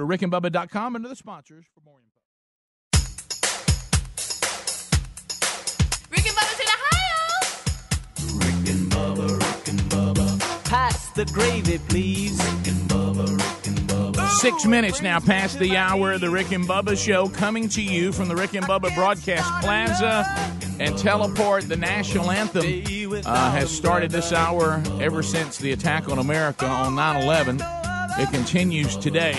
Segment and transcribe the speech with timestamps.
[0.00, 2.20] to rickandbubba.com and to the sponsors for more info.
[6.10, 7.20] Rick and Bubba's in Ohio.
[8.38, 10.64] Rick and Bubba, Rick and Bubba.
[10.64, 12.38] Pass the gravy, please.
[12.38, 14.28] Rick and Bubba, Rick and Bubba.
[14.38, 18.12] Six minutes now past the hour of the Rick and Bubba show, coming to you
[18.12, 20.24] from the Rick and Bubba Broadcast Plaza
[20.80, 21.68] and Teleport.
[21.68, 22.64] The national anthem
[23.26, 27.60] uh, has started this hour ever since the attack on America on 9 11.
[28.18, 29.36] It continues today.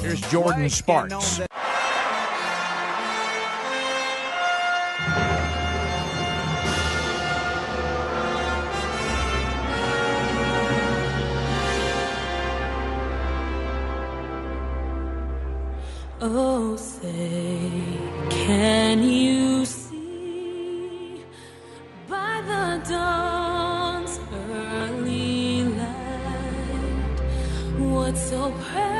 [0.00, 1.40] Here's Jordan Sparks.
[16.22, 17.70] Oh, say,
[18.30, 21.24] can you see
[22.08, 27.20] by the dawn's early light
[27.78, 28.99] what so proudly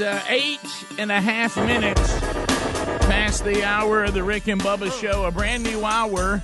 [0.00, 0.60] uh, eight
[0.98, 2.20] and a half minutes
[3.06, 5.24] past the hour of the Rick and Bubba show.
[5.24, 6.42] A brand new hour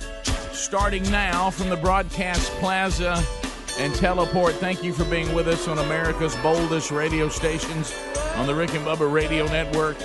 [0.51, 3.23] starting now from the Broadcast Plaza
[3.79, 4.55] and Teleport.
[4.55, 7.93] Thank you for being with us on America's boldest radio stations
[8.35, 9.97] on the Rick and Bubba Radio Network.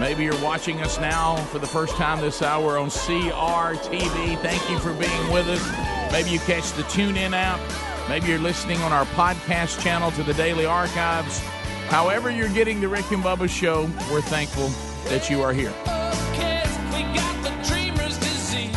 [0.00, 4.38] Maybe you're watching us now for the first time this hour on CRTV.
[4.40, 6.12] Thank you for being with us.
[6.12, 7.60] Maybe you catch the TuneIn app.
[8.08, 11.42] Maybe you're listening on our podcast channel to the Daily Archives.
[11.88, 14.68] However, you're getting the Rick and Bubba show, we're thankful
[15.08, 15.72] that you are here.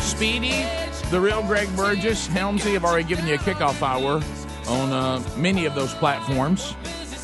[0.00, 0.64] Speedy,
[1.10, 4.22] the real Greg Burgess, Helmsy have already given you a kickoff hour
[4.68, 6.74] on uh, many of those platforms.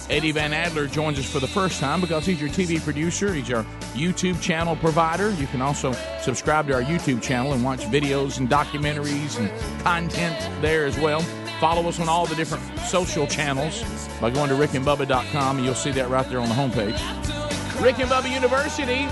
[0.09, 3.33] Eddie Van Adler joins us for the first time because he's your TV producer.
[3.35, 3.65] He's our
[3.95, 5.31] YouTube channel provider.
[5.31, 9.51] You can also subscribe to our YouTube channel and watch videos and documentaries and
[9.83, 11.25] content there as well.
[11.61, 13.83] Follow us on all the different social channels
[14.21, 17.83] by going to rickandbubba.com, and you'll see that right there on the homepage.
[17.83, 19.09] Rick and Bubba University.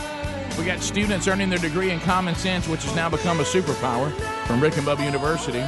[0.59, 4.12] We got students earning their degree in common sense, which has now become a superpower
[4.47, 5.65] from Rick and Bubba University.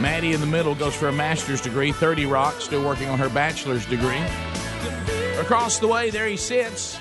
[0.00, 1.92] Maddie in the middle goes for a master's degree.
[1.92, 4.22] 30 Rock still working on her bachelor's degree.
[5.38, 6.98] Across the way, there he sits,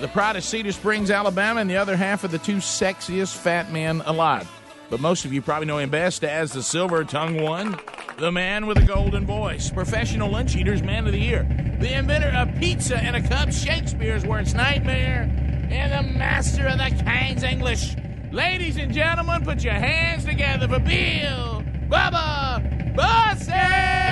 [0.00, 3.72] the pride of Cedar Springs, Alabama, and the other half of the two sexiest fat
[3.72, 4.50] men alive.
[4.90, 7.78] But most of you probably know him best as the silver tongue one,
[8.18, 11.42] the man with a golden voice, professional lunch eaters man of the year,
[11.80, 15.22] the inventor of pizza in a cup, Shakespeare's worst nightmare,
[15.70, 17.96] and the master of the King's English.
[18.30, 24.03] Ladies and gentlemen, put your hands together for Bill Bubba Bussey!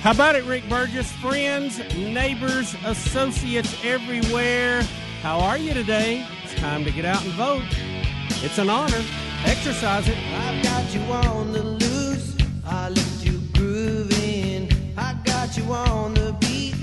[0.00, 1.12] How about it, Rick Burgess?
[1.12, 4.80] Friends, neighbors, associates everywhere.
[5.20, 6.26] How are you today?
[6.42, 7.64] It's time to get out and vote.
[8.42, 9.02] It's an honor.
[9.44, 10.16] Exercise it.
[10.16, 12.34] I've got you on the loose.
[12.64, 14.72] I left you grooving.
[14.96, 16.74] I got you on the beat.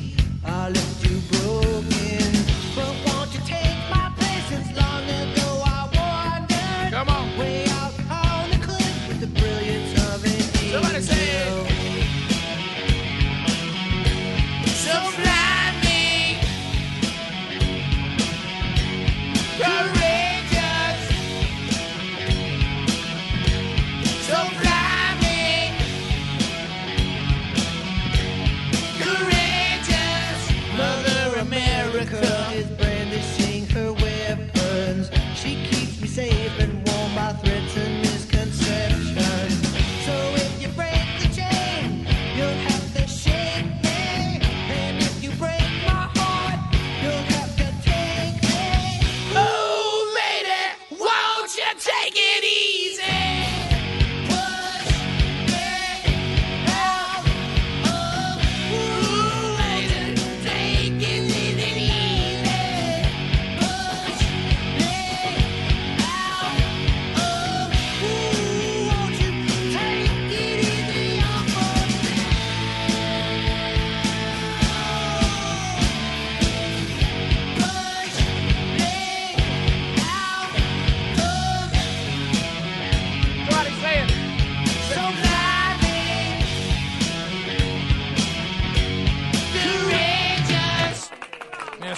[0.45, 1.96] I left you broken.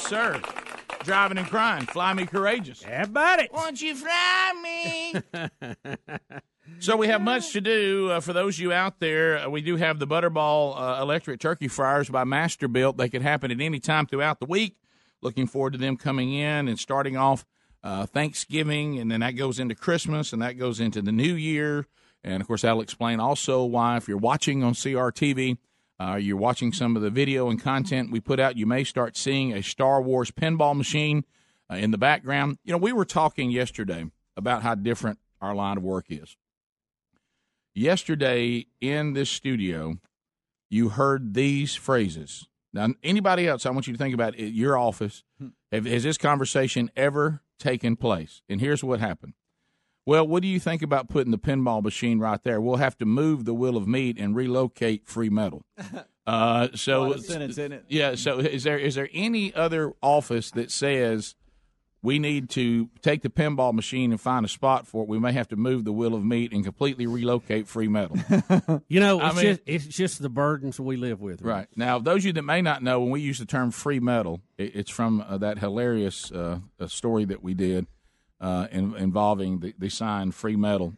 [0.09, 0.41] Sir.
[1.03, 1.85] Driving and crying.
[1.85, 2.81] Fly me courageous.
[2.81, 3.53] How about it?
[3.53, 5.21] Won't you fly me?
[6.79, 8.09] so we have much to do.
[8.09, 11.39] Uh, for those of you out there, uh, we do have the Butterball uh, electric
[11.39, 12.97] turkey fryers by Masterbuilt.
[12.97, 14.77] They can happen at any time throughout the week.
[15.21, 17.45] Looking forward to them coming in and starting off
[17.83, 21.85] uh, Thanksgiving, and then that goes into Christmas, and that goes into the New Year.
[22.23, 25.57] And of course, that'll explain also why, if you're watching on CRTV,
[25.99, 29.17] uh, you're watching some of the video and content we put out, you may start
[29.17, 31.25] seeing a Star Wars pinball machine
[31.69, 32.57] uh, in the background.
[32.63, 34.05] You know, we were talking yesterday
[34.37, 36.37] about how different our line of work is.
[37.73, 39.95] Yesterday in this studio,
[40.69, 42.47] you heard these phrases.
[42.73, 45.23] Now, anybody else, I want you to think about it, your office.
[45.71, 48.41] Has this conversation ever taken place?
[48.47, 49.33] And here's what happened.
[50.09, 52.59] Well, what do you think about putting the pinball machine right there?
[52.59, 55.63] We'll have to move the wheel of meat and relocate free metal.
[56.27, 57.85] Uh, so, Lot of sentence in it.
[57.87, 58.13] yeah.
[58.13, 61.33] So, is there is there any other office that says
[62.03, 65.09] we need to take the pinball machine and find a spot for it?
[65.09, 68.17] We may have to move the wheel of meat and completely relocate free metal.
[68.87, 71.41] You know, I it's, mean- just, it's just the burdens we live with.
[71.41, 71.67] Right.
[71.75, 74.41] Now, those of you that may not know, when we use the term free metal,
[74.55, 77.87] it, it's from uh, that hilarious uh, uh, story that we did
[78.39, 80.93] uh, in, involving the, the sign free metal,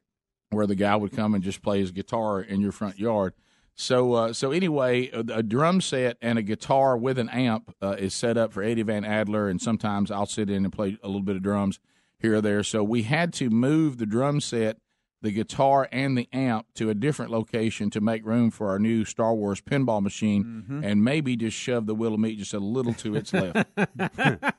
[0.50, 3.34] where the guy would come and just play his guitar in your front yard.
[3.74, 7.96] So, uh, so anyway, a, a drum set and a guitar with an amp uh,
[7.98, 11.08] is set up for Eddie Van Adler, and sometimes I'll sit in and play a
[11.08, 11.80] little bit of drums
[12.20, 12.64] here or there.
[12.64, 14.78] So we had to move the drum set
[15.22, 19.06] the guitar and the amp to a different location to make room for our new
[19.06, 22.94] Star Wars pinball machine, and maybe just shove the wheel of meat just a little
[22.96, 23.70] to its left.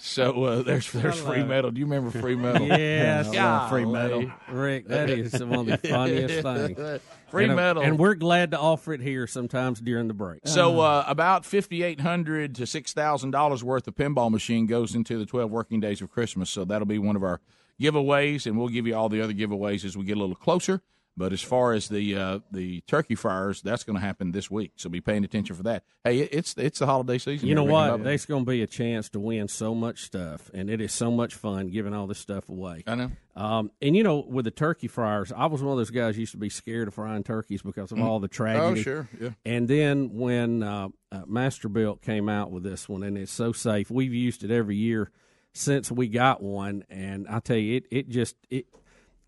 [0.00, 1.70] so uh, there's there's free metal.
[1.70, 2.66] Do you remember free metal?
[2.82, 3.32] Yes.
[3.32, 4.30] love free metal.
[4.50, 7.00] Rick, that is one of the funniest things.
[7.28, 7.82] Free and, uh, metal.
[7.82, 10.40] And we're glad to offer it here sometimes during the break.
[10.46, 14.94] So uh, about fifty eight hundred to six thousand dollars worth of pinball machine goes
[14.94, 16.50] into the twelve working days of Christmas.
[16.50, 17.40] So that'll be one of our
[17.80, 20.82] giveaways, and we'll give you all the other giveaways as we get a little closer.
[21.14, 24.72] But as far as the uh, the turkey fryers, that's going to happen this week.
[24.76, 25.84] So be paying attention for that.
[26.04, 27.48] Hey, it's it's the holiday season.
[27.48, 28.04] You know here, Rick and what?
[28.04, 31.10] There's going to be a chance to win so much stuff, and it is so
[31.10, 32.82] much fun giving all this stuff away.
[32.86, 33.10] I know.
[33.36, 36.32] Um, and you know, with the turkey fryers, I was one of those guys used
[36.32, 38.80] to be scared of frying turkeys because of all the tragedy.
[38.80, 39.08] Oh, sure.
[39.20, 39.30] Yeah.
[39.44, 43.90] And then when uh, uh, Masterbuilt came out with this one, and it's so safe,
[43.90, 45.10] we've used it every year
[45.54, 46.84] since we got one.
[46.90, 48.66] And I tell you, it it just it.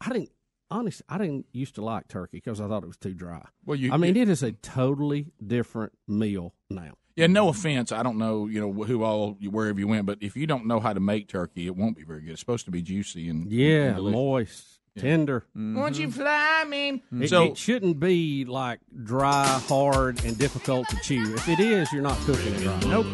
[0.01, 0.31] I didn't
[0.71, 3.47] honestly, I didn't used to like turkey because I thought it was too dry.
[3.65, 6.95] Well, you- I mean, you- it is a totally different meal now.
[7.17, 7.93] Yeah, no offense.
[7.93, 10.81] I don't know, you know, who all wherever you went, but if you don't know
[10.81, 12.33] how to make turkey, it won't be very good.
[12.33, 15.45] It's supposed to be juicy and Yeah, and moist, tender.
[15.55, 17.03] Won't you fly me?
[17.21, 21.35] It, So it shouldn't be like dry, hard, and difficult to chew.
[21.35, 22.87] If it is, you're not cooking it right.
[22.87, 23.07] Nope.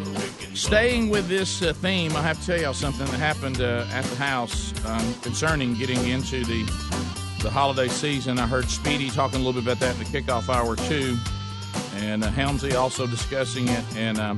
[0.53, 4.03] Staying with this uh, theme, I have to tell y'all something that happened uh, at
[4.05, 6.63] the house um, concerning getting into the
[7.41, 8.37] the holiday season.
[8.37, 11.17] I heard Speedy talking a little bit about that in the kickoff hour too,
[11.95, 13.83] and uh, Helmsy also discussing it.
[13.95, 14.37] And um,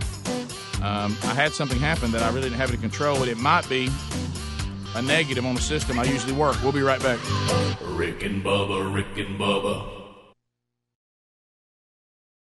[0.81, 3.27] um, I had something happen that I really didn't have any control with.
[3.27, 3.89] It might be
[4.95, 6.61] a negative on the system I usually work.
[6.61, 7.19] We'll be right back.
[7.81, 10.02] Rick and Bubba, Rick and Bubba.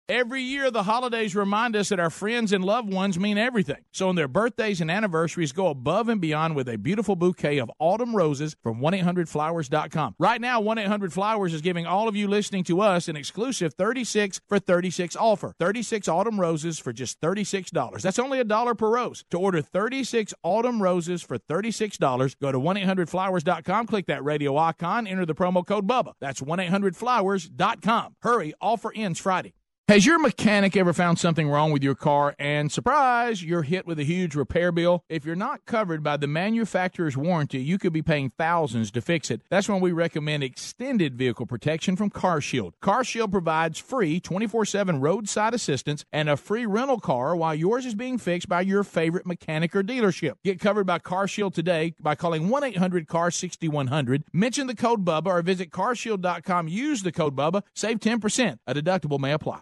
[0.10, 3.84] Every year, the holidays remind us that our friends and loved ones mean everything.
[3.92, 7.70] So, on their birthdays and anniversaries, go above and beyond with a beautiful bouquet of
[7.78, 10.16] autumn roses from 1-800-Flowers.com.
[10.18, 14.58] Right now, 1-800-Flowers is giving all of you listening to us an exclusive 36 for
[14.58, 15.54] 36 offer.
[15.60, 18.02] 36 autumn roses for just $36.
[18.02, 19.24] That's only a dollar per rose.
[19.30, 25.28] To order 36 autumn roses for $36, go to 1-800-Flowers.com, click that radio icon, enter
[25.28, 26.14] the promo code BUBBA.
[26.20, 28.16] That's 1-800-Flowers.com.
[28.24, 29.54] Hurry, offer ends Friday.
[29.90, 33.98] Has your mechanic ever found something wrong with your car and surprise, you're hit with
[33.98, 35.04] a huge repair bill?
[35.10, 39.32] If you're not covered by the manufacturer's warranty, you could be paying thousands to fix
[39.32, 39.42] it.
[39.50, 42.74] That's when we recommend extended vehicle protection from CarShield.
[42.84, 48.20] CarShield provides free 24/7 roadside assistance and a free rental car while yours is being
[48.20, 50.34] fixed by your favorite mechanic or dealership.
[50.44, 54.22] Get covered by CarShield today by calling 1-800-CAR-6100.
[54.32, 56.68] Mention the code BUBBA or visit carshield.com.
[56.68, 57.64] Use the code BUBBA.
[57.74, 58.60] Save 10%.
[58.68, 59.62] A deductible may apply.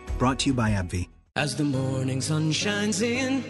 [0.21, 1.09] Brought to you by AbbVie.
[1.35, 3.43] As the morning sun shines in,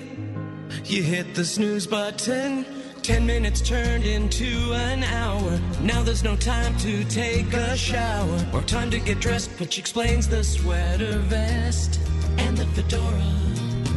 [0.85, 2.65] you hit the snooze button.
[3.01, 5.59] Ten minutes turned into an hour.
[5.81, 10.29] Now there's no time to take a shower or time to get dressed, which explains
[10.29, 11.99] the sweater vest
[12.37, 13.19] and the fedora.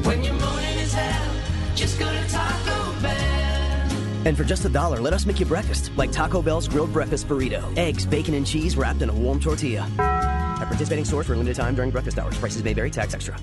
[0.03, 1.33] When your morning is hell,
[1.77, 4.27] just go to Taco Bell.
[4.27, 7.29] And for just a dollar, let us make you breakfast, like Taco Bell's grilled breakfast
[7.29, 7.63] burrito.
[7.79, 10.34] Eggs, bacon, and cheese wrapped in a warm tortilla.
[10.57, 12.37] At participating stores for a limited time during breakfast hours.
[12.39, 13.37] Prices may vary, tax extra.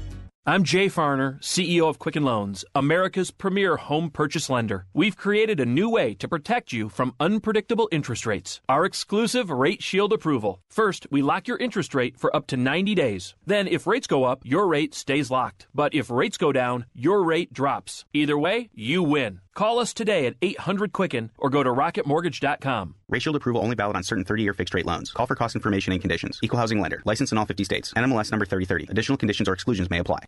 [0.44, 4.88] I'm Jay Farner, CEO of Quicken Loans, America's premier home purchase lender.
[4.92, 8.60] We've created a new way to protect you from unpredictable interest rates.
[8.68, 10.60] Our exclusive Rate Shield approval.
[10.68, 13.36] First, we lock your interest rate for up to 90 days.
[13.46, 15.68] Then, if rates go up, your rate stays locked.
[15.76, 18.06] But if rates go down, your rate drops.
[18.12, 19.42] Either way, you win.
[19.62, 22.96] Call us today at 800 Quicken or go to rocketmortgage.com.
[23.10, 25.12] Rate Shield approval only valid on certain 30-year fixed-rate loans.
[25.12, 26.40] Call for cost information and conditions.
[26.42, 27.04] Equal housing lender.
[27.06, 27.94] License in all 50 states.
[27.94, 28.88] NMLS number 3030.
[28.90, 30.26] Additional conditions or exclusions may apply.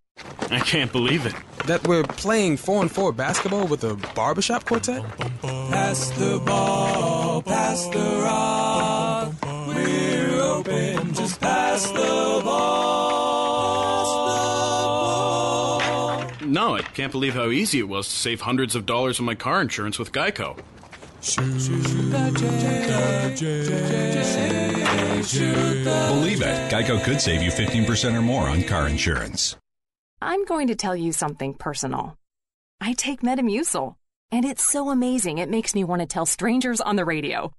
[0.52, 1.34] I can't believe it.
[1.66, 5.04] That we're playing 4 and 4 basketball with a barbershop quartet?
[5.42, 9.34] Pass the ball, pass the rock.
[9.68, 13.33] We're open, just pass the ball.
[16.94, 19.98] Can't believe how easy it was to save hundreds of dollars on my car insurance
[19.98, 20.56] with Geico.
[26.08, 29.56] Believe it, Geico could save you 15% or more on car insurance.
[30.22, 32.18] I'm going to tell you something personal.
[32.80, 33.96] I take Metamucil,
[34.32, 37.54] and it's so amazing it makes me want to tell strangers on the radio.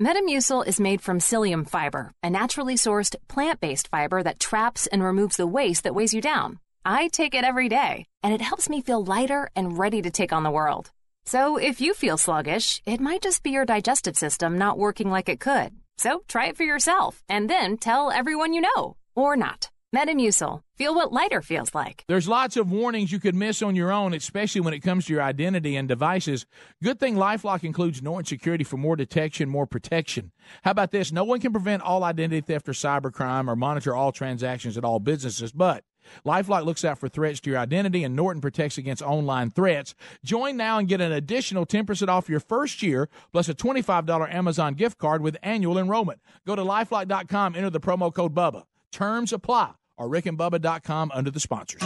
[0.00, 5.02] Metamucil is made from psyllium fiber, a naturally sourced plant based fiber that traps and
[5.02, 6.60] removes the waste that weighs you down.
[6.88, 10.32] I take it every day, and it helps me feel lighter and ready to take
[10.32, 10.92] on the world.
[11.24, 15.28] So if you feel sluggish, it might just be your digestive system not working like
[15.28, 15.70] it could.
[15.98, 18.96] So try it for yourself, and then tell everyone you know.
[19.16, 19.68] Or not.
[19.92, 20.60] Metamucil.
[20.76, 22.04] Feel what lighter feels like.
[22.06, 25.12] There's lots of warnings you could miss on your own, especially when it comes to
[25.12, 26.46] your identity and devices.
[26.84, 30.30] Good thing Lifelock includes Norton Security for more detection, more protection.
[30.62, 31.10] How about this?
[31.10, 35.00] No one can prevent all identity theft or cybercrime or monitor all transactions at all
[35.00, 35.82] businesses, but
[36.24, 39.94] Lifelock looks out for threats to your identity, and Norton protects against online threats.
[40.24, 44.74] Join now and get an additional 10% off your first year, plus a $25 Amazon
[44.74, 46.20] gift card with annual enrollment.
[46.46, 48.64] Go to lifelock.com, enter the promo code BUBBA.
[48.92, 51.82] Terms apply, or rickandbubba.com under the sponsors.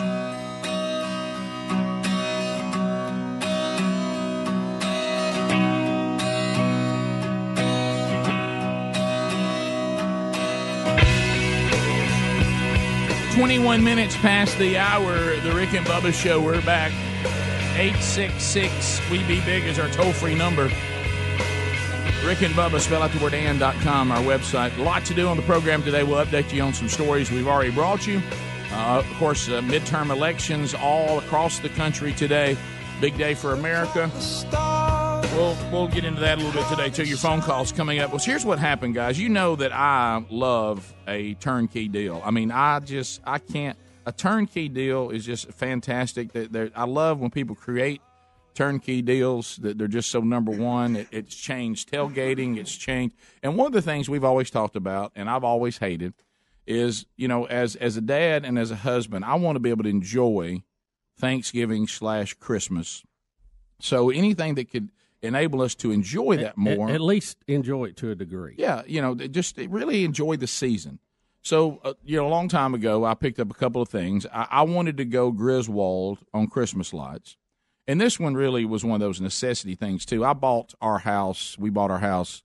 [13.40, 15.34] Twenty-one minutes past the hour.
[15.36, 16.42] The Rick and Bubba Show.
[16.42, 16.92] We're back.
[17.74, 19.00] Eight six six.
[19.10, 20.64] We be big is our toll-free number.
[22.22, 24.76] Rick and Bubba, spell out the word and.com, our website.
[24.76, 26.02] A lot to do on the program today.
[26.02, 28.20] We'll update you on some stories we've already brought you.
[28.72, 32.58] Uh, of course, uh, midterm elections all across the country today.
[33.00, 34.10] Big day for America.
[35.32, 37.04] We'll, we'll get into that a little bit today, too.
[37.04, 38.10] Your phone calls coming up.
[38.10, 39.18] Well, here's what happened, guys.
[39.18, 42.20] You know that I love a turnkey deal.
[42.24, 43.78] I mean, I just, I can't.
[44.06, 46.32] A turnkey deal is just fantastic.
[46.32, 48.02] That I love when people create
[48.54, 50.96] turnkey deals that they're just so number one.
[50.96, 52.56] It, it's changed tailgating.
[52.56, 53.14] It's changed.
[53.42, 56.12] And one of the things we've always talked about, and I've always hated,
[56.66, 59.70] is you know, as as a dad and as a husband, I want to be
[59.70, 60.62] able to enjoy
[61.18, 63.04] Thanksgiving slash Christmas.
[63.80, 64.90] So anything that could
[65.22, 68.54] enable us to enjoy that more, At, at least enjoy it to a degree.
[68.58, 70.98] yeah, you know, just really enjoy the season.
[71.42, 74.26] So, uh, you know, a long time ago, I picked up a couple of things.
[74.32, 77.36] I, I wanted to go Griswold on Christmas lights.
[77.86, 80.24] And this one really was one of those necessity things, too.
[80.24, 82.42] I bought our house, we bought our house,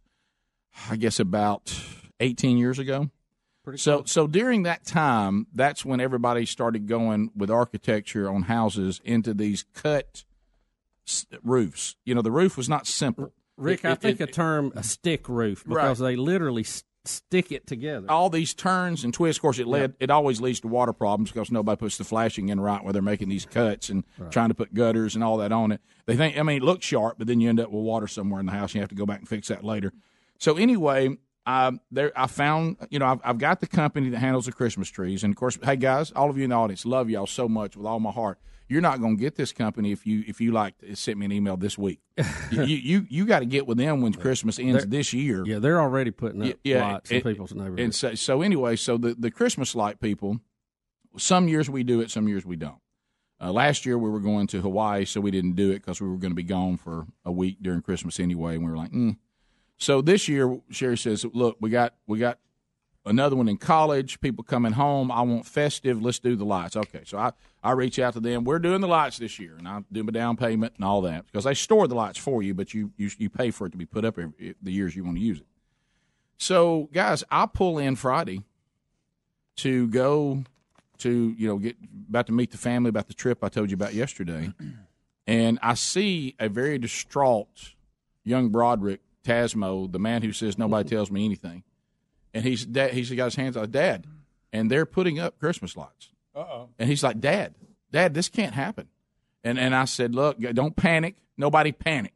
[0.89, 1.77] I guess, about
[2.19, 3.11] 18 years ago.
[3.75, 9.33] so, so during that time, that's when everybody started going with architecture on houses into
[9.33, 10.23] these cut
[11.43, 11.95] roofs.
[12.05, 13.33] You know, the roof was not simple.
[13.57, 16.65] Rick, It- I it- think it- a term a stick roof because they literally
[17.07, 18.09] stick it together.
[18.09, 19.37] all these turns and twists.
[19.37, 19.93] Of course, it led.
[19.99, 23.01] It always leads to water problems because nobody puts the flashing in right where they're
[23.01, 25.81] making these cuts and trying to put gutters and all that on it.
[26.07, 26.37] They think.
[26.37, 28.51] I mean, it looks sharp, but then you end up with water somewhere in the
[28.53, 28.71] house.
[28.71, 29.93] and You have to go back and fix that later.
[30.39, 32.77] So anyway, um, there I found.
[32.89, 35.57] You know, I've, I've got the company that handles the Christmas trees, and of course,
[35.63, 38.11] hey guys, all of you in the audience, love y'all so much with all my
[38.11, 38.39] heart.
[38.67, 41.31] You're not going to get this company if you if you like sent me an
[41.31, 41.99] email this week.
[42.51, 45.45] you you, you got to get with them when Christmas ends They're- this year.
[45.45, 47.81] Yeah, they're already putting up Yeah, lights in and- people's neighborhoods.
[47.81, 50.39] And so, so anyway, so the, the Christmas light people,
[51.17, 52.79] some years we do it, some years we don't.
[53.39, 56.07] Uh, last year we were going to Hawaii, so we didn't do it because we
[56.07, 58.91] were going to be gone for a week during Christmas anyway, and we were like,
[58.91, 59.17] mm.
[59.77, 62.39] So this year Sherry says, look, we got we got
[63.05, 65.11] another one in college, people coming home.
[65.11, 66.01] I want festive.
[66.01, 66.75] Let's do the lights.
[66.75, 67.31] Okay, so I
[67.63, 68.43] I reach out to them.
[68.43, 71.25] We're doing the lights this year, and I do my down payment and all that
[71.25, 73.77] because they store the lights for you, but you you, you pay for it to
[73.77, 75.47] be put up every, the years you want to use it.
[76.37, 78.43] So, guys, I pull in Friday
[79.57, 80.43] to go
[80.99, 81.77] to you know get
[82.09, 84.53] about to meet the family about the trip I told you about yesterday,
[85.27, 87.73] and I see a very distraught
[88.23, 91.63] young Broderick Tasmo, the man who says nobody tells me anything,
[92.33, 94.05] and he's he's got his hands on Dad,
[94.53, 96.69] and they're putting up Christmas lights, Uh-oh.
[96.79, 97.55] and he's like, Dad,
[97.91, 98.87] Dad, this can't happen,
[99.43, 102.13] and and I said, look, don't panic, nobody panic.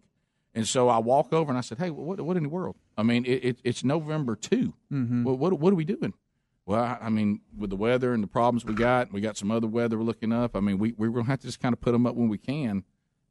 [0.55, 2.75] And so I walk over and I said, "Hey, what what in the world?
[2.97, 5.23] I mean, it, it, it's November 2 Mhm.
[5.23, 6.13] What, what what are we doing?"
[6.65, 9.51] Well, I- I mean, with the weather and the problems we got, we got some
[9.51, 10.55] other weather we're looking up.
[10.55, 12.39] I mean, we we're gonna have to just kind of put them up when we
[12.39, 12.83] can.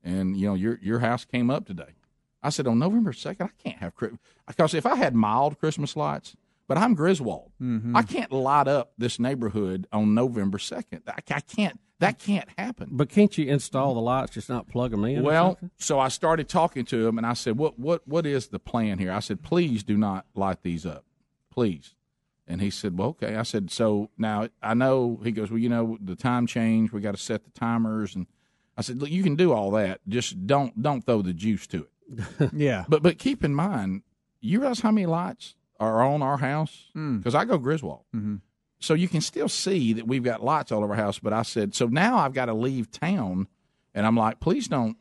[0.04, 1.96] And you know, your your house came up today.
[2.42, 5.96] I said on November second, I can't have Christmas because if I had mild Christmas
[5.96, 6.37] lights,
[6.68, 7.96] but I'm Griswold, Mm-hmm.
[7.96, 11.03] I can't light up this neighborhood on November second.
[11.09, 11.81] I, I can't.
[12.01, 12.90] That can't happen.
[12.92, 15.24] But can't you install the lights, just not plug them in?
[15.24, 18.61] Well, so I started talking to him, and I said, "What what what is the
[18.61, 21.05] plan here?" I said, "Please do not light these up,
[21.51, 21.96] please."
[22.46, 25.68] And he said, "Well, okay." I said, "So now I know." He goes, "Well, you
[25.68, 26.92] know, the time change.
[26.92, 28.29] We got to set the timers." And
[28.77, 30.01] I said, "Look, you can do all that.
[30.07, 31.90] Just don't don't throw the juice to it."
[32.52, 32.84] Yeah.
[32.88, 34.02] But but keep in mind,
[34.40, 36.86] you realize how many lights are on our house?
[36.96, 37.18] Mm.
[37.18, 38.04] Because I go Griswold.
[38.14, 38.36] Mm-hmm.
[38.80, 41.18] So you can still see that we've got lights all over our house.
[41.18, 43.48] But I said, so now I've got to leave town,
[43.94, 44.96] and I'm like, please don't.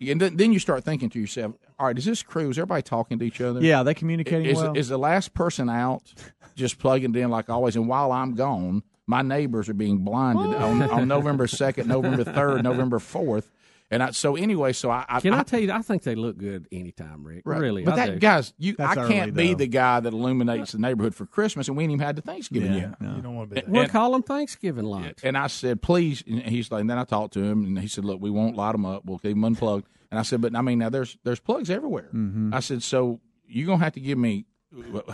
[0.00, 2.50] And then, then you start thinking to yourself, all right, is this crew?
[2.50, 3.60] Is everybody talking to each other?
[3.62, 4.76] Yeah, they communicating is, well?
[4.76, 6.12] Is the last person out
[6.54, 7.76] just plugging in like always?
[7.76, 12.62] And while I'm gone, my neighbors are being blinded on, on November second, November third,
[12.62, 13.50] November fourth.
[13.88, 15.70] And I, so anyway, so I, I Can I, tell you?
[15.70, 17.42] I think they look good anytime, Rick.
[17.44, 17.60] Right.
[17.60, 18.18] Really, But I that do.
[18.18, 19.58] guys, you That's I can't be though.
[19.58, 22.72] the guy that illuminates the neighborhood for Christmas, and we ain't even had the Thanksgiving
[22.72, 23.00] Yeah, yet.
[23.00, 23.14] no.
[23.14, 23.68] You don't wanna be that.
[23.68, 25.22] We'll And- call them Thanksgiving lights.
[25.22, 26.24] and I said, please.
[26.26, 28.56] And he's like, and then I talked to him, and he said, look, we won't
[28.56, 29.04] light them up.
[29.04, 29.86] We'll keep them unplugged.
[30.10, 32.08] And I said, but I mean, now there's there's plugs everywhere.
[32.12, 32.52] Mhm.
[32.52, 34.46] I said, so you're gonna have to give me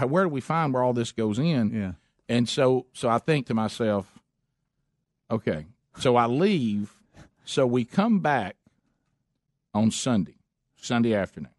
[0.09, 1.71] where do we find where all this goes in?
[1.75, 1.93] Yeah.
[2.29, 4.07] And so so I think to myself,
[5.31, 5.67] okay,
[5.99, 6.95] so I leave.
[7.45, 8.57] So we come back
[9.75, 10.37] on Sunday,
[10.77, 11.53] Sunday afternoon,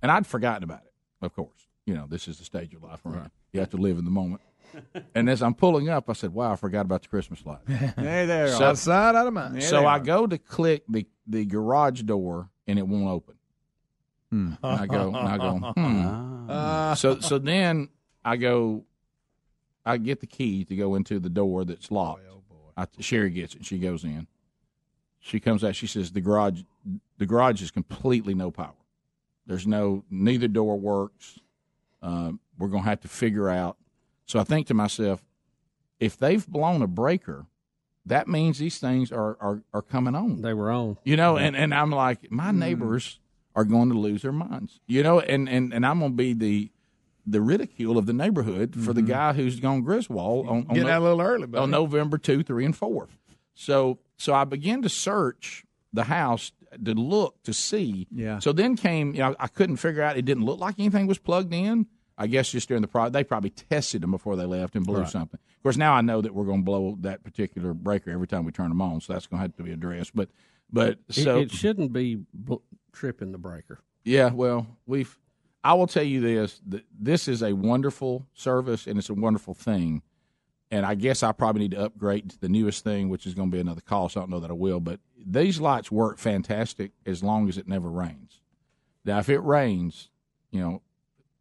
[0.00, 0.92] and I'd forgotten about it.
[1.24, 3.30] Of course, you know this is the stage of life, right?
[3.52, 4.40] You have to live in the moment.
[5.14, 8.26] and as I'm pulling up, I said, "Wow, I forgot about the Christmas light." Hey
[8.26, 9.62] there, outside, out of mind.
[9.62, 13.34] So I go to click the the garage door, and it won't open.
[14.30, 14.52] Hmm.
[14.62, 16.46] I go, and I go, hmm.
[16.48, 16.94] Ah.
[16.96, 17.88] so so then
[18.24, 18.84] I go,
[19.84, 22.22] I get the key to go into the door that's locked.
[22.74, 23.66] I, Sherry gets it.
[23.66, 24.26] She goes in.
[25.24, 25.76] She comes out.
[25.76, 26.62] She says the garage,
[27.18, 28.74] the garage is completely no power.
[29.46, 31.38] There's no neither door works.
[32.02, 33.76] Um, we're gonna have to figure out.
[34.26, 35.22] So I think to myself,
[36.00, 37.46] if they've blown a breaker,
[38.04, 40.42] that means these things are are, are coming on.
[40.42, 40.98] They were on.
[41.04, 43.20] You know, and, and I'm like, my neighbors
[43.54, 44.80] are going to lose their minds.
[44.88, 46.70] You know, and, and, and I'm going to be the
[47.24, 51.02] the ridicule of the neighborhood for the guy who's gone Griswold on, on Getting out
[51.02, 51.62] a little early, buddy.
[51.62, 53.08] on November two, three, and four.
[53.54, 56.52] So so I began to search the house
[56.84, 58.06] to look to see.
[58.10, 58.38] Yeah.
[58.38, 60.16] So then came, you know, I couldn't figure out.
[60.16, 61.86] It didn't look like anything was plugged in.
[62.16, 65.00] I guess just during the pro, they probably tested them before they left and blew
[65.00, 65.08] Right.
[65.08, 65.40] something.
[65.56, 68.44] Of course, now I know that we're going to blow that particular breaker every time
[68.44, 70.14] we turn them on, so that's going to have to be addressed.
[70.14, 70.28] But
[70.70, 72.56] but It- so it, shouldn't be bl-
[72.92, 73.80] tripping the breaker.
[74.04, 75.18] yeah, well, we've.
[75.64, 79.54] I will tell you this: that this is a wonderful service and it's a wonderful
[79.54, 80.02] thing.
[80.72, 83.50] And I guess I probably need to upgrade to the newest thing, which is going
[83.50, 84.16] to be another cost.
[84.16, 87.68] I don't know that I will, but these lights work fantastic as long as it
[87.68, 88.40] never rains.
[89.04, 90.08] Now, if it rains,
[90.50, 90.80] you know,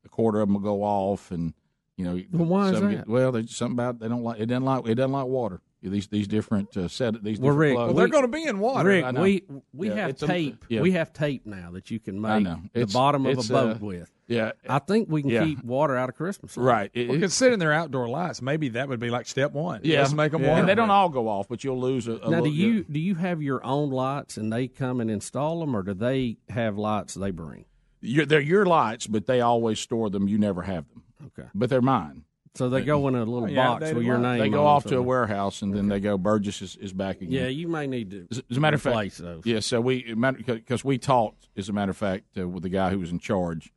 [0.04, 1.54] a quarter of them will go off, and
[1.96, 3.08] you know, Well, why is that?
[3.08, 4.48] well, there's something about they don't like it.
[4.48, 5.62] Doesn't like it doesn't like water.
[5.84, 8.60] These these different uh, set these well, different Rick, well, they're going to be in
[8.60, 8.88] water.
[8.90, 10.64] Rick, we we Yeah, have it's a- tape.
[10.70, 10.82] yeah.
[10.82, 12.62] We have tape now that you can make know.
[12.74, 14.12] the bottom of a boat uh, with.
[14.28, 14.52] yeah.
[14.70, 15.44] I think we can Yeah.
[15.44, 16.56] keep water out of Christmas.
[16.56, 16.64] lights.
[16.66, 16.92] right.
[16.94, 19.82] It- Well, it- considering they're outdoor lights, maybe that would be like step one.
[19.84, 20.66] yeah, Let's make them And water.
[20.68, 22.46] they don't all go off, but you'll lose a, a Now, little.
[22.46, 25.82] do you do you have your own lights and they come and install them, or
[25.82, 27.66] do they have lights they bring?
[28.02, 30.28] You're, they're your lights, but they always store them.
[30.28, 31.04] You never have them.
[31.26, 31.50] Okay.
[31.56, 32.24] But they're mine.
[32.56, 34.40] So they go in a little yeah, box with your name.
[34.40, 36.18] They go off to a warehouse, and then they go.
[36.18, 37.32] Burgess is, is back again.
[37.32, 38.28] Yeah, you may need to.
[38.30, 39.46] As, as a matter of fact, those.
[39.46, 39.62] yeah.
[39.62, 43.00] So we because we talked, as a matter of fact, uh, with the guy who
[43.00, 43.72] was in charge,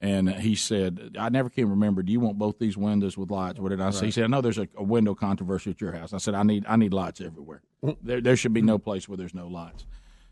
[0.00, 2.02] and he said, "I never can remember.
[2.02, 3.60] Do you want both these windows with lights?
[3.60, 5.92] What did I say?" He said, "I know there's a, a window controversy at your
[5.92, 7.62] house." I said, "I need I need lights everywhere.
[7.84, 7.96] Mm.
[8.02, 9.86] there there should be no place where there's no lights."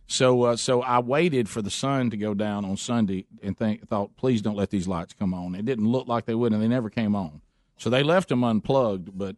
[0.07, 3.89] So uh, so I waited for the sun to go down on Sunday and think
[3.89, 5.55] thought, please don't let these lights come on.
[5.55, 7.41] It didn't look like they would, and they never came on.
[7.77, 9.37] So they left them unplugged, but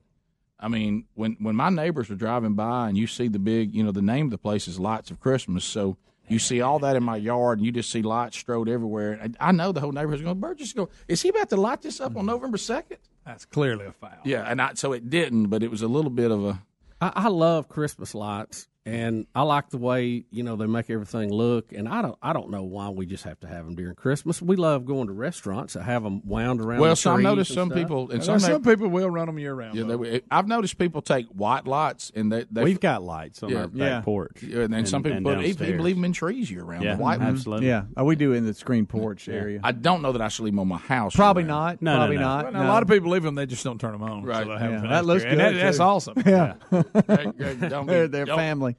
[0.58, 3.82] I mean, when when my neighbors were driving by and you see the big, you
[3.82, 5.96] know, the name of the place is Lights of Christmas, so
[6.28, 9.12] you see all that in my yard, and you just see lights strode everywhere.
[9.12, 10.40] And I know the whole neighborhood's going.
[10.40, 10.88] Burgess go.
[11.08, 12.26] Is he about to light this up on mm-hmm.
[12.26, 12.98] November second?
[13.24, 14.18] That's clearly a foul.
[14.24, 16.62] Yeah, and I, so it didn't, but it was a little bit of a.
[17.00, 21.30] I, I love Christmas lights, and I like the way you know they make everything
[21.32, 21.72] look.
[21.72, 24.40] And I don't, I don't know why we just have to have them during Christmas.
[24.40, 26.80] We love going to restaurants that have them wound around.
[26.80, 27.78] Well, the some trees noticed some stuff.
[27.78, 29.76] people, and And some, some people will run them year round.
[29.76, 33.50] Yeah, they, I've noticed people take white lights and they, they We've got lights on
[33.50, 33.58] Yeah.
[33.62, 34.00] our back Yeah.
[34.02, 34.42] porch.
[34.42, 35.80] Yeah, and then some people and put even, downstairs.
[35.80, 36.84] leave them in trees year round.
[36.84, 37.40] Yeah, the white ones.
[37.40, 37.66] absolutely.
[37.66, 39.60] Yeah, uh, we do in the screen porch area.
[39.64, 41.14] I don't know that I should leave them on my house.
[41.16, 41.82] Probably year not.
[41.82, 42.22] No, no, probably no.
[42.22, 42.44] not.
[42.44, 42.62] Well, no.
[42.62, 44.22] A lot of people leave them; they just don't turn them on.
[44.22, 44.46] Right.
[44.46, 45.36] So they Yeah, that looks it.
[45.36, 46.14] That- good, that's awesome.
[46.24, 48.26] Yeah, Greg, Greg, They're- they're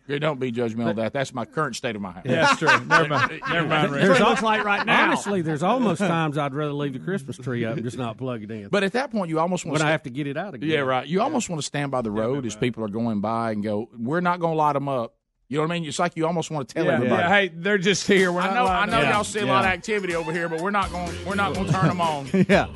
[0.08, 1.14] don't- don't be judgmental of that.
[1.14, 2.24] That's my current state of my house.
[2.26, 2.68] Yeah, that's true.
[2.86, 3.42] Never mind.
[3.52, 3.92] Never mind.
[3.92, 4.02] Rick.
[4.04, 5.04] There's It al- looks like right now.
[5.08, 8.44] Honestly, there's almost times I'd rather leave the Christmas tree up and just not plug
[8.44, 8.68] it in.
[8.70, 9.88] But at that point, you almost want when to.
[9.88, 10.70] I have to get it out again.
[10.70, 11.08] yeah, right.
[11.08, 13.90] You almost want to stand by the road as people are going by and go,
[13.98, 15.14] "We're not going to light them up."
[15.50, 15.88] You know what I mean?
[15.88, 17.22] It's like you almost want to tell Yeah, everybody.
[17.22, 18.34] yeah, hey, they're just here.
[18.34, 19.14] We're I know, I know, up.
[19.14, 21.14] y'all see a lot of activity over here, but we're not going.
[21.26, 22.28] We're not going to turn them on.
[22.50, 22.68] yeah.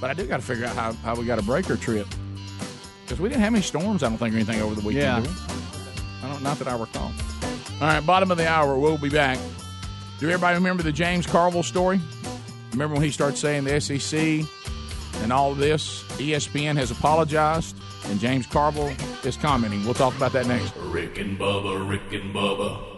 [0.00, 2.06] But I do got to figure out how, how we got a breaker trip
[3.04, 4.02] because we didn't have any storms.
[4.02, 5.26] I don't think or anything over the weekend.
[5.26, 5.32] Yeah.
[6.38, 6.44] Don't.
[6.44, 7.12] Not that I recall.
[7.80, 8.78] All right, bottom of the hour.
[8.78, 9.38] We'll be back.
[10.18, 12.00] Do everybody remember the James Carville story?
[12.72, 14.46] Remember when he starts saying the SEC
[15.22, 16.02] and all of this?
[16.18, 18.92] ESPN has apologized, and James Carville
[19.24, 19.84] is commenting.
[19.84, 20.74] We'll talk about that next.
[20.76, 22.97] Rick and Bubba, Rick and Bubba.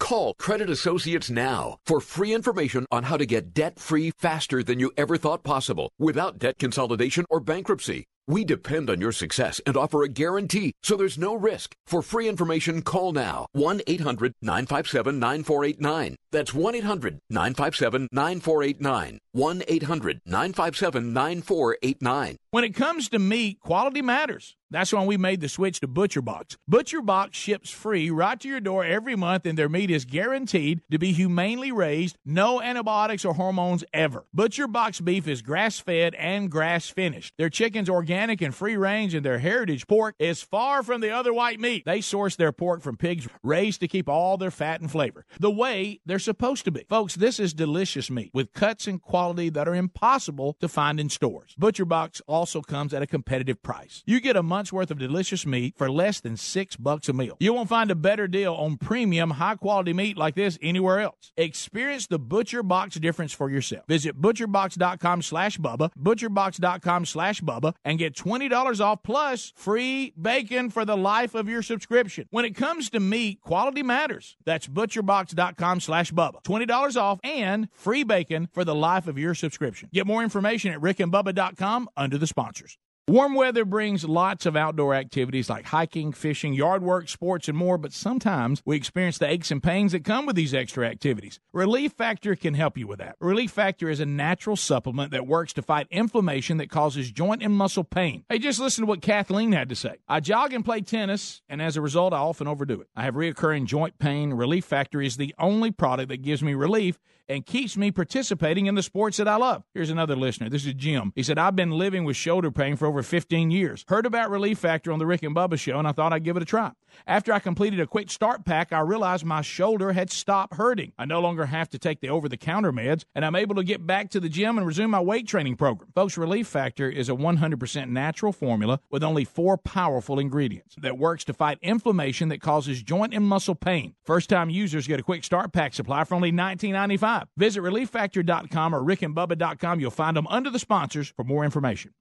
[0.00, 4.80] Call Credit Associates now for free information on how to get debt free faster than
[4.80, 8.06] you ever thought possible without debt consolidation or bankruptcy.
[8.30, 11.74] We depend on your success and offer a guarantee, so there's no risk.
[11.84, 16.14] For free information, call now 1 800 957 9489.
[16.30, 19.18] That's 1 800 957 9489.
[19.32, 22.36] 1 800 957 9489.
[22.52, 24.54] When it comes to meat, quality matters.
[24.72, 26.56] That's why we made the switch to ButcherBox.
[26.70, 30.98] ButcherBox ships free right to your door every month, and their meat is guaranteed to
[30.98, 34.24] be humanely raised, no antibiotics or hormones ever.
[34.36, 37.34] ButcherBox beef is grass fed and grass finished.
[37.36, 41.32] Their chicken's organic and free range, and their heritage pork is far from the other
[41.32, 41.84] white meat.
[41.86, 45.50] They source their pork from pigs raised to keep all their fat and flavor the
[45.50, 46.84] way they're supposed to be.
[46.88, 51.08] Folks, this is delicious meat with cuts and quality that are impossible to find in
[51.08, 51.54] stores.
[51.58, 54.02] ButcherBox also comes at a competitive price.
[54.06, 57.36] You get a month's worth of delicious meat for less than six bucks a meal.
[57.40, 61.32] You won't find a better deal on premium, high quality meat like this anywhere else.
[61.36, 63.86] Experience the ButcherBox difference for yourself.
[63.86, 70.84] Visit butcherbox.com slash Bubba, butcherbox.com slash Bubba, and get $20 off plus free bacon for
[70.84, 72.26] the life of your subscription.
[72.30, 74.36] When it comes to meat, quality matters.
[74.44, 76.42] That's butcherbox.com slash Bubba.
[76.42, 79.88] $20 off and free bacon for the life of your subscription.
[79.92, 82.78] Get more information at rickandbubba.com under the sponsors.
[83.10, 87.76] Warm weather brings lots of outdoor activities like hiking, fishing, yard work, sports, and more,
[87.76, 91.40] but sometimes we experience the aches and pains that come with these extra activities.
[91.52, 93.16] Relief Factor can help you with that.
[93.18, 97.52] Relief Factor is a natural supplement that works to fight inflammation that causes joint and
[97.52, 98.22] muscle pain.
[98.28, 99.96] Hey, just listen to what Kathleen had to say.
[100.06, 102.86] I jog and play tennis, and as a result, I often overdo it.
[102.94, 104.34] I have reoccurring joint pain.
[104.34, 108.74] Relief Factor is the only product that gives me relief and keeps me participating in
[108.74, 109.62] the sports that I love.
[109.72, 110.50] Here's another listener.
[110.50, 111.12] This is Jim.
[111.14, 113.84] He said, I've been living with shoulder pain for over 15 years.
[113.88, 116.36] Heard about Relief Factor on the Rick and Bubba show, and I thought I'd give
[116.36, 116.72] it a try.
[117.06, 120.92] After I completed a quick start pack, I realized my shoulder had stopped hurting.
[120.98, 123.64] I no longer have to take the over the counter meds, and I'm able to
[123.64, 125.90] get back to the gym and resume my weight training program.
[125.94, 131.24] Folks, Relief Factor is a 100% natural formula with only four powerful ingredients that works
[131.24, 133.94] to fight inflammation that causes joint and muscle pain.
[134.02, 137.19] First time users get a quick start pack supply for only $19.95.
[137.36, 139.80] Visit relieffactor.com or rickandbubba.com.
[139.80, 141.92] You'll find them under the sponsors for more information.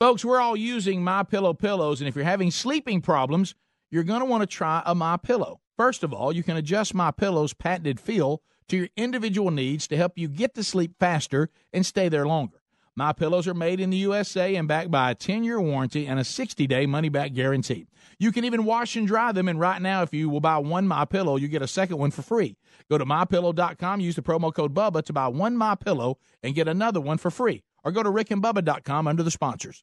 [0.00, 3.54] Folks, we're all using My Pillow pillows, and if you're having sleeping problems,
[3.90, 5.60] you're going to want to try a My Pillow.
[5.76, 9.96] First of all, you can adjust My Pillow's patented feel to your individual needs to
[9.96, 12.61] help you get to sleep faster and stay there longer.
[12.94, 16.22] My pillows are made in the USA and backed by a 10-year warranty and a
[16.22, 17.86] 60-day money-back guarantee.
[18.18, 20.86] You can even wash and dry them, and right now, if you will buy one
[20.86, 22.56] My Pillow, you get a second one for free.
[22.90, 26.68] Go to mypillow.com, use the promo code Bubba to buy one My Pillow and get
[26.68, 27.62] another one for free.
[27.82, 29.82] Or go to rickandbubba.com under the sponsors.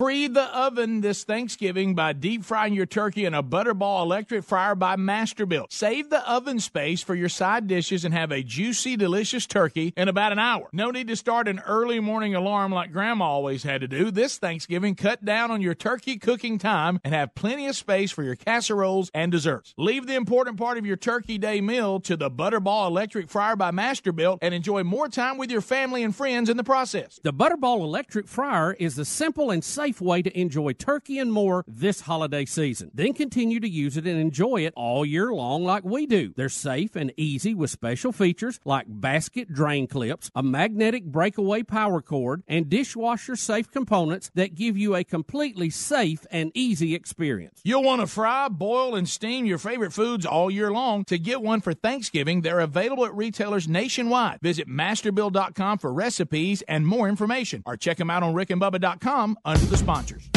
[0.00, 4.74] Free the oven this Thanksgiving by deep frying your turkey in a Butterball electric fryer
[4.74, 5.70] by Masterbuilt.
[5.70, 10.08] Save the oven space for your side dishes and have a juicy, delicious turkey in
[10.08, 10.70] about an hour.
[10.72, 14.10] No need to start an early morning alarm like Grandma always had to do.
[14.10, 18.22] This Thanksgiving, cut down on your turkey cooking time and have plenty of space for
[18.22, 19.74] your casseroles and desserts.
[19.76, 23.70] Leave the important part of your turkey day meal to the Butterball electric fryer by
[23.70, 27.20] Masterbuilt and enjoy more time with your family and friends in the process.
[27.22, 31.64] The Butterball electric fryer is the simple and safe way to enjoy turkey and more
[31.66, 32.90] this holiday season.
[32.92, 36.34] Then continue to use it and enjoy it all year long like we do.
[36.36, 42.02] They're safe and easy with special features like basket drain clips, a magnetic breakaway power
[42.02, 47.60] cord, and dishwasher safe components that give you a completely safe and easy experience.
[47.64, 51.04] You'll want to fry, boil, and steam your favorite foods all year long.
[51.04, 54.40] To get one for Thanksgiving, they're available at retailers nationwide.
[54.42, 59.76] Visit masterbuilt.com for recipes and more information, or check them out on rickandbubba.com under the
[59.80, 60.28] sponsors.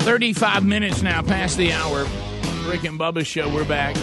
[0.00, 2.06] Thirty-five minutes now past the hour.
[2.66, 3.52] Rick and Bubba show.
[3.52, 3.96] We're back.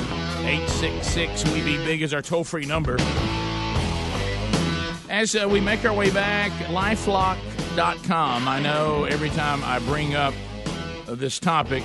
[0.46, 1.44] Eight six six.
[1.46, 2.98] We be big is our toll-free number.
[5.10, 8.48] As uh, we make our way back, lifelock.com.
[8.48, 10.34] I know every time I bring up
[11.08, 11.84] this topic,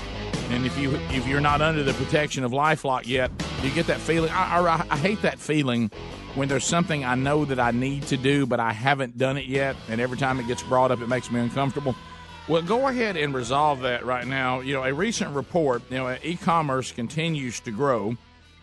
[0.50, 3.30] and if you if you're not under the protection of LifeLock yet,
[3.62, 4.30] you get that feeling.
[4.30, 5.90] I, I, I hate that feeling
[6.34, 9.46] when there's something I know that I need to do, but I haven't done it
[9.46, 11.94] yet, and every time it gets brought up, it makes me uncomfortable.
[12.48, 14.60] Well, go ahead and resolve that right now.
[14.60, 18.16] You know, a recent report, you know, e-commerce continues to grow.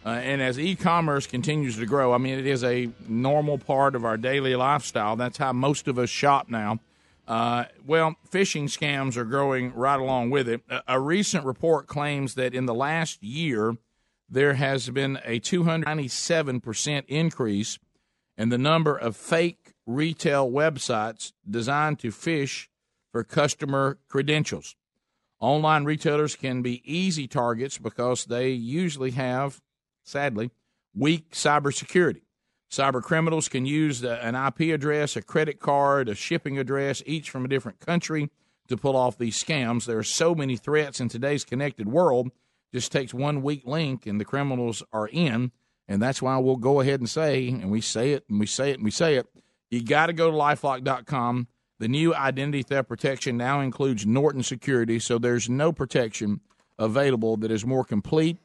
[0.05, 4.05] Uh, and as e-commerce continues to grow, I mean, it is a normal part of
[4.05, 5.15] our daily lifestyle.
[5.15, 6.79] That's how most of us shop now.
[7.27, 10.61] Uh, well, phishing scams are growing right along with it.
[10.69, 13.75] A, a recent report claims that in the last year,
[14.29, 17.79] there has been a 297% increase
[18.37, 22.69] in the number of fake retail websites designed to fish
[23.11, 24.75] for customer credentials.
[25.39, 29.61] Online retailers can be easy targets because they usually have,
[30.03, 30.49] sadly,
[30.95, 32.21] weak cybersecurity.
[32.69, 37.45] Cyber criminals can use an IP address, a credit card, a shipping address, each from
[37.45, 38.29] a different country,
[38.67, 39.85] to pull off these scams.
[39.85, 42.29] There are so many threats in today's connected world.
[42.73, 45.51] Just takes one weak link, and the criminals are in.
[45.87, 48.71] And that's why we'll go ahead and say, and we say it, and we say
[48.71, 49.27] it, and we say it.
[49.71, 51.47] You got to go to lifelock.com.
[51.79, 56.41] The new identity theft protection now includes Norton Security, so there's no protection
[56.77, 58.37] available that is more complete.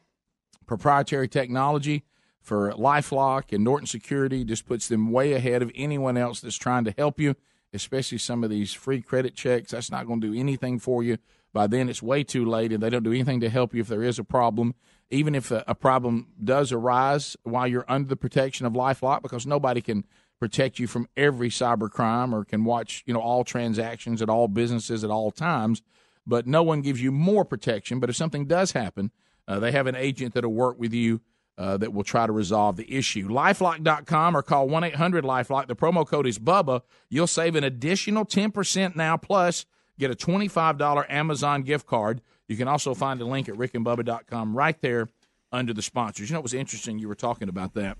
[0.65, 2.05] Proprietary technology
[2.43, 6.83] for LifeLock and Norton Security just puts them way ahead of anyone else that's trying
[6.83, 7.35] to help you,
[7.73, 9.71] especially some of these free credit checks.
[9.71, 11.17] That's not going to do anything for you
[11.53, 13.87] by then it's way too late, and they don't do anything to help you if
[13.87, 14.73] there is a problem.
[15.11, 19.45] Even if a, a problem does arise while you're under the protection of LifeLock, because
[19.45, 20.03] nobody can
[20.39, 24.49] protect you from every cyber crime or can watch you know all transactions at all
[24.49, 25.81] businesses at all times
[26.27, 29.09] but no one gives you more protection but if something does happen
[29.47, 31.21] uh, they have an agent that'll work with you
[31.57, 36.27] uh, that will try to resolve the issue lifelock.com or call 1-800-lifelock the promo code
[36.27, 39.65] is bubba you'll save an additional 10% now plus
[39.99, 44.81] get a $25 amazon gift card you can also find a link at rickandbubba.com right
[44.81, 45.09] there
[45.51, 47.97] under the sponsors you know it was interesting you were talking about that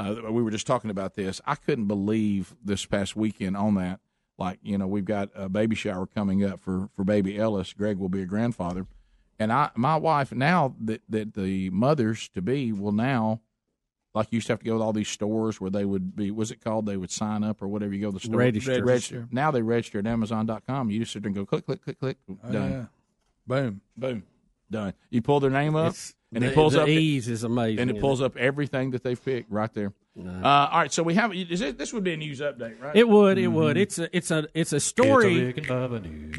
[0.00, 1.40] uh, we were just talking about this.
[1.46, 4.00] I couldn't believe this past weekend on that.
[4.38, 7.74] Like, you know, we've got a baby shower coming up for, for baby Ellis.
[7.74, 8.86] Greg will be a grandfather.
[9.40, 13.40] And I, my wife, now that, that the mothers to be will now,
[14.14, 16.30] like, you used to have to go to all these stores where they would be,
[16.30, 16.84] was it called?
[16.84, 17.94] They would sign up or whatever.
[17.94, 18.36] You go to the store.
[18.36, 18.84] Register.
[18.84, 19.28] Register.
[19.32, 20.90] Now they register at Amazon.com.
[20.90, 22.18] You just sit there and go click, click, click, click.
[22.28, 22.70] Oh, Done.
[22.70, 22.84] yeah.
[23.46, 23.80] Boom.
[23.96, 24.24] Boom.
[24.70, 24.92] Done.
[25.08, 27.80] You pull their name up, It's- and the- it pulls the up ease is amazing,
[27.80, 28.24] and it isn't pulls it?
[28.24, 29.92] up everything that they've picked right there.
[30.18, 32.94] Uh, all right, so we have is it, this would be a news update, right?
[32.96, 33.38] It would.
[33.38, 33.76] It would.
[33.76, 34.14] It's a.
[34.14, 34.46] It's a.
[34.54, 35.34] It's a story.
[35.34, 36.36] It's a Rick and Bubba news.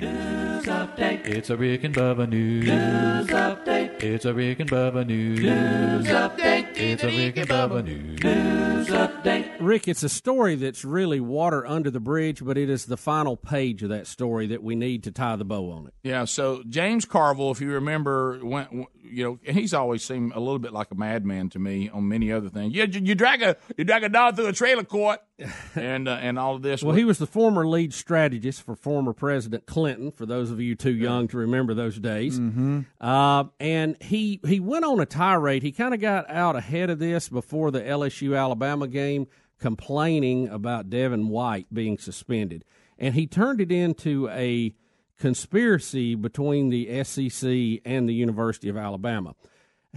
[0.65, 1.25] update.
[1.27, 2.65] It's a Rick and Bubba news.
[2.67, 3.90] update.
[4.03, 5.41] It's a Rick and Bubba news.
[5.41, 6.75] News update.
[6.75, 8.23] It's a Rick and Bubba news.
[8.23, 9.57] News update.
[9.59, 13.37] Rick, it's a story that's really water under the bridge, but it is the final
[13.37, 15.93] page of that story that we need to tie the bow on it.
[16.01, 18.71] Yeah, so James Carville, if you remember, went,
[19.03, 22.07] you know, and he's always seemed a little bit like a madman to me on
[22.07, 22.73] many other things.
[22.73, 25.19] You, you drag a you drag a dog through a trailer court,
[25.75, 26.83] and uh, and all of this.
[26.83, 30.11] Well, he was the former lead strategist for former President Clinton.
[30.11, 32.85] For those of you too young to remember those days, Mhm.
[32.99, 35.63] uh, and he he went on a tirade.
[35.63, 39.27] He kind of got out ahead of this before the LSU Alabama game,
[39.59, 42.63] complaining about Devin White being suspended,
[42.99, 44.73] and he turned it into a
[45.17, 49.35] conspiracy between the SEC and the University of Alabama.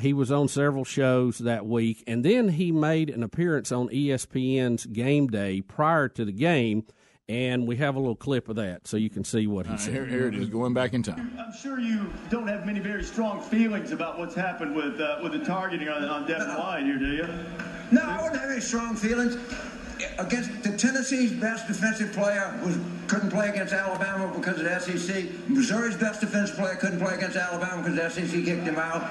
[0.00, 4.86] He was on several shows that week, and then he made an appearance on ESPN's
[4.86, 6.84] Game Day prior to the game,
[7.28, 9.76] and we have a little clip of that so you can see what he All
[9.76, 9.94] right, said.
[9.94, 11.38] here, here it is, going back in time.
[11.38, 15.30] I'm sure you don't have many very strong feelings about what's happened with uh, with
[15.32, 17.28] the targeting on, on Devin White here, do you?
[17.92, 19.36] No, I wouldn't have any strong feelings.
[20.18, 25.24] Against the Tennessee's best defensive player was couldn't play against Alabama because of the SEC.
[25.48, 29.02] Missouri's best defensive player couldn't play against Alabama because the SEC kicked him out.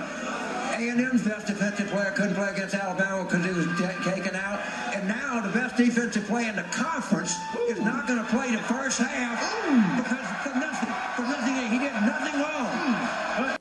[0.76, 4.60] A&M's best defensive player couldn't play against Alabama because he was ta- taken out.
[4.94, 7.36] And now the best defensive player in the conference
[7.70, 9.40] is not going to play the first half
[9.96, 10.90] because for nothing.
[11.16, 11.56] For nothing.
[11.72, 13.58] He did nothing wrong.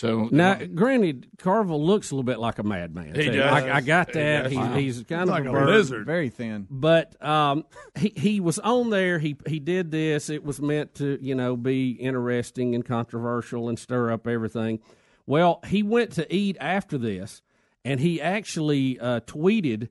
[0.00, 3.14] So Now, granted, Carville looks a little bit like a madman.
[3.14, 3.32] He too.
[3.32, 3.52] does.
[3.64, 4.42] I, I got He that.
[4.44, 4.52] does.
[4.52, 4.74] He's, Wow.
[4.76, 5.68] he's kind Like of a bird.
[5.68, 6.06] lizard.
[6.06, 6.66] Very thin.
[6.70, 7.64] But um,
[7.98, 9.18] he he was on there.
[9.18, 10.30] He he did this.
[10.30, 14.80] It was meant to you know be interesting and controversial and stir up everything.
[15.26, 17.42] Well, he went to eat after this,
[17.84, 19.90] and he actually uh, tweeted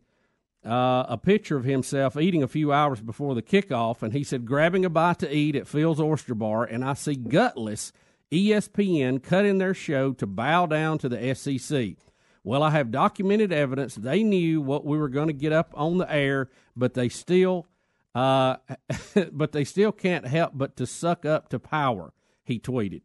[0.65, 4.45] uh, a picture of himself eating a few hours before the kickoff, and he said,
[4.47, 7.93] "Grabbing a bite to eat at Phil's Oyster Bar, and I see gutless
[8.31, 11.95] ESPN cutting their show to bow down to the SEC."
[12.43, 15.97] Well, I have documented evidence they knew what we were going to get up on
[15.97, 17.67] the air, but they still,
[18.15, 18.55] uh,
[19.31, 22.13] but they still can't help but to suck up to power.
[22.43, 23.01] He tweeted.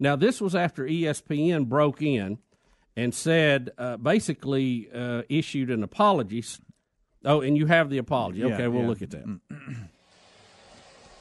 [0.00, 2.38] Now, this was after ESPN broke in
[2.96, 6.42] and said, uh, basically, uh, issued an apology.
[7.24, 8.40] Oh, and you have the apology.
[8.40, 8.88] Yeah, Okay, we'll yeah.
[8.88, 9.40] look at that.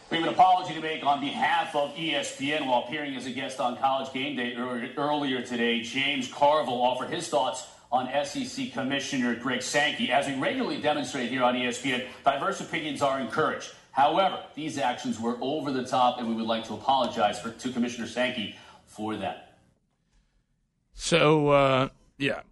[0.10, 3.60] We have an apology to make on behalf of ESPN while appearing as a guest
[3.60, 5.82] on College Game Day earlier, today.
[5.82, 10.10] James Carville offered his thoughts on SEC Commissioner Greg Sankey.
[10.10, 13.74] As we regularly demonstrate here on ESPN, diverse opinions are encouraged.
[13.92, 17.72] However, these actions were over the top, and we would like to apologize for, to
[17.74, 18.56] Commissioner Sankey
[18.86, 19.58] for that.
[20.94, 22.44] So uh, yeah,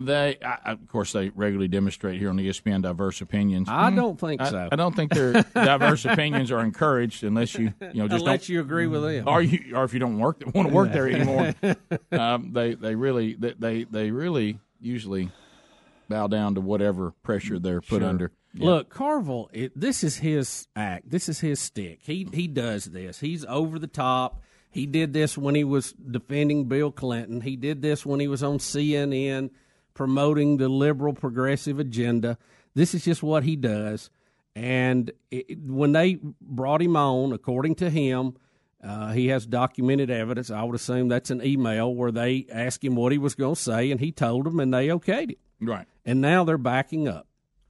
[0.00, 3.68] they I, I- of course they regularly demonstrate here on ESPN diverse opinions.
[3.70, 3.96] I Hmm.
[3.96, 4.68] don't think I- so.
[4.72, 8.48] I don't think their diverse opinions are encouraged unless you you know just Unless don't,
[8.48, 9.28] you agree with them.
[9.28, 11.54] or you or if you don't work want to work there anymore.
[12.12, 15.30] um, they they really they, they they really usually
[16.08, 18.08] bow down to whatever pressure they're put Sure.
[18.08, 18.30] under.
[18.56, 21.10] Look, Carville, it, this is his act.
[21.10, 22.00] This is his stick.
[22.02, 23.18] He he does this.
[23.20, 24.42] He's over the top.
[24.70, 27.40] He did this when he was defending Bill Clinton.
[27.40, 29.50] He did this when he was on CNN
[29.94, 32.36] promoting the liberal progressive agenda.
[32.74, 34.10] This is just what he does.
[34.56, 38.36] And it, when they brought him on, according to him,
[38.82, 40.50] uh, he has documented evidence.
[40.50, 43.60] I would assume that's an email where they asked him what he was going to
[43.60, 45.38] say, and he told them, and they okayed it.
[45.60, 45.86] Right.
[46.04, 47.26] And now they're backing up.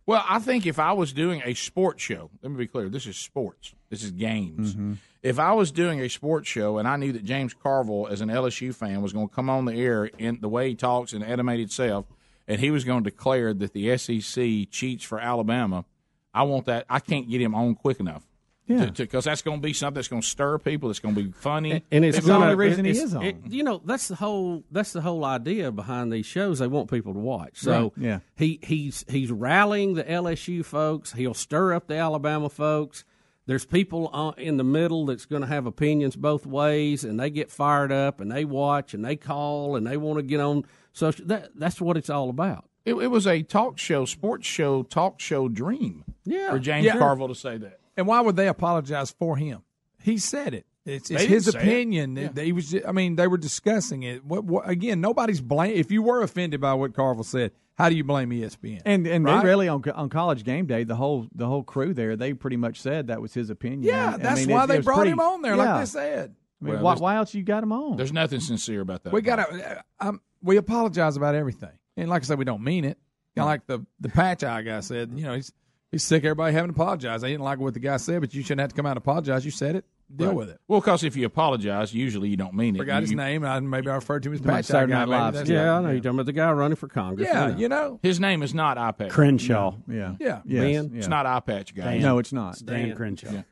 [0.07, 3.07] Well, I think if I was doing a sports show, let me be clear, this
[3.07, 3.75] is sports.
[3.89, 4.75] This is games.
[4.75, 4.95] Mm-hmm.
[5.23, 8.29] If I was doing a sports show and I knew that James Carville, as an
[8.29, 11.25] LSU fan, was going to come on the air in the way he talks and
[11.25, 12.05] animated self,
[12.47, 15.87] and he was going to declare that the SEC cheats for Alabama,
[16.35, 16.85] I want that.
[16.91, 18.27] I can't get him on quick enough.
[18.67, 18.87] Yeah.
[18.87, 20.89] Because that's going to be something that's going to stir people.
[20.89, 21.83] It's going to be funny.
[21.91, 22.87] and it's People- gonna- on.
[22.87, 26.61] it's- it- you know, that's the whole that's the whole idea behind these shows.
[26.61, 27.59] They want people to watch.
[27.59, 28.19] So Right, yeah.
[28.37, 31.13] he he's he's rallying the LSU folks.
[31.13, 33.05] He'll stir up the Alabama folks.
[33.47, 37.29] There's people uh, in the middle that's going to have opinions both ways, and they
[37.29, 40.65] get fired up and they watch and they call and they want to get on
[40.95, 41.27] social.
[41.27, 42.65] That that's what it's all about.
[42.87, 46.51] It, it was a talk show, sports show, talk show dream Yeah.
[46.51, 46.97] for James Yeah.
[46.97, 47.81] Carville to say that.
[47.97, 49.63] And why would they apologize for him?
[50.03, 50.67] He said it.
[50.85, 51.63] It's, it's his say it.
[51.63, 52.17] opinion.
[52.17, 52.43] Yeah.
[52.43, 52.75] He was.
[52.87, 54.23] I mean, they were discussing it.
[54.25, 55.73] What, what, again, nobody's blame.
[55.75, 58.83] If you were offended by what Carville said, how do you blame ESPN?
[58.85, 59.41] And and Right?
[59.43, 62.59] they really on on college game day, the whole the whole crew there, they pretty
[62.59, 63.83] much said that was his opinion.
[63.85, 65.73] Yeah, I that's mean, why it- they it brought pretty- him on there, yeah.
[65.77, 66.35] like they said.
[66.61, 67.97] I mean, Well, why, why else you got him on?
[67.97, 69.13] There's nothing sincere about that.
[69.13, 69.85] We got to.
[70.01, 72.99] Um, we apologize about everything, and like I said, we don't mean it.
[73.37, 75.13] Kind of like the the patch eye guy said.
[75.15, 75.51] You know, he's
[75.95, 76.25] he's sick.
[76.25, 77.25] Everybody having to apologize.
[77.25, 78.99] I didn't like what the guy said, but you shouldn't have to come out and
[78.99, 79.45] apologize.
[79.45, 79.85] You said it.
[80.15, 80.37] Deal Right.
[80.37, 80.61] with it.
[80.69, 82.79] Well, because if you apologize, usually you don't mean it.
[82.81, 83.43] Forgot his name.
[83.43, 84.99] I, maybe I referred to him as Like patch Saturday guy.
[84.99, 85.55] Night Maybe Live that's stuff.
[85.55, 87.27] Yeah, I know you're talking about the guy running for Congress.
[87.33, 88.01] Yeah, I you know.
[88.03, 89.11] His name is not Eye Patch.
[89.11, 89.77] Crenshaw.
[89.89, 90.43] Yeah, Yeah.
[90.45, 90.91] Yes, Ben?
[90.93, 90.99] yeah.
[90.99, 91.95] It's not Eye Patch guy.
[91.95, 92.03] Dan.
[92.03, 92.61] No, it's not.
[92.65, 92.97] Dan Dan.
[92.97, 93.33] Crenshaw.
[93.33, 93.43] Yeah.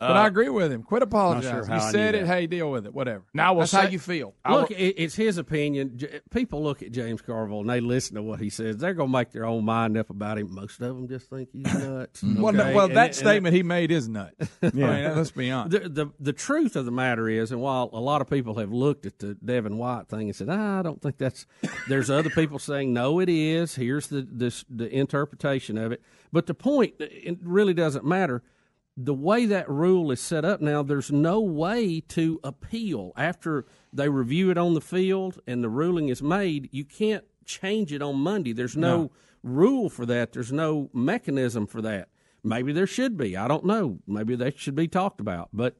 [0.00, 0.82] But Uh, I agree with him.
[0.82, 1.66] Quit apologizing.
[1.66, 2.26] Sure you said it.
[2.26, 2.26] that.
[2.34, 2.94] Hey, deal with it.
[2.94, 3.22] Whatever.
[3.34, 4.34] Now, That's say- how you feel.
[4.48, 6.00] Look, it's his opinion.
[6.30, 8.78] People look at James Carville and they listen to what he says.
[8.78, 10.54] They're going to make their own mind up about him.
[10.54, 12.22] Most of them just think he's nuts.
[12.22, 14.34] Well, no, well, And- that and- statement he made is nuts.
[14.62, 14.70] Yeah.
[14.90, 15.82] I mean, let's be honest.
[15.82, 18.72] The, the the truth of the matter is, and while a lot of people have
[18.72, 21.44] looked at the Devin White thing and said, ah, "I don't think that's,"
[21.88, 26.00] there's other people saying, "No, it is." Here's the this the interpretation of it.
[26.32, 28.42] But the point, it really doesn't matter.
[29.02, 34.08] The way that rule is set up now, there's no way to appeal after they
[34.08, 36.68] review it on the field and the ruling is made.
[36.70, 38.52] You can't change it on Monday.
[38.52, 39.10] There's no,
[39.42, 40.32] rule for that.
[40.32, 42.08] There's no mechanism for that.
[42.42, 43.36] Maybe there should be.
[43.36, 43.98] I don't know.
[44.06, 45.76] Maybe that should be talked about, but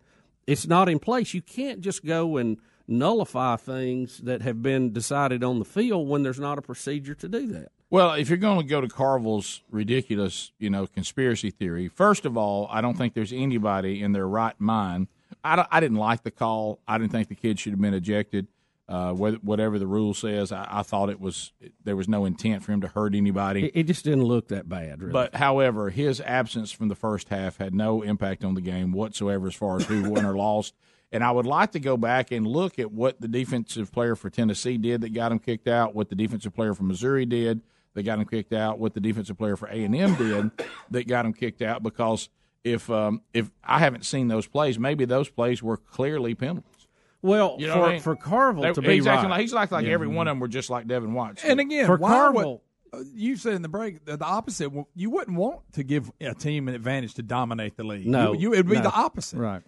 [0.46, 1.34] it's not in place.
[1.34, 6.22] You can't just go and nullify things that have been decided on the field when
[6.22, 7.72] there's not a procedure to do that.
[7.90, 12.36] Well, if you're going to go to Carville's ridiculous, you know, conspiracy theory, first of
[12.36, 15.08] all, I don't think there's anybody in their right mind.
[15.42, 16.78] I, I didn't like the call.
[16.86, 18.46] I didn't think the kid should have been ejected.
[18.88, 21.52] Uh, whatever the rule says, I, I thought it was
[21.84, 23.66] there was no intent for him to hurt anybody.
[23.66, 25.12] It, it just didn't look that bad, really.
[25.12, 29.46] But however, his absence from the first half had no impact on the game whatsoever
[29.46, 30.74] as far as who won or lost.
[31.12, 34.28] And I would like to go back and look at what the defensive player for
[34.28, 37.62] Tennessee did that got him kicked out, what the defensive player for Missouri did
[37.94, 40.50] that got him kicked out, what the defensive player for A and M did
[40.90, 41.82] that got him kicked out.
[41.82, 42.28] Because
[42.64, 46.86] if um, if I haven't seen those plays, maybe those plays were clearly penalties.
[47.22, 48.00] well, You know for what I mean?
[48.02, 49.92] for Carville They- to be exactly right, like, he's like like Yeah.
[49.92, 51.44] every one of them were just like Devin White.
[51.44, 52.62] And again, For why Carville-
[52.92, 54.70] would, uh, you said in the break the, the opposite.
[54.72, 58.06] Well, You wouldn't want to give a team an advantage to dominate the league.
[58.06, 58.82] No, you, you it'd be no.
[58.82, 59.38] the opposite.
[59.38, 59.62] Right.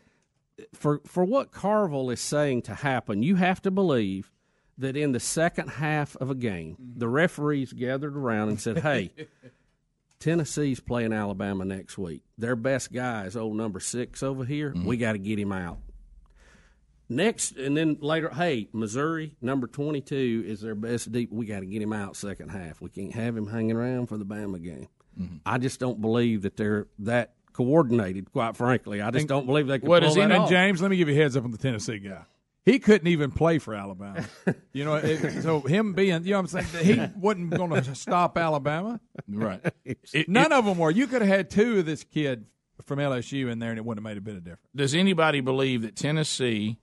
[0.74, 4.30] for for what Carville is saying to happen, you have to believe
[4.78, 6.98] that in the second half of a game, mm-hmm.
[6.98, 9.12] the referees gathered around and said, "Hey,
[10.18, 12.22] Tennessee's playing Alabama next week.
[12.38, 14.70] Their best guy is old number six over here.
[14.70, 14.86] Mm-hmm.
[14.86, 15.78] We got to get him out."
[17.08, 21.30] Next, and then later, hey, Missouri number twenty-two is their best deep.
[21.30, 22.80] We got to get him out second half.
[22.80, 24.88] We can't have him hanging around for the Bama game.
[25.20, 25.36] Mm-hmm.
[25.44, 28.32] I just don't believe that they're that coordinated.
[28.32, 29.88] Quite frankly, I just And- don't believe they can.
[29.88, 30.22] What pull is he?
[30.22, 30.48] that And off.
[30.48, 32.22] James, let me give you a heads up on the Tennessee guy.
[32.64, 34.24] He couldn't even play for Alabama.
[34.72, 37.94] you know, it, so him being, you know what I'm saying, he wasn't going to
[37.94, 39.00] stop Alabama.
[39.28, 39.60] Right.
[40.28, 40.90] None of them were.
[40.90, 42.46] You could have had two of this kid
[42.84, 44.68] from LSU in there, and it wouldn't have made a bit of difference.
[44.74, 46.78] does anybody believe that Tennessee,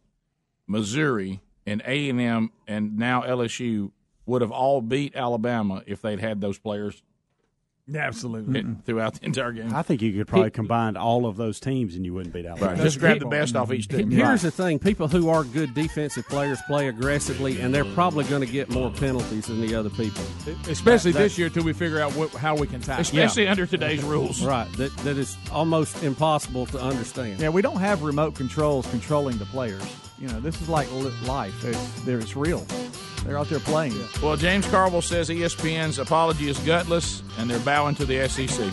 [0.68, 3.92] Missouri, and A and M, and now LSU
[4.26, 7.02] would have all beat Alabama if they'd had those players
[7.96, 8.54] Absolutely.
[8.62, 9.74] hit throughout the entire game?
[9.74, 12.72] I think you could probably combine all of those teams and you wouldn't beat Alabama.
[12.74, 12.82] Right.
[12.82, 14.12] Just grab the best off each team.
[14.12, 18.42] Here's the thing: people who are good defensive players play aggressively, and they're probably going
[18.46, 20.24] to get more penalties than the other people.
[20.68, 23.02] Especially That- that- this year, till we figure out what, how we can tackle.
[23.02, 24.42] Especially under today's rules.
[24.44, 24.72] Right?
[24.74, 27.40] That that is almost impossible to understand.
[27.40, 29.84] Yeah, we don't have remote controls controlling the players.
[30.20, 30.88] You know, this is like
[31.26, 31.64] life.
[31.64, 32.66] It's, there- it's real.
[33.26, 33.94] They're out there playing.
[34.22, 38.72] Well, James Carville says ESPN's apology is gutless, and they're bowing to the SEC.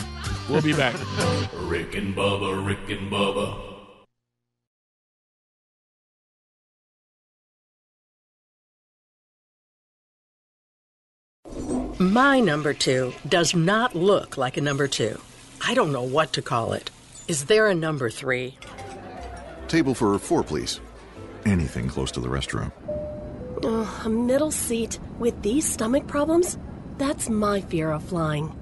[0.49, 0.95] We'll be back.
[1.53, 3.63] Rick and Bubba, Rick and Bubba.
[11.99, 15.19] My number two does not look like a number two.
[15.65, 16.91] I don't know what to call it.
[17.27, 18.57] Is there a number three?
[19.67, 20.79] Table for four, please.
[21.45, 22.71] Anything close to the restroom.
[23.63, 26.57] Oh, a middle seat with these stomach problems?
[26.97, 28.55] That's my fear of flying.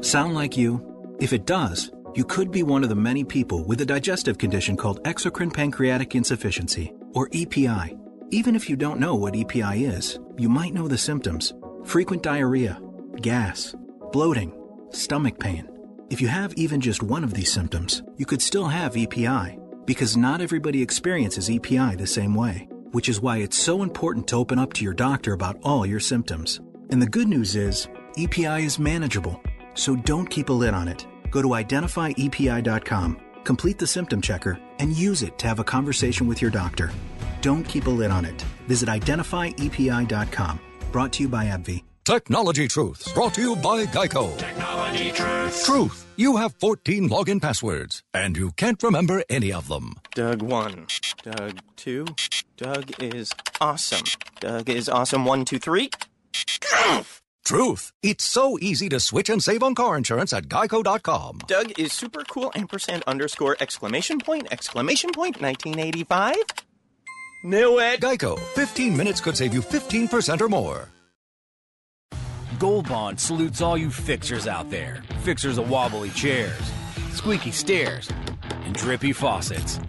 [0.00, 1.16] Sound like you?
[1.20, 4.76] If it does, you could be one of the many people with a digestive condition
[4.76, 7.96] called exocrine pancreatic insufficiency, or EPI.
[8.30, 11.52] Even if you don't know what EPI is, you might know the symptoms
[11.84, 12.80] frequent diarrhea,
[13.20, 13.74] gas,
[14.10, 14.52] bloating,
[14.90, 15.68] stomach pain.
[16.10, 20.16] If you have even just one of these symptoms, you could still have EPI, because
[20.16, 24.58] not everybody experiences EPI the same way, which is why it's so important to open
[24.58, 26.60] up to your doctor about all your symptoms.
[26.90, 29.40] And the good news is, EPI is manageable,
[29.74, 31.06] so don't keep a lid on it.
[31.30, 36.40] Go to identifyepi.com, complete the symptom checker, and use it to have a conversation with
[36.40, 36.90] your doctor.
[37.40, 38.40] Don't keep a lid on it.
[38.68, 40.60] Visit identifyepi.com.
[40.92, 41.82] Brought to you by AbbVie.
[42.04, 44.36] Technology Truths, brought to you by Geico.
[44.36, 45.64] Technology Truths.
[45.64, 49.94] Truth, you have 14 login passwords, and you can't remember any of them.
[50.14, 50.86] Doug 1.
[51.22, 52.06] Doug 2.
[52.56, 54.06] Doug is awesome.
[54.40, 55.90] Doug is awesome 1, 2, 3.
[57.44, 61.40] Truth, it's so easy to switch and save on car insurance at geico.com.
[61.46, 66.36] Doug is super cool ampersand underscore exclamation point exclamation point 1985.
[67.44, 68.00] Knew it.
[68.00, 70.88] Geico, 15 minutes could save you 15% or more.
[72.58, 75.02] Gold Bond salutes all you fixers out there.
[75.22, 76.72] Fixers of wobbly chairs,
[77.12, 78.08] squeaky stairs,
[78.64, 79.80] and drippy faucets.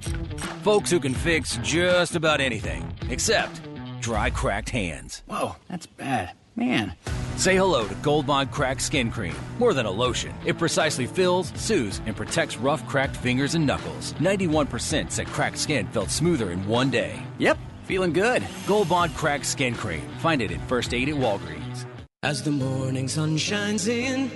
[0.63, 3.61] Folks who can fix just about anything, except
[4.01, 5.21] dry, cracked hands.
[5.27, 6.31] Whoa, that's bad.
[6.55, 6.95] Man.
[7.35, 9.35] Say hello to Gold Bond Cracked Skin Cream.
[9.59, 14.13] More than a lotion, it precisely fills, soothes, and protects rough, cracked fingers and knuckles.
[14.13, 17.21] 91% said cracked skin felt smoother in one day.
[17.37, 18.43] Yep, feeling good.
[18.65, 20.01] Gold Bond Cracked Skin Cream.
[20.19, 21.85] Find it at First Aid at Walgreens.
[22.25, 24.31] As the morning sun shines in,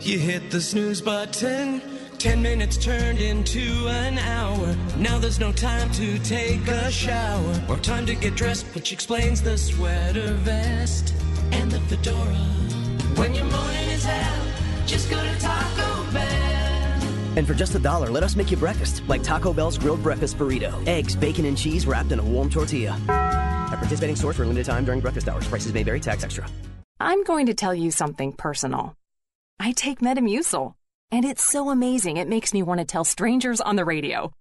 [0.00, 1.82] you hit the snooze button.
[2.16, 4.74] Ten minutes turned into an hour.
[4.96, 9.42] Now there's no time to take a shower or time to get dressed, which explains
[9.42, 11.12] the sweater vest
[11.52, 12.16] and the fedora.
[13.16, 14.46] When your morning is hell,
[14.86, 17.36] just go to Taco Bell.
[17.36, 20.38] And for just a dollar, let us make you breakfast, like Taco Bell's grilled breakfast
[20.38, 20.72] burrito.
[20.88, 22.98] Eggs, bacon, and cheese wrapped in a warm tortilla.
[23.10, 25.46] At participating stores for a limited time during breakfast hours.
[25.46, 26.00] Prices may vary.
[26.00, 26.46] Tax extra.
[27.04, 28.96] I'm going to tell you something personal.
[29.60, 30.72] I take Metamucil,
[31.10, 34.32] and it's so amazing it makes me want to tell strangers on the radio.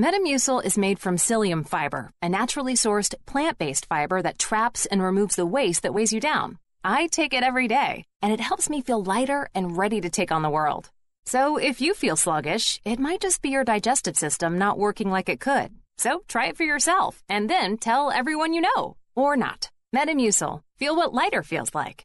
[0.00, 5.02] Metamucil is made from psyllium fiber, a naturally sourced plant based fiber that traps and
[5.02, 6.56] removes the waste that weighs you down.
[6.82, 10.32] I take it every day, and it helps me feel lighter and ready to take
[10.32, 10.88] on the world.
[11.26, 15.28] So if you feel sluggish, it might just be your digestive system not working like
[15.28, 15.70] it could.
[15.98, 18.96] So try it for yourself, and then tell everyone you know.
[19.14, 19.70] Or not.
[19.94, 20.62] Metamucil.
[20.78, 22.04] Feel what lighter feels like.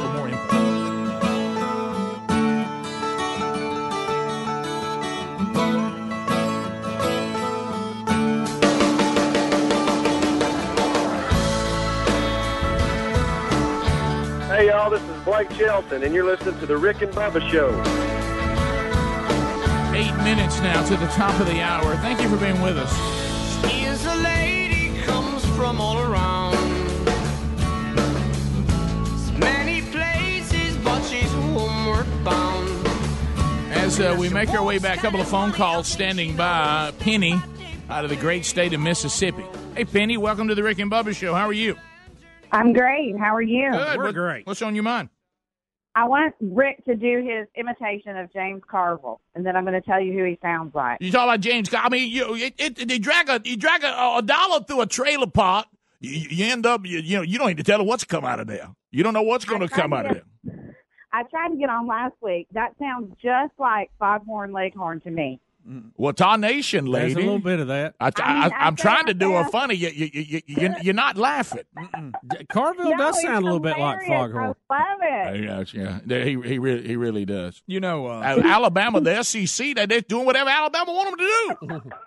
[0.00, 0.56] for more info.
[14.48, 17.70] Hey, y'all, this is Blake Shelton, and you're listening to The Rick and Bubba Show.
[19.94, 21.96] Eight minutes now to the top of the hour.
[21.96, 22.92] Thank you for being with us.
[23.72, 26.63] Is a lady comes from all around.
[33.84, 36.90] As uh, we make our way back, a couple of phone calls standing by.
[37.00, 37.34] Penny
[37.90, 39.44] out of the great state of Mississippi.
[39.76, 41.34] Hey, Penny, welcome to the Rick and Bubba Show.
[41.34, 41.76] How are you?
[42.50, 43.14] I'm great.
[43.18, 43.70] How are you?
[43.70, 43.98] Good.
[43.98, 44.46] We're what- great.
[44.46, 45.10] What's on your mind?
[45.94, 49.86] I want Rick to do his imitation of James Carville, and then I'm going to
[49.86, 51.02] tell you who he sounds like.
[51.02, 51.68] You talk about James.
[51.68, 54.80] Car- I mean, you it, it, they drag a you drag a, a dollar through
[54.80, 55.66] a trailer park.
[56.00, 58.24] You, you end up you, you know you don't need to tell her what's come
[58.24, 58.70] out of there.
[58.92, 60.22] You don't know what's going to come out of there.
[61.14, 62.48] I tried to get on last week.
[62.52, 65.40] That sounds just like Foghorn Leghorn to me.
[65.96, 67.14] Well, our nation, lady.
[67.14, 67.94] There's a little bit of that.
[67.98, 69.74] I, I, I, I'm trying to said- do a funny.
[69.76, 71.62] You, you, you, you, you're not laughing.
[72.50, 74.32] Carville No, does sound a little bit like hilarious.
[74.34, 74.54] Foghorn.
[74.68, 74.98] I love
[75.32, 75.74] it.
[75.74, 76.24] Yeah, yeah.
[76.24, 77.62] He he really he really does.
[77.66, 81.78] You know, uh, Uh, Alabama, the SEC, they they're doing whatever Alabama want them to
[81.80, 81.90] do.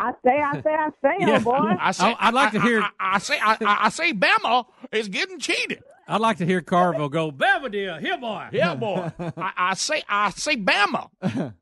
[0.00, 1.76] I say, I say, I say, oh boy.
[1.80, 4.12] I say, I- I'd like to hear- I, I, I say, I, I I say,
[4.12, 5.82] Bama is getting cheated.
[6.08, 8.48] I'd like to hear Carville go, Belvedere, here, boy.
[8.52, 9.12] Yeah, boy.
[9.36, 11.08] I, I say, I say, Bama.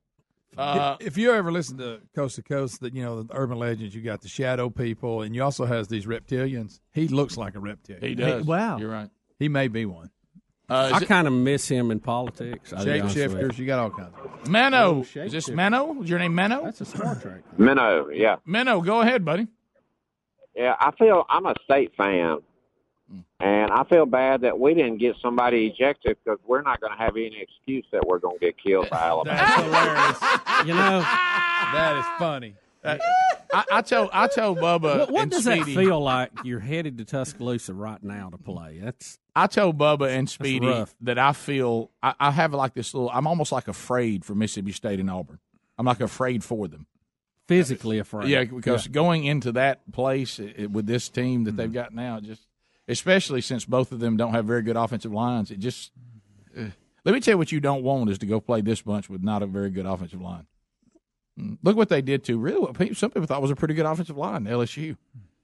[0.59, 3.95] Uh, if you ever listen to Coast to Coast, that you know the urban legends,
[3.95, 6.81] you got the shadow people, and you also has these reptilians.
[6.95, 8.03] He looks like a reptilian.
[8.03, 8.47] He does.
[8.47, 9.11] wow, You're right.
[9.39, 10.09] He may be one.
[10.67, 12.73] Uh, I kind of miss him in politics.
[12.73, 13.37] I'll be honest with you.
[13.39, 14.15] Shapeshifters, you got all kinds.
[14.43, 15.55] of Mano, Oh, is this shapeshifter.
[15.57, 16.03] Mano?
[16.03, 16.65] Is your name Mano?
[16.65, 17.43] That's a Star Trek.
[17.59, 18.37] Minnow, yeah.
[18.47, 19.49] Minnow, go ahead, buddy.
[20.55, 22.39] Yeah, I feel I'm a state fan,
[23.41, 26.99] and I feel bad that we didn't get somebody ejected because we're not going to
[26.99, 29.39] have any excuse that we're going to get killed by Alabama.
[29.39, 30.19] That's hilarious.
[30.67, 32.55] You know, that is funny.
[32.83, 32.99] I,
[33.71, 34.99] I tell I tell Bubba.
[35.01, 36.31] what, what and does Speedy, that feel like?
[36.45, 38.81] You're headed to Tuscaloosa right now to play.
[38.83, 43.11] That's I tell Bubba and Speedy that I feel I, I have like this little.
[43.13, 45.39] I'm almost like afraid for Mississippi State and Auburn.
[45.79, 46.87] I'm like afraid for them.
[47.49, 48.29] physically afraid.
[48.29, 52.19] Yeah, because going into that place i- i- with this team that they've got now,
[52.21, 52.43] just
[52.89, 55.93] especially since both of them don't have very good offensive lines, it just.
[56.59, 56.67] uh,
[57.05, 59.23] let me tell you what you don't want is to go play this bunch with
[59.23, 60.47] not a very good offensive line.
[61.39, 61.59] Mm.
[61.63, 63.87] Look what they did to really what people, some people thought was a pretty good
[63.87, 64.97] offensive line, LSU.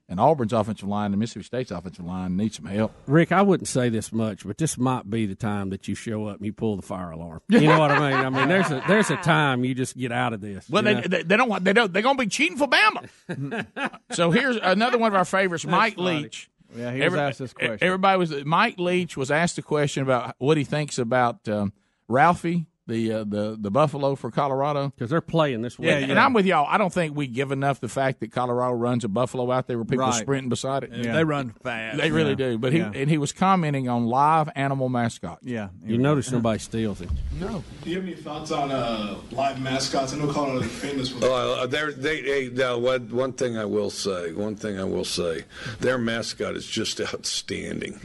[0.09, 2.93] And Auburn's offensive line and Mississippi State's offensive line need some help.
[3.07, 6.27] Rick, I wouldn't say this much, but this might be the time that you show
[6.27, 7.41] up and you pull the fire alarm.
[7.47, 8.19] You know what I mean?
[8.19, 10.69] I mean, there's a there's a time you just get out of this.
[10.69, 13.89] Well, they, they they don't want they don't they're going to be cheating for Bama.
[14.11, 15.97] so here's another one of our favorites, Mike.
[15.97, 16.49] Leach.
[16.75, 17.79] Yeah, he was asked this question.
[17.81, 21.73] Everybody was Mike Leach was asked a question about what he thinks about um,
[22.07, 25.87] Ralphie, the uh, the the Buffalo for Colorado, because they're playing this week.
[25.89, 26.65] Yeah, and I'm with y'all.
[26.69, 29.77] I don't think we give enough the fact that Colorado runs a Buffalo out there
[29.77, 30.13] where people Right.
[30.13, 30.91] sprinting beside it.
[30.93, 31.13] Yeah.
[31.13, 31.97] They run fast.
[31.97, 32.35] They really Yeah.
[32.35, 32.57] do.
[32.57, 32.91] But he Yeah.
[32.93, 35.45] and he was commenting on live animal mascots.
[35.45, 37.09] Yeah, you notice nobody steals it.
[37.39, 37.63] No.
[37.83, 40.13] Do you have any thoughts on uh, live mascots?
[40.13, 43.65] I know Colorado is famous for Uh, they're- they, they, now, one, one thing I
[43.65, 45.43] will say, one thing I will say,
[45.79, 47.99] their mascot is just outstanding.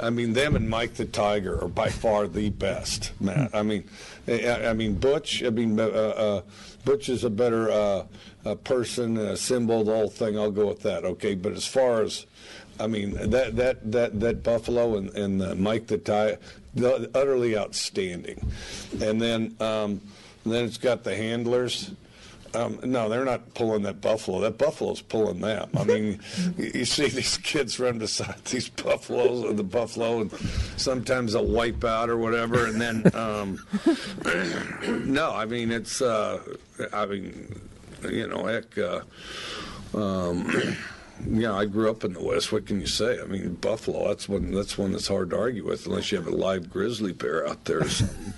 [0.00, 3.50] I mean, them and Mike the Tiger are by far the best, Matt.
[3.54, 3.84] I mean,
[4.30, 5.42] I, mean Butch.
[5.42, 6.42] I mean, uh, uh,
[6.84, 8.06] Butch is a better uh,
[8.44, 10.38] uh, person, a symbol, the whole thing.
[10.38, 11.04] I'll go with that.
[11.04, 12.26] Okay, but as far as
[12.78, 16.38] I mean that that that that Buffalo and and uh, Mike the Tiger,
[17.14, 18.40] utterly outstanding.
[19.00, 20.00] And then um,
[20.46, 21.90] then it's got the handlers.
[22.54, 24.40] Um, no, they're not pulling that buffalo.
[24.40, 25.70] That buffalo's pulling them.
[25.76, 26.20] I mean,
[26.56, 30.32] you, see these kids run beside these buffaloes or the buffalo, and
[30.76, 32.66] sometimes they'll wipe out or whatever.
[32.66, 33.64] And then, um,
[35.06, 36.02] no, I mean it's.
[36.02, 36.40] Uh,
[36.92, 37.60] I mean,
[38.08, 38.76] you know, heck.
[38.76, 39.00] Uh,
[39.94, 40.50] um,
[41.26, 42.50] you know, I grew up in the West.
[42.50, 43.20] What can you say?
[43.20, 44.08] I mean, buffalo.
[44.08, 44.50] That's one.
[44.52, 47.64] That's one that's hard to argue with, unless you have a live grizzly bear out
[47.66, 48.34] there or something.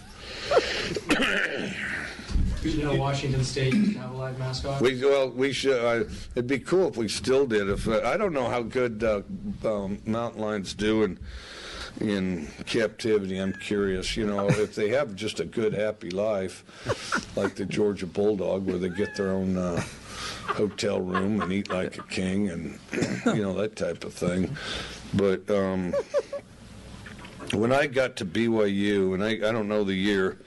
[2.64, 4.80] Washington State have a live mascot.
[4.80, 5.82] We well, we should.
[5.82, 7.68] Uh, it'd be cool if we still did.
[7.68, 9.22] If uh, I don't know how good uh,
[9.64, 11.18] um, mountain lions do in
[12.00, 13.38] in captivity.
[13.38, 16.64] I'm curious, you know, if they have just a good, happy life,
[17.36, 19.82] like the Georgia Bulldog, where they get their own uh,
[20.46, 22.78] hotel room and eat like a king, and
[23.26, 24.56] you know that type of thing.
[25.14, 25.94] But um,
[27.52, 30.38] when I got to BYU, and I, I don't know the year,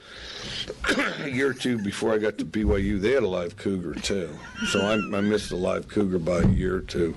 [1.20, 4.36] a year or two before I got to BYU, they had a live cougar too.
[4.68, 7.14] So I, I missed the live cougar by a year or two.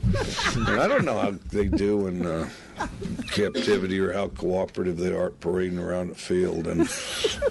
[0.55, 2.49] And I don't know how they do in uh,
[3.31, 6.67] captivity or how cooperative they are parading around the field.
[6.67, 6.81] And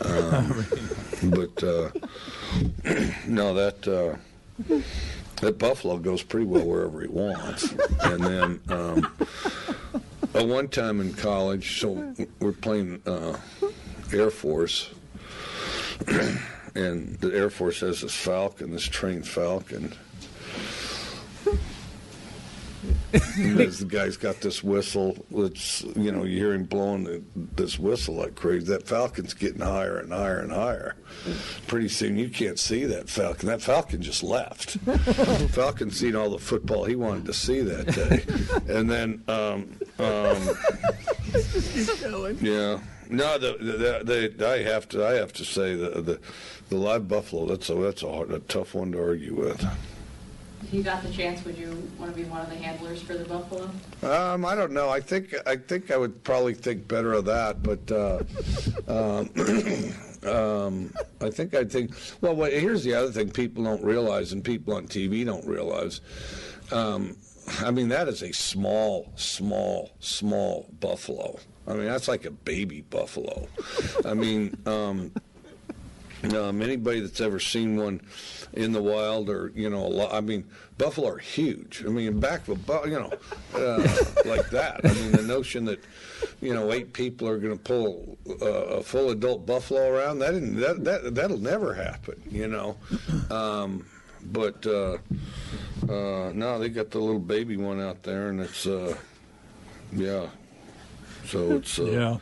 [0.02, 0.66] um,
[1.30, 1.90] but uh,
[3.26, 3.86] no, that.
[3.86, 4.16] Uh,
[5.40, 7.72] that buffalo goes pretty well wherever he wants.
[8.02, 9.12] And then um,
[10.34, 13.38] uh, one time in college, so we're playing uh,
[14.12, 14.90] Air Force,
[16.74, 19.92] and the Air Force has this Falcon, this trained Falcon.
[23.12, 27.24] And the guy's got this whistle, it's you know you hear him blowing
[27.56, 28.66] this whistle like crazy.
[28.66, 30.94] That falcon's getting higher and higher and higher.
[31.66, 33.48] Pretty soon you can't see that falcon.
[33.48, 34.76] That falcon just left.
[35.50, 38.24] falcon seen all the football he wanted to see that day,
[38.72, 40.36] and then um, um,
[42.40, 42.78] yeah.
[43.10, 43.56] No, the,
[44.04, 46.20] the, the, I have to I have to say the the,
[46.68, 47.46] the live buffalo.
[47.46, 49.64] That's a that's a, hard, a tough one to argue with.
[50.62, 53.14] If you got the chance, would you want to be one of the handlers for
[53.14, 53.70] the buffalo?
[54.02, 54.90] Um, I don't know.
[54.90, 58.22] I think I think I would probably think better of that, but uh,
[58.88, 59.30] um,
[60.30, 61.92] um, I think I think.
[62.20, 66.00] Well, what, here's the other thing people don't realize, and people on TV don't realize.
[66.72, 67.16] Um,
[67.60, 71.38] I mean, that is a small, small, small buffalo.
[71.68, 73.46] I mean, that's like a baby buffalo.
[74.04, 75.12] I mean, um,
[76.34, 78.00] um, anybody that's ever seen one
[78.54, 80.44] in the wild, or you know, lot, I mean,
[80.78, 81.84] buffalo are huge.
[81.86, 83.12] I mean, back of a you know,
[83.54, 84.80] uh, like that.
[84.82, 85.84] I mean, the notion that
[86.40, 90.32] you know eight people are going to pull uh, a full adult buffalo around that,
[90.32, 92.20] didn't, that that that'll never happen.
[92.30, 92.76] You know,
[93.30, 93.86] um,
[94.24, 94.98] but uh,
[95.88, 98.96] uh, no, they got the little baby one out there, and it's uh,
[99.92, 100.28] yeah.
[101.28, 102.16] So it's uh, yeah.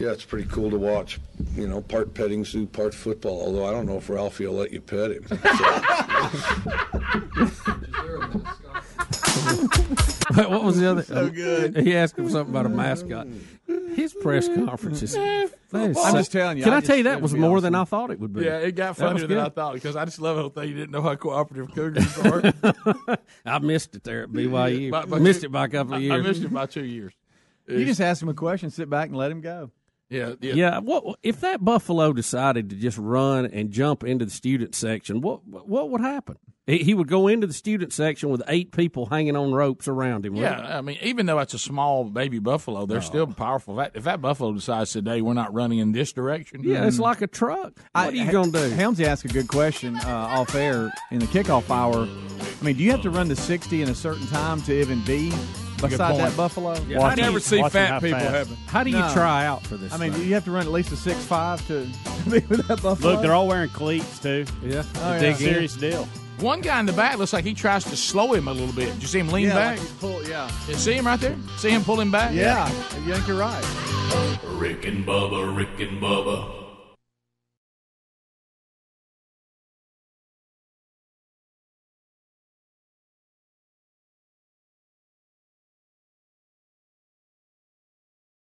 [0.00, 1.20] Yeah, it's pretty cool to watch.
[1.54, 3.42] You know, part petting zoo, part football.
[3.42, 5.24] Although I don't know if Ralphie will let you pet him.
[10.34, 11.02] what was the other?
[11.02, 11.76] So good.
[11.76, 13.28] He asked him something about a mascot.
[13.94, 14.66] His press mm-hmm.
[14.66, 15.16] conferences.
[15.16, 15.76] Mm-hmm.
[15.76, 17.74] that is I'm just telling you, Can I I, tell you that was more than
[17.74, 18.44] I thought it would be.
[18.44, 20.68] Yeah, it got funnier than I thought because I just love the whole thing.
[20.68, 22.18] You didn't know how cooperative cougars
[23.06, 23.18] are.
[23.44, 24.90] I missed it there at BYU.
[24.90, 26.12] By- by missed two- it by a couple of I- years.
[26.12, 27.12] I missed it by two years.
[27.66, 29.70] You just ask him a question, sit back, and let him go.
[30.10, 30.54] Yeah, yeah.
[30.54, 35.20] Yeah, what if that buffalo decided to just run and jump into the student section?
[35.20, 36.36] What what would happen?
[36.66, 40.24] He, he would go into the student section with eight people hanging on ropes around
[40.24, 40.34] him.
[40.34, 43.78] wouldn't Yeah, I mean, even though it's a small baby buffalo, they're still powerful.
[43.78, 46.72] If that, if that buffalo decides today we're not running in this direction, he?
[46.72, 47.78] Yeah, it's like a truck.
[47.92, 48.74] What are you going to do?
[48.74, 52.08] Helmsy asked a good question uh, off air in the kickoff hour.
[52.08, 55.04] I mean, do you have to run the 60 in a certain time to even
[55.04, 55.32] be
[55.80, 56.18] beside point.
[56.28, 56.76] that buffalo?
[56.88, 58.56] Yeah, I never see fat people having.
[58.66, 59.10] How do you No.
[59.12, 59.92] try out for this?
[59.92, 60.26] I mean, thing?
[60.26, 61.80] you have to run at least a six five to
[62.30, 63.12] be with that buffalo?
[63.14, 64.44] Look, they're all wearing cleats too.
[64.62, 65.20] Yeah, Oh, yeah.
[65.20, 66.08] Big serious deal.
[66.40, 68.92] One guy in the back looks like he tries to slow him a little bit.
[68.94, 69.78] Did you see him lean yeah, back?
[69.78, 71.36] like he's pull, yeah, You see him right there?
[71.58, 72.34] See him pull him back?
[72.34, 72.68] yeah.
[73.06, 73.62] You think you're right?
[74.44, 76.63] Rick and Bubba, Rick and Bubba.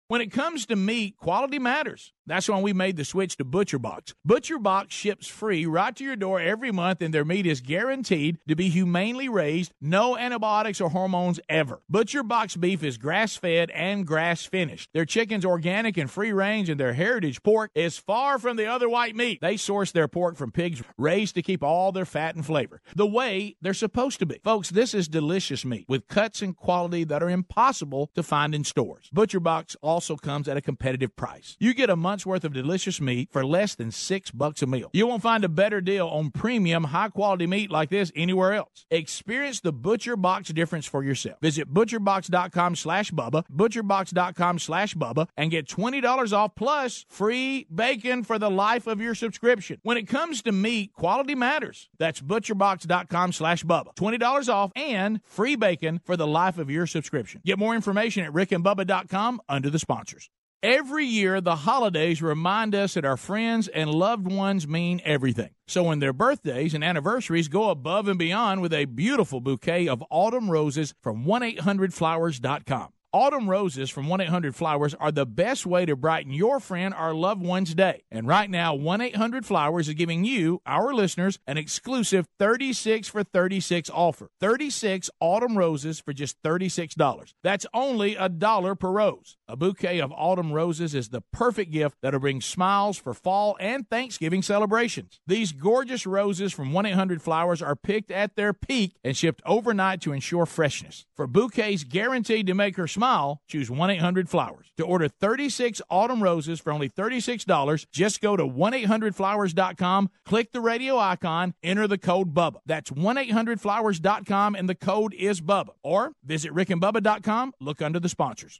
[0.09, 2.13] When it comes to meat, quality matters.
[2.25, 4.13] That's why we made the switch to ButcherBox.
[4.25, 8.55] ButcherBox ships free right to your door every month, and their meat is guaranteed to
[8.55, 11.81] be humanely raised, no antibiotics or hormones ever.
[11.91, 14.89] ButcherBox beef is grass fed and grass finished.
[14.93, 18.87] Their chicken's organic and free range, and their heritage pork is far from the other
[18.87, 19.39] white meat.
[19.41, 23.07] They source their pork from pigs raised to keep all their fat and flavor the
[23.07, 24.39] way they're supposed to be.
[24.43, 28.63] Folks, this is delicious meat with cuts and quality that are impossible to find in
[28.63, 29.09] stores.
[29.13, 31.57] ButcherBox also comes at a competitive price.
[31.59, 34.89] You get a month's worth of delicious meat for less than six bucks a meal.
[34.93, 38.85] You won't find a better deal on premium, high quality meat like this anywhere else.
[38.91, 41.39] Experience the Butcher Box difference for yourself.
[41.41, 48.37] Visit butcherbox.com slash Bubba, butcherbox.com slash Bubba, and get $20 off plus free bacon for
[48.37, 49.79] the life of your subscription.
[49.83, 51.89] When it comes to meat, quality matters.
[51.97, 53.95] That's butcherbox.com slash Bubba.
[53.95, 57.41] $20 off and free bacon for the life of your subscription.
[57.45, 60.29] Get more information at rickandbubba.com under the sponsors.
[60.63, 65.51] Every year, the holidays remind us that our friends and loved ones mean everything.
[65.67, 70.03] So, on their birthdays and anniversaries, go above and beyond with a beautiful bouquet of
[70.09, 72.89] autumn roses from 1 800flowers.com.
[73.13, 77.15] Autumn roses from 1 800 Flowers are the best way to brighten your friend or
[77.15, 78.03] loved one's day.
[78.11, 83.23] And right now, 1 800 Flowers is giving you, our listeners, an exclusive 36 for
[83.23, 84.29] 36 offer.
[84.41, 87.33] 36 autumn roses for just $36.
[87.43, 89.36] That's only a dollar per rose.
[89.49, 93.89] A bouquet of autumn roses is the perfect gift that'll bring smiles for fall and
[93.89, 95.21] Thanksgiving celebrations.
[95.25, 100.01] These gorgeous roses from 1 800 Flowers are picked at their peak and shipped overnight
[100.01, 101.05] to ensure freshness.
[101.15, 104.67] For bouquets guaranteed to make her smile, choose 1 800 Flowers.
[104.75, 110.59] To order 36 autumn roses for only $36, just go to 1 800flowers.com, click the
[110.59, 112.59] radio icon, enter the code BUBBA.
[112.65, 115.69] That's 1 800flowers.com, and the code is BUBBA.
[115.83, 118.59] Or visit rickandbubba.com, look under the sponsors.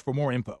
[0.00, 0.60] for more info.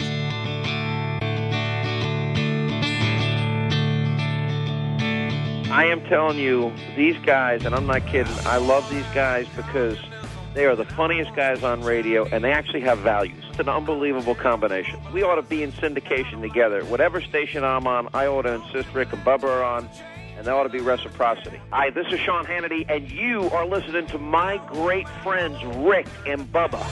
[5.71, 9.97] I am telling you, these guys, and I'm not kidding, I love these guys because
[10.53, 13.41] They are the funniest guys on radio, and they actually have values.
[13.49, 14.99] It's an unbelievable combination.
[15.13, 16.83] We ought to be in syndication together.
[16.83, 19.89] Whatever station I'm on, I ought to insist Rick and Bubba are on,
[20.37, 21.61] and there ought to be reciprocity.
[21.71, 26.41] Hi, this is Sean Hannity, and you are listening to my great friends Rick and
[26.51, 26.83] Bubba.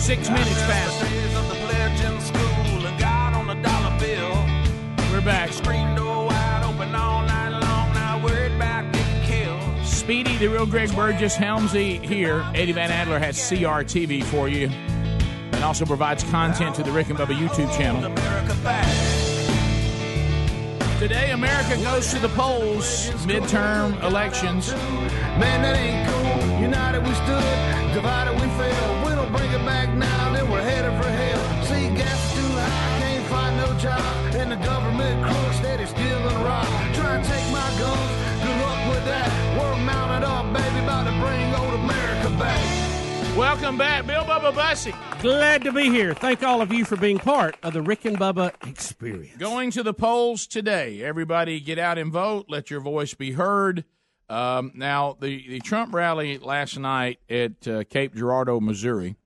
[0.00, 1.02] Six minutes past.
[5.12, 5.52] We're back.
[10.02, 12.44] Speedy, the real Greg Burgess, Helmsy here.
[12.56, 14.68] Eddie Van Adler has CRTV for you
[15.62, 18.02] and also provides content to the Rick and Bubba YouTube channel.
[20.98, 24.72] Today, America goes to the polls, midterm elections.
[25.38, 26.60] Man, that ain't cool.
[26.60, 29.04] United we stood, divided we fell.
[29.06, 31.64] We don't bring it back now, then we're headed for hell.
[31.64, 34.34] See, gas too high, can't find no job.
[34.34, 34.91] And the government
[42.42, 43.36] back.
[43.36, 44.92] Welcome back, Bill Bubba Bussey.
[45.20, 46.12] Glad to be here.
[46.12, 49.38] Thank all of you for being part of the Rick and Bubba experience.
[49.38, 51.02] Going to the polls today.
[51.02, 52.46] Everybody get out and vote.
[52.48, 53.84] Let your voice be heard.
[54.28, 59.16] Um, now, the, the Trump rally last night at uh, Cape Girardeau, Missouri,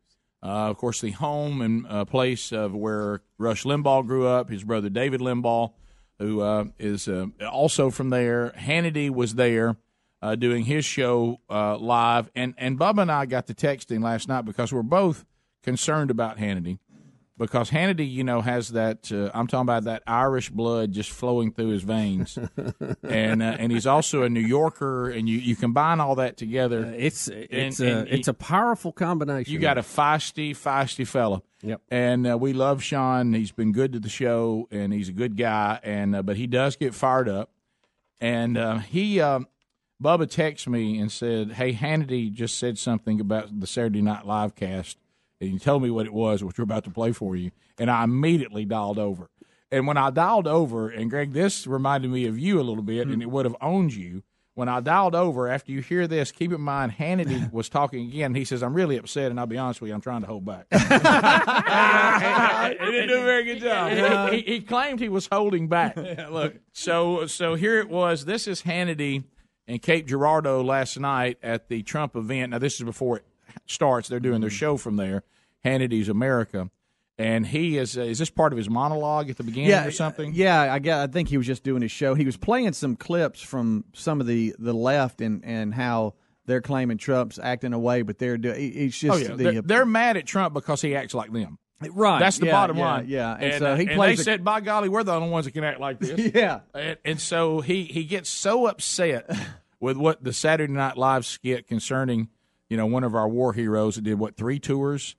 [0.42, 4.62] uh, of course, the home and uh, place of where Rush Limbaugh grew up, his
[4.62, 5.72] brother David Limbaugh,
[6.18, 8.52] who uh, is uh, also from there.
[8.56, 9.76] Hannity was there
[10.22, 12.30] uh, doing his show uh, live.
[12.34, 15.24] And, and Bubba and I got to texting last night because we're both
[15.62, 16.78] concerned about Hannity.
[17.38, 21.52] Because Hannity, you know, has that, uh, I'm talking about that Irish blood just flowing
[21.52, 22.38] through his veins.
[23.02, 26.94] and uh, and he's also a New Yorker, and you, you combine all that together.
[26.96, 29.52] it's it's and- a and it's a powerful combination.
[29.52, 31.42] you got a feisty, feisty fella.
[31.60, 31.82] Yep.
[31.90, 33.34] And uh, we love Sean.
[33.34, 35.78] He's been good to the show, and he's a good guy.
[35.82, 37.50] And uh, but he does get fired up.
[38.18, 39.46] And uh, he, um,
[40.02, 44.54] Bubba texted me and said, "Hey, Hannity just said something about the Saturday Night Live
[44.54, 44.98] cast,
[45.40, 47.90] and he told me what it was, which we're about to play for you." And
[47.90, 49.30] I immediately dialed over.
[49.70, 53.06] And when I dialed over, and Greg, this reminded me of you a little bit,
[53.06, 53.22] and hmm.
[53.22, 54.22] it would have owned you.
[54.54, 58.34] When I dialed over, after you hear this, keep in mind Hannity was talking again.
[58.34, 60.44] He says, "I'm really upset, and I'll be honest with you, I'm trying to hold
[60.44, 60.78] back." he
[62.90, 64.32] didn't do a very good job.
[64.32, 65.96] He, he claimed he was holding back.
[65.96, 68.26] look, so so here it was.
[68.26, 69.24] This is Hannity
[69.66, 72.50] and Cape Girardeau last night at the Trump event.
[72.50, 73.24] Now this is before it
[73.66, 74.08] starts.
[74.08, 75.22] They're doing their show from there.
[75.64, 76.70] Hannity's America,
[77.18, 77.98] and he is.
[77.98, 80.32] Uh, is this part of his monologue at the beginning yeah, or something?
[80.32, 82.14] Yeah, I guess, I think he was just doing his show.
[82.14, 86.14] He was playing some clips from some of the, the left and, and how
[86.46, 88.56] they're claiming Trump's acting away, but they're doing.
[88.58, 91.58] It's just oh yeah, the, they're, they're mad at Trump because he acts like them.
[91.80, 93.04] Right, That's the yeah, bottom yeah, line.
[93.08, 93.34] yeah.
[93.34, 95.28] And And, so uh, he and plays they a- said, "By golly, we're the only
[95.28, 96.60] ones that can act like this." Yeah.
[96.74, 99.28] And, and so he he gets so upset
[99.80, 102.28] with what the Saturday Night Live skit concerning,
[102.70, 105.16] you know, one of our war heroes that did what three tours.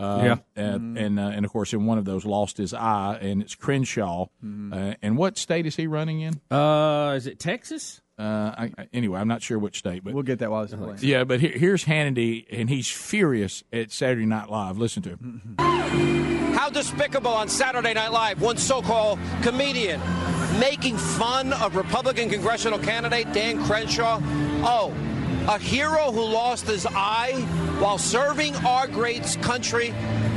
[0.00, 0.36] Uh, Yeah.
[0.56, 3.54] and and, uh, and of course, in one of those, lost his eye, and it's
[3.54, 4.26] Crenshaw.
[4.42, 6.40] Uh, and what state is he running in?
[6.50, 8.00] Uh, is it Texas?
[8.20, 10.74] Uh, I, I- anyway, I'm not sure which state, but we'll get that while it's
[10.74, 10.98] playing.
[11.00, 11.24] yeah.
[11.24, 14.76] But here, here's Hannity, and he's furious at Saturday Night Live.
[14.78, 15.56] Listen to him.
[16.54, 20.00] How despicable on Saturday Night Live, one so called comedian
[20.58, 24.20] making fun of Republican congressional candidate Dan Crenshaw.
[24.62, 24.92] Oh,
[25.48, 27.32] a hero who lost his eye
[27.78, 29.92] while serving our great country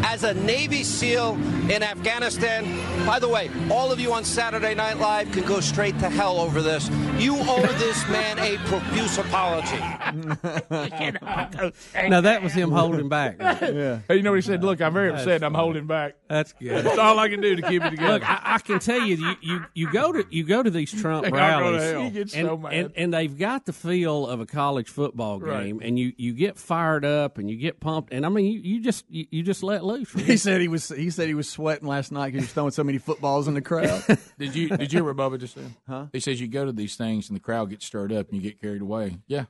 [0.06, 1.36] as a Navy SEAL
[1.70, 2.66] in Afghanistan.
[3.06, 6.40] By the way, all of you on Saturday Night Live can go straight to hell
[6.40, 6.90] over this.
[7.18, 9.78] You owe this man a profuse apology.
[12.10, 13.38] now that was him holding back.
[13.40, 14.00] yeah.
[14.08, 14.64] Hey, you know what he said?
[14.64, 15.36] Look, I'm very upset.
[15.36, 16.16] and I'm holding back.
[16.28, 16.84] That's good.
[16.84, 18.14] That's all I can do to keep it together.
[18.14, 20.92] Look, I, I can tell you, you, you, you go to you go to these
[20.92, 22.04] Trump They all go to rallies, hell.
[22.04, 25.66] He gets and, so and and they've got the feel of a college football Right.
[25.66, 28.60] game, and you, you get fired up and you get pumped, and I mean you,
[28.60, 30.12] you just you, you just let loose.
[30.14, 32.72] He said he was he said he was sweating last night because he was throwing
[32.72, 34.04] so many footballs in the crowd.
[34.40, 35.74] Did you did you hear what Bubba just said?
[35.88, 36.06] Huh?
[36.14, 38.50] He says you go to these things and the crowd gets stirred up and you
[38.50, 39.18] get carried away.
[39.28, 39.46] Yeah.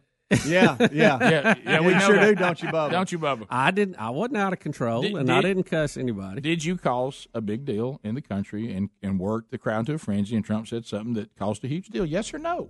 [0.48, 1.20] Yeah, yeah.
[1.30, 1.80] yeah, yeah.
[1.82, 2.26] We You sure that.
[2.26, 2.90] do, don't you, Bubba?
[2.92, 3.46] Don't you, Bubba?
[3.52, 3.98] I didn't.
[3.98, 6.42] I wasn't out of control, Did- and I did- didn't cuss anybody.
[6.42, 9.94] Did you cause a big deal in the country and, and work the crowd to
[9.94, 10.36] a frenzy?
[10.36, 12.04] And Trump said something that caused a huge deal.
[12.06, 12.70] Yes or no?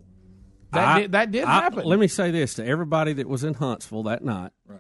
[0.74, 1.86] That I- did that did I- happen.
[1.86, 4.52] Let me say this to everybody that was in Huntsville that night.
[4.68, 4.80] Right.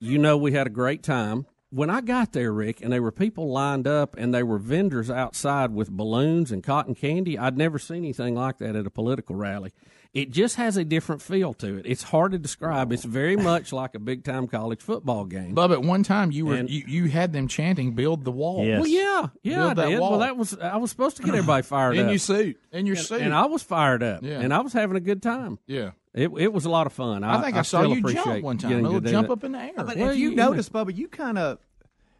[0.00, 1.46] You know, we had a great time.
[1.70, 5.10] When I got there, Rick, and there were people lined up, and there were vendors
[5.10, 7.38] outside with balloons and cotton candy.
[7.38, 9.72] I'd never seen anything like that at a political rally.
[10.14, 11.86] It just has a different feel to it.
[11.86, 12.92] It's hard to describe.
[12.92, 15.54] It's very much like a big time college football game.
[15.54, 18.58] Bub, at one time you were And- you, you had them chanting "Build the wall."
[18.58, 20.00] Well, yeah, yeah, Build I that did.
[20.00, 20.10] wall.
[20.10, 22.60] Well, that was I was supposed to get everybody fired In up in your suit.
[22.72, 23.20] In your and, suit.
[23.22, 24.40] and I was fired up, Yeah.
[24.40, 25.58] and I was having a good time.
[25.66, 25.92] Yeah.
[26.14, 27.24] it it was a lot of fun.
[27.24, 29.28] I, I think I saw you jump appreciate one time, getting a little to jump
[29.28, 29.32] that.
[29.32, 29.72] up in the air.
[29.76, 31.58] But Well, if you, you- notice, Bubba, you kind of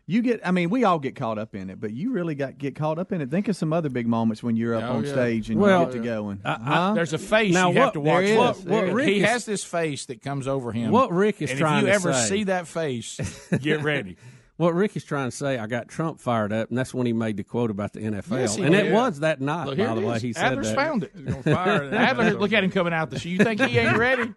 [0.06, 0.40] you get.
[0.46, 2.98] I mean, we all get caught up in it, but you really got get caught
[2.98, 3.30] up in it.
[3.30, 5.12] Think of some other big moments when you're up Oh, on yeah.
[5.12, 6.40] stage and Well, you get to going.
[6.44, 6.56] I- I-
[6.88, 6.92] Huh?
[6.94, 8.24] There's a face Now, you have to watch.
[8.24, 8.94] there is, What, there what is.
[8.94, 10.90] Rick he is- has this face that comes over him.
[10.90, 14.16] What Rick is and trying if you to ever say- see that face, get ready.
[14.58, 17.12] What Rick is trying to say, I got Trump fired up, and that's when he
[17.14, 18.86] made the quote about the NFL, Yes, and did.
[18.86, 19.66] it was that night.
[19.66, 20.22] Look, by the it way, is.
[20.22, 20.76] he said Adler's that.
[20.76, 21.24] found it.
[21.24, 21.92] gonna fire it.
[21.94, 23.30] Adler, look at him coming out the shoe.
[23.30, 24.32] You think he ain't ready?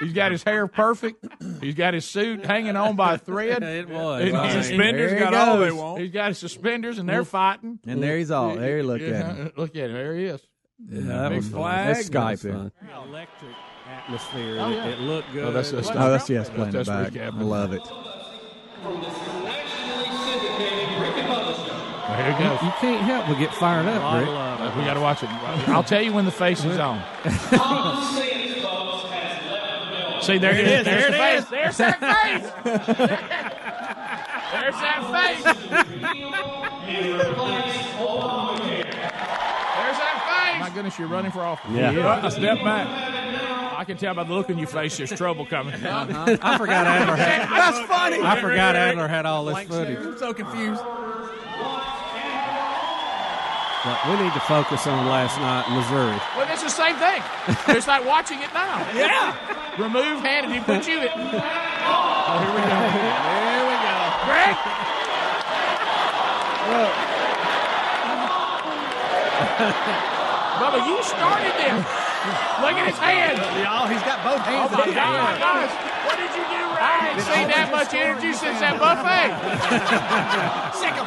[0.00, 1.26] He's got his hair perfect.
[1.60, 3.62] He's got his suit hanging on by a thread.
[3.64, 4.22] It was.
[4.22, 4.52] And Right.
[4.64, 5.34] suspenders There goes.
[5.34, 6.00] all they want.
[6.02, 7.28] He's got his suspenders, and they're mm-hmm.
[7.28, 7.78] fighting.
[7.86, 8.54] and there he's all.
[8.56, 9.52] There you look at Yeah, him.
[9.56, 9.92] Look at him.
[9.92, 10.40] There he is.
[10.88, 11.60] Yeah, that Big was fun.
[11.60, 11.86] flag.
[11.96, 12.72] That's That was Skype fun.
[13.08, 13.50] Electric
[13.90, 14.56] atmosphere.
[14.60, 14.84] Oh, It- yeah.
[14.86, 15.44] It looked good.
[15.44, 17.12] Oh, that's just- Oh, that's yes, playing That's it back.
[17.14, 17.82] Rick I love it.
[22.08, 22.62] There he goes.
[22.62, 24.28] You can't help but get fired up, Rick.
[24.76, 25.28] We got to watch it.
[25.68, 27.02] I'll tell you when the face is on.
[30.22, 30.84] See, there it is.
[30.84, 31.44] There's the face.
[31.46, 32.50] There's that face.
[34.52, 35.44] There's that face.
[39.74, 40.60] There's that face.
[40.60, 41.70] My goodness, you're running for office.
[41.72, 42.20] Yeah.
[42.22, 42.86] I step back.
[43.78, 45.74] I can tell by the look on your face there's trouble coming.
[45.88, 46.36] Uh-huh.
[46.42, 47.48] I forgot Adler had.
[47.48, 48.18] That's funny.
[48.20, 49.98] I forgot Adler had all this footage.
[49.98, 50.82] I'm so confused.
[53.84, 56.18] But we need to focus on last night in Missouri.
[56.36, 57.22] Well, it's the same thing.
[57.76, 58.82] It's like watching it now.
[58.98, 59.32] Yeah.
[59.78, 61.08] Remove Hannity, put you in.
[61.14, 62.78] Oh, here we go.
[62.98, 63.94] Here we go.
[64.26, 64.58] Greg.
[66.74, 66.94] Look.
[70.58, 72.07] Bubba, you started this.
[72.60, 73.38] Look at his hands.
[73.62, 74.90] Y'all, he's got both hands Oh my
[75.38, 75.70] gosh.
[76.06, 76.82] What did you do right?
[76.82, 79.30] I ain't seen that much energy since that buffet.
[80.80, 81.06] Sick 'em.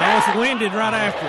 [0.00, 1.28] I was winded right after.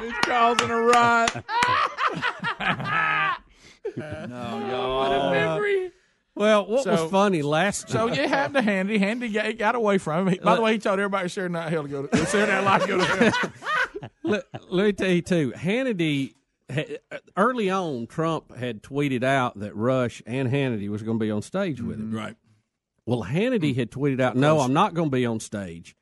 [0.00, 1.34] He's causing a riot.
[3.96, 4.98] no, y'all.
[5.00, 5.90] What a memory.
[6.34, 8.98] Well, what So- was funny last So you have the handy.
[8.98, 10.34] Handy got, got away from him.
[10.34, 12.64] He- By the way, he told everybody sharing that hell to go to sharing that
[12.64, 13.52] life to go to hell.
[14.22, 15.52] let, let me tell you too.
[15.56, 16.34] Hannity
[17.36, 21.42] early on, Trump had tweeted out that Rush and Hannity was going to be on
[21.42, 22.06] stage with him.
[22.08, 22.16] Mm-hmm.
[22.16, 22.36] Right.
[23.06, 23.78] Well, Hannity mm-hmm.
[23.80, 25.96] had tweeted out, "No, I'm not going to be on stage.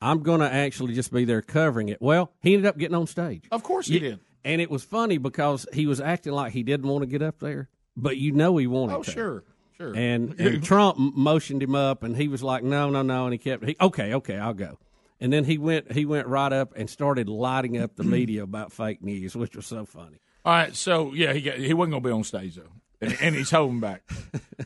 [0.00, 3.06] I'm going to actually just be there covering it." Well, he ended up getting on
[3.06, 3.44] stage.
[3.50, 4.20] Of course he did.
[4.44, 7.40] And it was funny because he was acting like he didn't want to get up
[7.40, 9.10] there, but you know he wanted Oh, to.
[9.10, 9.44] sure.
[9.76, 9.94] Sure.
[9.94, 13.38] And, and Trump motioned him up, and he was like, "No, no, no," and he
[13.38, 14.78] kept, he, "Okay, okay, I'll go."
[15.20, 18.70] And then he went, he went right up and started lighting up the media about
[18.72, 20.18] fake news, which was so funny.
[20.44, 20.74] All right.
[20.76, 23.50] So yeah, he got, he wasn't going to be on stage though, and, and he's
[23.50, 24.02] holding back.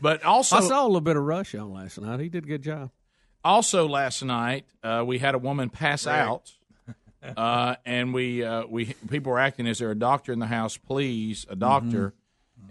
[0.01, 2.19] But also, I saw a little bit of Rush on last night.
[2.19, 2.89] He did a good job.
[3.45, 6.51] also last night uh, we had a woman pass out,
[7.37, 10.75] uh, and we uh, we people were acting as there a doctor in the house,
[10.77, 12.13] please, a doctor,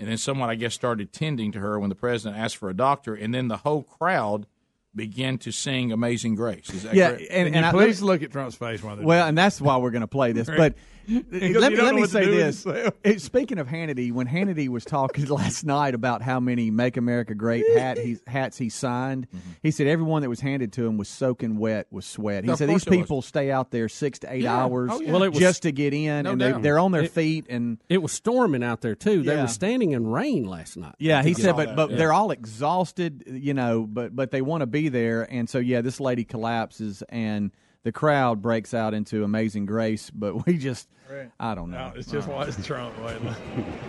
[0.01, 2.75] and then someone I guess started tending to her when the president asked for a
[2.75, 4.47] doctor, and then the whole crowd
[4.95, 7.23] began to sing "Amazing Grace." Is that Yeah, correct?
[7.31, 9.77] and, And, and I, please look at Trump's face while they Well, and that's why
[9.77, 10.49] we're going to play this.
[10.57, 10.75] But
[11.11, 12.65] let me, let me say this.
[13.05, 17.35] It- speaking of Hannity, when Hannity was talking last night about how many "Make America
[17.35, 19.51] Great" hat he, hats he signed, mm-hmm.
[19.63, 22.45] he said everyone that was handed to him was soaking wet with sweat.
[22.45, 22.97] He Of said these it was.
[22.99, 24.55] people stay out there six to eight Yeah.
[24.57, 25.13] Oh, hours Oh, yeah.
[25.13, 27.47] Well, was- just to get in, No and they, they're on their It- feet.
[27.49, 29.23] And It was storming out there too.
[29.23, 29.43] They Yeah.
[29.43, 30.95] were standing in rain last night.
[30.99, 33.87] yeah, he said, but that, but they're all exhausted, you know.
[33.87, 37.51] But but they want to be there, and so yeah, this lady collapses, and
[37.83, 40.11] the crowd breaks out into Amazing Grace.
[40.11, 41.31] But we just, Right.
[41.41, 41.89] I don't know.
[41.89, 42.95] No, it's just watch Trump.
[43.03, 43.19] Wait.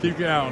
[0.02, 0.48] Keep your eye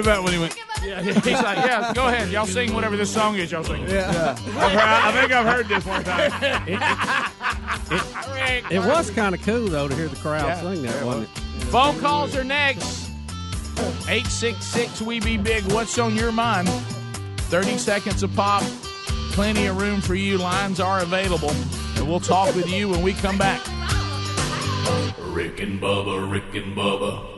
[0.00, 0.56] about when he went?
[0.84, 2.30] Yeah, he's like, yeah, go ahead.
[2.30, 3.52] Y'all sing whatever this song is.
[3.52, 3.86] Y'all sing.
[3.88, 4.34] Yeah.
[4.38, 7.30] I've heard, I think I've heard this one time.
[8.70, 10.60] It was kind of cool though to hear the crowd Yeah.
[10.60, 11.38] sing that, wasn't it?
[11.64, 13.10] Phone calls are next.
[14.08, 15.64] 866 We Be Big.
[15.72, 16.68] What's on your mind?
[16.68, 18.62] 30 seconds a pop.
[19.32, 20.38] Plenty of room for you.
[20.38, 21.50] Lines are available.
[21.96, 23.60] And we'll talk with you when we come back.
[25.18, 27.29] Rick and Bubba, Rick and Bubba.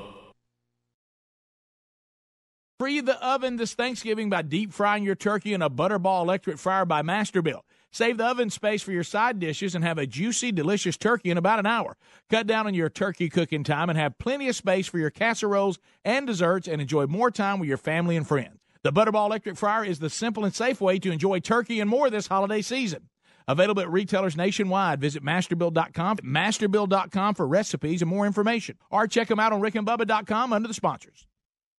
[2.83, 6.85] Free the oven this Thanksgiving by deep frying your turkey in a Butterball electric fryer
[6.85, 7.63] by Masterbuilt.
[7.93, 11.39] Save the oven space for your side dishes and have a juicy, delicious turkey in
[11.39, 11.97] about an hour.
[12.29, 15.79] Cut down on your turkey cooking time and have plenty of space for your casseroles
[16.05, 18.59] and desserts and enjoy more time with your family and friends.
[18.83, 22.11] The Butterball electric fryer is the simple and safe way to enjoy turkey and more
[22.11, 23.11] this holiday season.
[23.47, 25.01] Available at retailers nationwide.
[25.01, 28.77] Visit masterbuilt.com, masterbuilt.com for recipes and more information.
[28.91, 31.29] Or check them out on rickandbubba.com under the sponsors.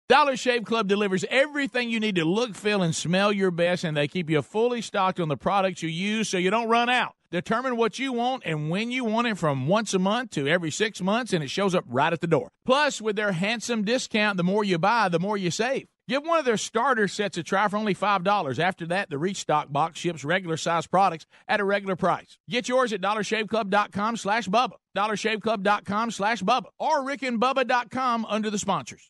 [0.09, 3.95] Dollar Shave Club delivers everything you need to look, feel, and smell your best, and
[3.95, 7.13] they keep you fully stocked on the products you use so you don't run out.
[7.31, 10.71] Determine what you want and when you want it from once a month to every
[10.71, 12.49] six months, and it shows up right at the door.
[12.65, 15.87] Plus, with their handsome discount, the more you buy, the more you save.
[16.09, 18.59] Give one of their starter sets a try for only $5.
[18.59, 22.37] After that, the Restock box ships regular size products at a regular price.
[22.49, 29.09] Get yours at dollarshaveclub.com slash Bubba, dollarshaveclub.com slash Bubba, or rickandbubba.com under the sponsors.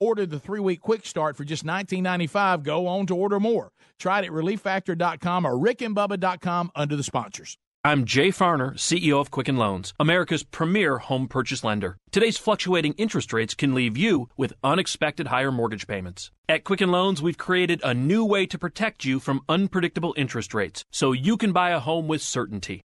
[0.00, 3.70] order the three week quick start for just $19.95 go on to order more.
[3.98, 7.56] Try it at relieffactor.com or rickandbubba.com under the sponsors.
[7.86, 11.98] I'm Jay Farner, CEO of Quicken Loans, America's premier home purchase lender.
[12.10, 16.30] Today's fluctuating interest rates can leave you with unexpected higher mortgage payments.
[16.48, 20.82] At Quicken Loans, we've created a new way to protect you from unpredictable interest rates
[20.90, 22.80] so you can buy a home with certainty.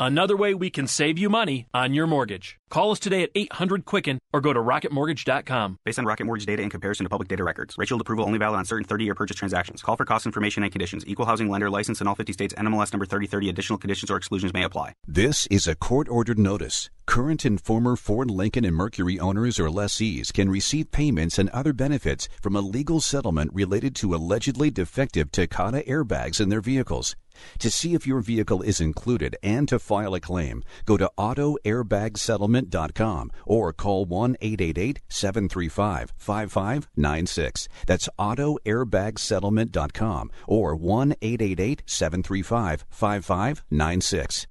[0.00, 2.56] Another way we can save you money on your mortgage.
[2.70, 5.78] Call us today at 800 Quicken or go to rocketmortgage.com.
[5.84, 7.74] Based on Rocket Mortgage data in comparison to public data records.
[7.76, 9.82] Rate Shield approval only valid on certain 30 year purchase transactions.
[9.82, 11.04] Call for cost information and conditions.
[11.06, 12.54] Equal housing lender license in all 50 states.
[12.54, 13.48] NMLS number 3030.
[13.48, 14.92] Additional conditions or exclusions may apply.
[15.06, 16.90] This is a court ordered notice.
[17.06, 21.72] Current and former Ford, Lincoln, and Mercury owners or lessees can receive payments and other
[21.72, 27.16] benefits from a legal settlement related to allegedly defective Takata airbags in their vehicles.
[27.58, 33.30] To see if your vehicle is included and to file a claim, go to autoairbagsettlement.com
[33.46, 37.68] or call 1 888 735 5596.
[37.86, 44.46] That's autoairbagsettlement.com or 1 888 735 5596.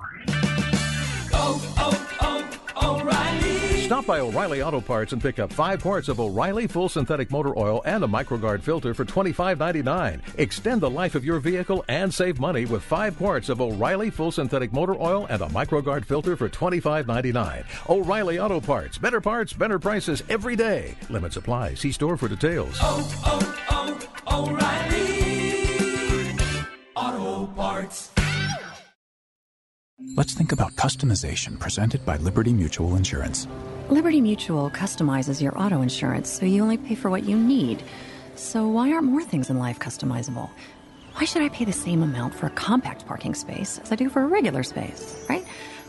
[0.00, 1.97] Oh, oh, oh, O'Reilly.
[3.88, 7.58] Stop by O'Reilly Auto Parts and pick up five quarts of O'Reilly Full Synthetic Motor
[7.58, 10.20] Oil and a MicroGuard filter for $25.99.
[10.36, 14.30] Extend the life of your vehicle and save money with five quarts of O'Reilly Full
[14.30, 17.64] Synthetic Motor Oil and a MicroGuard filter for $25.99.
[17.88, 18.98] O'Reilly Auto Parts.
[18.98, 20.94] Better parts, better prices every day.
[21.08, 21.72] Limit apply.
[21.72, 22.76] See store for details.
[22.82, 25.06] Oh, oh, oh, O'Reilly.
[26.94, 28.10] Auto Parts.
[30.14, 33.48] Let's think about customization presented by Liberty Mutual Insurance.
[33.90, 37.82] Liberty Mutual customizes your auto insurance so you only pay for what you need.
[38.34, 40.50] So, why aren't more things in life customizable?
[41.14, 44.10] Why should I pay the same amount for a compact parking space as I do
[44.10, 45.42] for a regular space, right?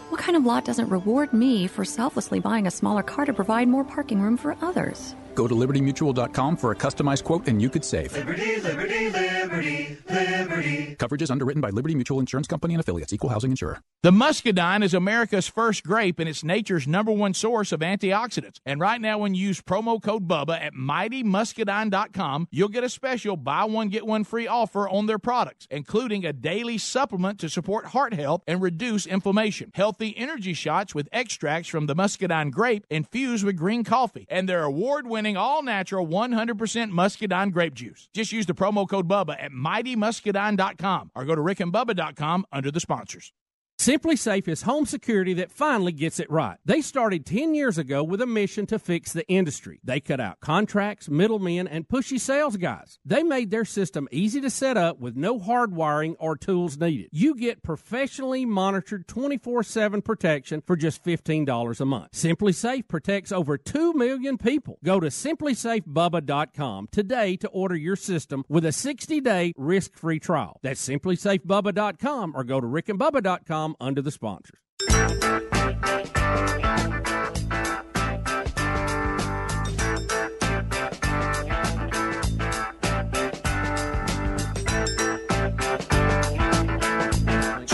[0.07, 3.67] What kind of lot doesn't reward me for selflessly buying a smaller car to provide
[3.67, 5.13] more parking room for others?
[5.39, 8.11] Go to libertymutual.com for a customized quote and you could save.
[8.11, 10.95] Liberty, liberty, liberty, liberty.
[10.99, 13.79] Coverage is underwritten by Liberty Mutual Insurance Company and affiliates, equal housing insurer.
[14.03, 18.57] The muscadine is America's first grape and it's nature's number one source of antioxidants.
[18.65, 23.37] And right now, when you use promo code BUBBA at mightymuscadine.com, you'll get a special
[23.37, 27.87] buy one, get one free offer on their products, including a daily supplement to support
[27.87, 29.71] heart health and reduce inflammation.
[29.73, 34.63] Healthy energy shots with extracts from the muscadine grape infused with green coffee, and their
[34.63, 38.09] award winning all natural 100% muscadine grape juice.
[38.13, 43.33] Just use the promo code BUBBA at mightymuscadine.com or go to rickandbubba.com under the sponsors.
[43.79, 46.57] SimpliSafe is home security that finally gets it right.
[46.65, 49.79] They started 10 years ago with a mission to fix the industry.
[49.85, 52.99] They cut out contracts, middlemen, and pushy sales guys.
[53.05, 57.07] They made their system easy to set up with no hard wiring or tools needed.
[57.13, 62.11] You get professionally monitored 24 7 protection for just $15 a month.
[62.11, 64.77] SimpliSafe protects over 2 million people.
[64.83, 70.59] Go to simplisafebubba.com today to order your system with a 60 day risk free trial.
[70.63, 74.59] That's simplisafebubba.com or go to rickandbubba.com under the sponsors.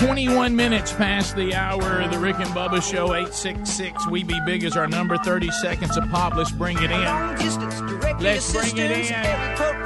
[0.06, 3.14] 21 minutes past the hour of the Rick and Bubba Show.
[3.14, 5.18] 866 We Be Big as our number.
[5.18, 6.36] 30 seconds of pop.
[6.36, 8.20] Let's bring it in.
[8.20, 9.85] Let's bring it in.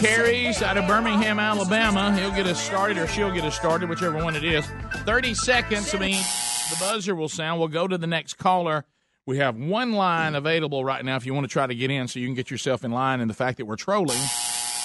[0.00, 2.16] Carrie's out of Birmingham, Alabama.
[2.16, 4.64] He'll get us started, or she'll get us started, whichever one it is.
[5.04, 5.92] 30 seconds.
[5.94, 6.22] I mean,
[6.70, 7.58] the buzzer will sound.
[7.58, 8.84] We'll go to the next caller.
[9.26, 12.06] We have one line available right now if you want to try to get in
[12.08, 13.20] so you can get yourself in line.
[13.20, 14.18] And the fact that we're trolling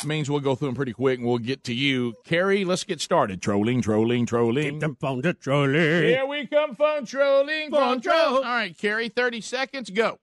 [0.05, 2.13] means we'll go through them pretty quick and we'll get to you.
[2.25, 3.41] Carrie, let's get started.
[3.41, 4.79] Trolling, trolling, trolling.
[4.79, 5.73] Get the phone to trolling.
[5.75, 8.37] Here we come, phone trolling, phone troll.
[8.37, 10.19] All right, Carrie, 30 seconds, go.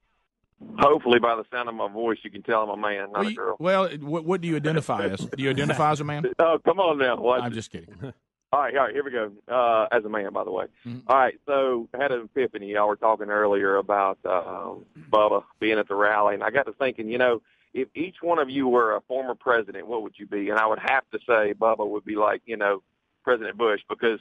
[0.78, 3.22] Hopefully, by the sound of my voice, you can tell I'm a man, not Well,
[3.26, 3.56] a you- girl.
[3.58, 5.20] well, what, what do you identify as?
[5.20, 6.24] Do you identify as a man?
[6.38, 7.16] Oh, come on now.
[7.16, 7.42] What?
[7.42, 7.94] I'm just kidding.
[8.52, 9.30] All right, all right, here we go.
[9.46, 10.64] Uh, as a man, by the way.
[10.84, 11.06] Mm-hmm.
[11.06, 12.72] All right, so I had an epiphany.
[12.72, 14.72] Y'all were talking earlier about uh,
[15.08, 17.42] Bubba being at the rally, and I got to thinking, you know,
[17.74, 20.50] if each one of you were a former president, what would you be?
[20.50, 22.82] And I would have to say Bubba would be like, you know,
[23.22, 24.18] President Bush because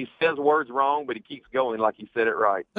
[0.00, 2.66] he says words wrong, but he keeps going like he said it right.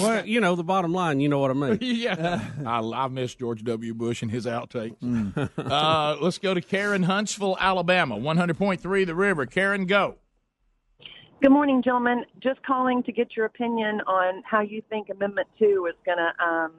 [0.00, 1.78] Well, you know, the bottom line, you know what I mean.
[1.80, 2.40] yeah.
[2.66, 3.94] I, I miss George W.
[3.94, 4.96] Bush and his outtakes.
[5.58, 8.16] uh, let's go to Karen Huntsville, Alabama.
[8.16, 9.46] 100.3 The River.
[9.46, 10.16] Karen, go.
[11.42, 12.24] Good morning, gentlemen.
[12.40, 16.44] Just calling to get your opinion on how you think Amendment 2 is going to
[16.44, 16.72] um,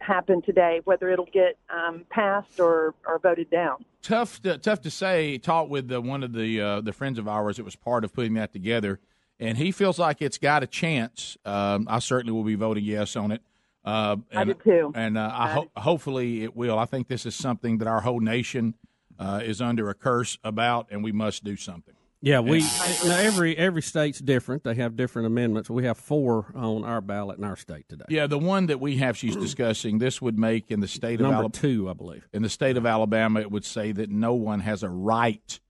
[0.00, 3.84] happen today, whether it'll get um, passed or, or voted down.
[4.02, 5.38] tough to, tough to say.
[5.38, 8.12] Talked with uh, one of the uh, the friends of ours that was part of
[8.12, 9.00] putting that together,
[9.38, 11.36] and he feels like it's got a chance.
[11.44, 13.42] Um, I certainly will be voting yes on it.
[13.84, 14.92] Uh, and, I do too.
[14.94, 16.78] And uh, I ho- hopefully it will.
[16.78, 18.74] I think this is something that our whole nation
[19.18, 21.94] uh, is under a curse about, and we must do something.
[22.20, 24.64] Yeah, we now every every state's different.
[24.64, 25.70] They have different amendments.
[25.70, 28.06] We have four on our ballot in our state today.
[28.08, 29.98] Yeah, the one that we have, she's discussing.
[29.98, 32.28] This would make in the state of Number Alabama, two, I believe.
[32.32, 35.60] In the state of Alabama, it would say that no one has a right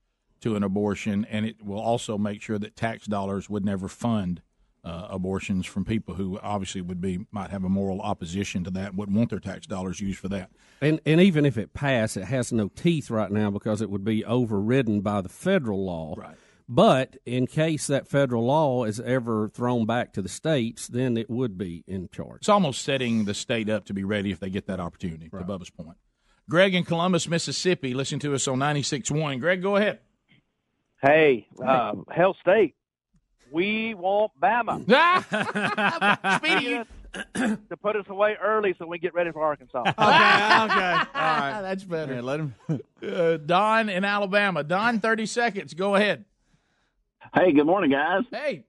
[0.41, 4.41] to an abortion, and it will also make sure that tax dollars would never fund
[4.83, 8.95] uh, abortions from people who obviously would be might have a moral opposition to that,
[8.95, 10.49] wouldn't want their tax dollars used for that.
[10.81, 14.03] And and even if it passed, it has no teeth right now because it would
[14.03, 16.15] be overridden by the federal law.
[16.17, 16.35] Right.
[16.71, 21.27] But in case that federal law is ever thrown back to the states, then it
[21.27, 22.41] would be in charge.
[22.41, 25.29] It's almost setting the state up to be ready if they get that opportunity.
[25.29, 25.97] To Bubba's point.
[26.47, 29.39] Greg in Columbus, Mississippi, listen to us on 96.1.
[29.39, 29.99] Greg, go ahead.
[31.01, 32.75] Hey, uh, Hail State,
[33.51, 34.83] we want Bama.
[36.37, 36.83] Speedy.
[37.33, 39.79] to put us away early so we can get ready for Arkansas.
[39.87, 40.03] Okay, okay.
[40.03, 41.61] All right.
[41.61, 42.15] That's better.
[42.15, 42.55] Yeah, let him.
[43.01, 44.63] Uh, Don in Alabama.
[44.63, 45.73] Don, 30 seconds.
[45.73, 46.25] Go ahead.
[47.33, 48.23] Hey, good morning, guys.
[48.31, 48.63] Hey.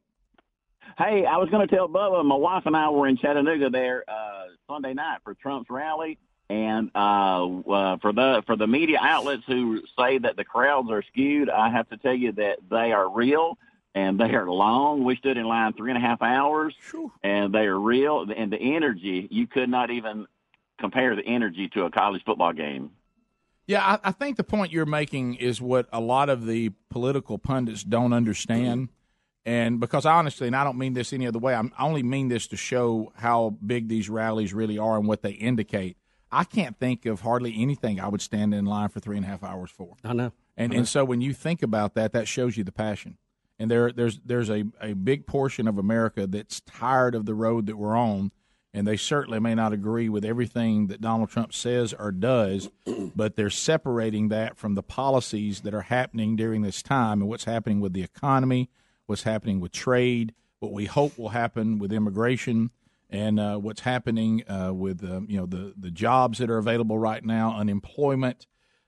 [0.98, 4.04] Hey, I was going to tell Bubba, my wife and I were in Chattanooga there
[4.08, 6.18] uh, Sunday night for Trump's rally,
[6.50, 11.02] and uh, uh, for the for the media outlets who say that the crowds are
[11.02, 13.56] skewed, I have to tell you that they are real
[13.94, 15.04] and they are long.
[15.04, 16.74] We stood in line three and a half hours,
[17.22, 18.26] and they are real.
[18.34, 20.26] And the energy, you could not even
[20.78, 22.90] compare the energy to a college football game.
[23.66, 27.38] Yeah, I, I think the point you're making is what a lot of the political
[27.38, 28.88] pundits don't understand.
[29.46, 32.28] And because honestly, and I don't mean this any other way, I'm, I only mean
[32.28, 35.96] this to show how big these rallies really are and what they indicate.
[36.32, 39.28] I can't think of hardly anything I would stand in line for three and a
[39.28, 39.96] half hours for.
[40.04, 40.32] I know.
[40.56, 40.78] And I know.
[40.78, 43.18] and so when you think about that, that shows you the passion.
[43.60, 47.66] And there there's there's a, a big portion of America that's tired of the road
[47.66, 48.32] that we're on,
[48.72, 52.70] and they certainly may not agree with everything that Donald Trump says or does,
[53.14, 57.44] but they're separating that from the policies that are happening during this time and what's
[57.44, 58.70] happening with the economy,
[59.04, 62.70] what's happening with trade, what we hope will happen with immigration,
[63.10, 66.98] and uh, what's happening uh, with um, you know the the jobs that are available
[66.98, 68.46] right now, unemployment.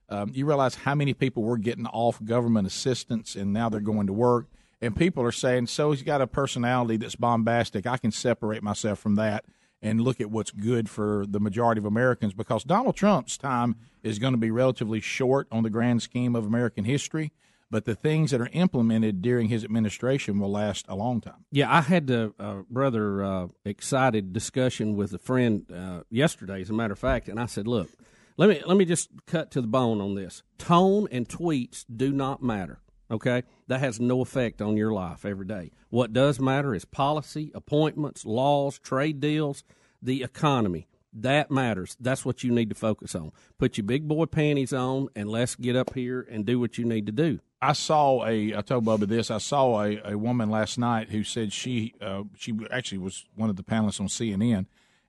[0.09, 4.07] Um, you realize how many people were getting off government assistance and now they're going
[4.07, 4.47] to work.
[4.83, 7.87] And people are saying, so he's got a personality that's bombastic.
[7.87, 9.45] I can separate myself from that
[9.81, 14.19] and look at what's good for the majority of Americans because Donald Trump's time is
[14.19, 17.33] going to be relatively short on the grand scheme of American history.
[17.73, 21.47] but the things that are implemented during his administration will last a long time.
[21.51, 26.69] Yeah, I had a uh, rather uh, excited discussion with a friend uh, yesterday, as
[26.69, 27.89] a matter of fact, and I said, "Look,
[28.37, 30.43] let me let me just cut to the bone on this.
[30.59, 32.82] Tone and tweets do not matter.
[33.13, 35.71] Okay, that has no effect on your life every day.
[35.91, 39.65] What does matter is policy, appointments, laws, trade deals,
[40.01, 40.89] the economy.
[41.13, 41.95] That matters.
[42.01, 43.33] That's what you need to focus on.
[43.59, 46.87] Put your big boy panties on, and let's get up here and do what you
[46.87, 48.57] need to do." I saw a.
[48.57, 49.31] I told Bubba this.
[49.31, 53.51] I saw a, a woman last night who said she uh, she actually was one
[53.51, 54.65] of the panelists on CNN,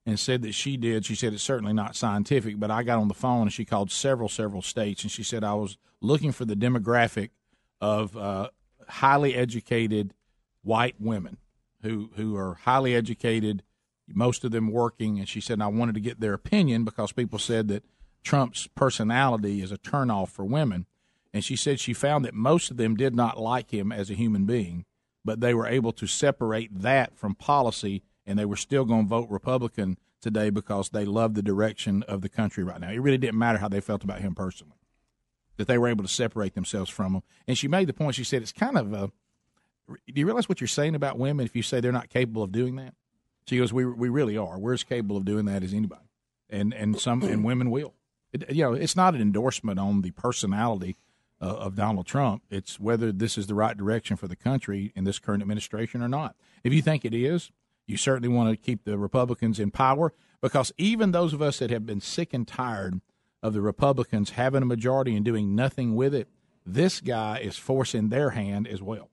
[0.05, 1.05] and said that she did.
[1.05, 3.91] She said it's certainly not scientific, but I got on the phone and she called
[3.91, 7.29] several several states, and she said I was looking for the demographic
[7.83, 8.47] of uh,
[8.87, 10.13] highly educated
[10.63, 11.37] white women
[11.81, 13.61] who who are highly educated,
[14.07, 17.39] most of them working, and she said I wanted to get their opinion because people
[17.39, 17.83] said that
[18.23, 20.85] Trump's personality is a turnoff for women.
[21.33, 24.15] And she said she found that most of them did not like him as a
[24.15, 24.85] human being,
[25.25, 29.09] but they were able to separate that from policy, and they were still going to
[29.09, 32.91] vote Republican today because they love the direction of the country right now.
[32.91, 34.77] It really didn't matter how they felt about him personally,
[35.57, 37.23] that they were able to separate themselves from him.
[37.47, 38.15] And she made the point.
[38.15, 39.11] She said it's kind of a.
[39.87, 42.51] Do you realize what you're saying about women if you say they're not capable of
[42.51, 42.93] doing that?
[43.47, 44.57] She goes, "We we really are.
[44.57, 46.09] We're as capable of doing that as anybody,
[46.49, 47.93] and and some and women will.
[48.31, 50.97] It, you know, it's not an endorsement on the personality
[51.41, 52.43] uh, of Donald Trump.
[52.49, 56.07] It's whether this is the right direction for the country in this current administration or
[56.07, 56.35] not.
[56.63, 57.51] If you think it is,
[57.85, 61.69] you certainly want to keep the Republicans in power because even those of us that
[61.69, 63.01] have been sick and tired
[63.43, 66.29] of the Republicans having a majority and doing nothing with it,
[66.65, 69.09] this guy is forcing their hand as well.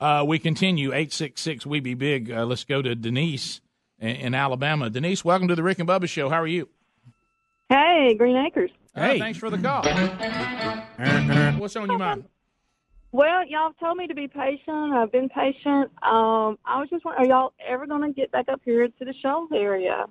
[0.00, 0.88] Uh, we continue.
[0.88, 2.30] 866 We Be Big.
[2.30, 3.60] Uh, let's go to Denise
[3.98, 4.88] in, in, Alabama.
[4.88, 6.30] Denise, welcome to the Rick and Bubba Show.
[6.30, 6.68] How are you?
[7.68, 8.70] Hey, Green Acres.
[8.94, 9.18] Hey.
[9.18, 9.82] thanks for the call.
[11.58, 12.24] What's on your mind?
[13.12, 14.94] Well, y'all told me to be patient.
[14.94, 15.90] I've been patient.
[16.02, 19.04] Um, I was just wondering, are y'all ever going to get back up here to
[19.04, 20.06] the Shoals area?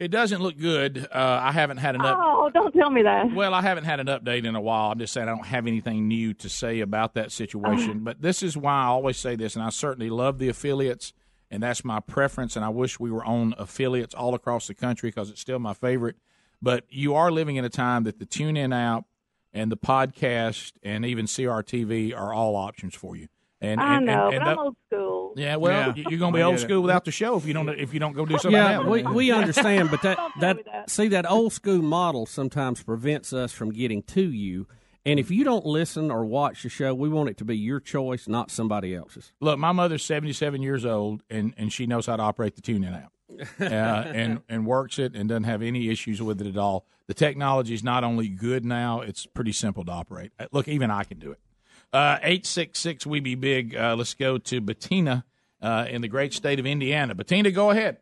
[0.00, 1.06] It doesn't look good.
[1.12, 3.32] Uh, I haven't had an up- Oh, don't tell me that.
[3.32, 4.90] Well, I haven't had an update in a while.
[4.90, 8.00] I'm just saying I don't have anything new to say about that situation.
[8.02, 11.12] but this is why I always say this, and I certainly love the affiliates,
[11.50, 12.56] and that's my preference.
[12.56, 15.74] And I wish we were on affiliates all across the country because it's still my
[15.74, 16.16] favorite.
[16.60, 19.04] But you are living in a time that the TuneIn app
[19.52, 23.28] and the podcast and even CRTV are all options for you.
[23.60, 25.23] And, I and, know, and, but I'm old school.
[25.36, 26.04] Yeah, well, Yeah.
[26.08, 28.12] you're going to be old school without the show if you don't if you don't
[28.12, 28.52] go do something.
[28.52, 28.86] Yeah, else.
[28.86, 33.70] we, we understand, but that, that see that old school model sometimes prevents us from
[33.70, 34.66] getting to you.
[35.06, 37.78] And if you don't listen or watch the show, we want it to be your
[37.78, 39.32] choice, not somebody else's.
[39.38, 43.04] Look, my mother's 77 years old, and, and she knows how to operate the TuneIn
[43.04, 43.10] app.
[43.60, 46.86] uh, and and works it and doesn't have any issues with it at all.
[47.06, 50.32] The technology is not only good now; it's pretty simple to operate.
[50.38, 51.40] Uh, Look, even I can do it.
[51.94, 53.76] Uh, Eight six six, we be big.
[53.76, 55.24] Uh, let's go to Bettina
[55.62, 57.14] uh, in the great state of Indiana.
[57.14, 57.98] Bettina, go ahead.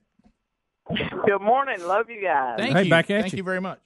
[0.89, 1.87] Good morning.
[1.87, 2.57] Love you guys.
[2.59, 3.03] Thank you.
[3.21, 3.81] Thank you very much.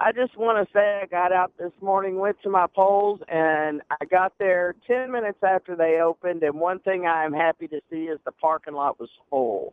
[0.00, 3.80] I just want to say I got out this morning, went to my polls, and
[3.90, 6.42] I got there 10 minutes after they opened.
[6.42, 9.72] And one thing I am happy to see is the parking lot was full.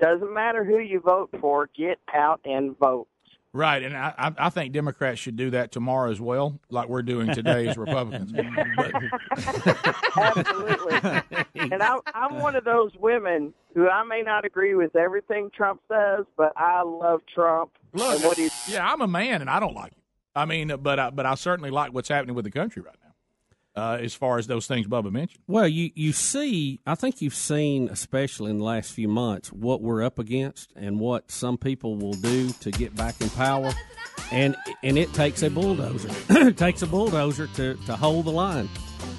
[0.00, 3.08] Doesn't matter who you vote for, get out and vote.
[3.54, 7.02] Right, and I, I I think Democrats should do that tomorrow as well, like we're
[7.02, 8.32] doing today as Republicans.
[10.16, 11.22] Absolutely.
[11.54, 15.80] and I, I'm one of those women who I may not agree with everything Trump
[15.88, 19.60] says, but I love Trump Look, and what he's yeah, I'm a man, and I
[19.60, 19.98] don't like it.
[20.34, 23.13] I mean, but I, but I certainly like what's happening with the country right now,
[23.76, 25.42] uh, as far as those things Bubba mentioned.
[25.46, 29.82] Well, you, you see, I think you've seen, especially in the last few months, what
[29.82, 33.72] we're up against and what some people will do to get back in power.
[34.30, 36.08] And and it takes a bulldozer.
[36.48, 38.68] it takes a bulldozer to, to hold the line.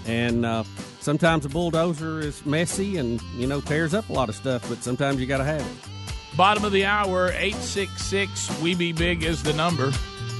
[0.08, 0.64] And uh,
[1.00, 4.84] sometimes a bulldozer is messy and, you know, tears up a lot of stuff, but
[4.84, 6.38] sometimes you got to have it.
[6.38, 9.92] Bottom of the hour, 866 We Be Big is the number.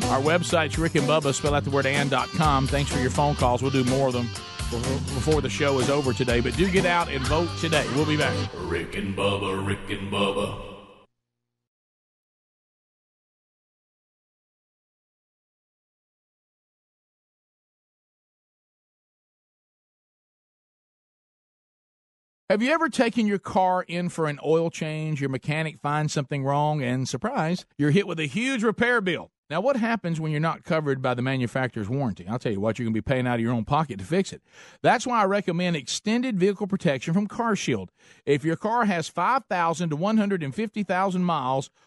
[0.10, 2.68] Our website's Rick and Bubba, spell out the word and.com.
[2.68, 3.62] Thanks for your phone calls.
[3.62, 4.30] We'll do more of them
[4.70, 6.40] before the show is over today.
[6.40, 7.86] But do get out and vote today.
[7.96, 8.34] We'll be back.
[8.62, 10.62] Rick and Bubba, Rick and Bubba.
[22.48, 25.20] Have you ever taken your car in for an oil change?
[25.20, 29.32] Your mechanic finds something wrong, and surprise, you're hit with a huge repair bill.
[29.48, 32.28] Now, what happens when you're not covered by the manufacturer's warranty?
[32.28, 34.06] I'll tell you what, you're going to be paying out of your own pocket to
[34.06, 34.42] fix it.
[34.82, 37.90] That's why I recommend extended vehicle protection from CarShield.
[38.26, 41.70] If your car has 5,000 to 150,000 miles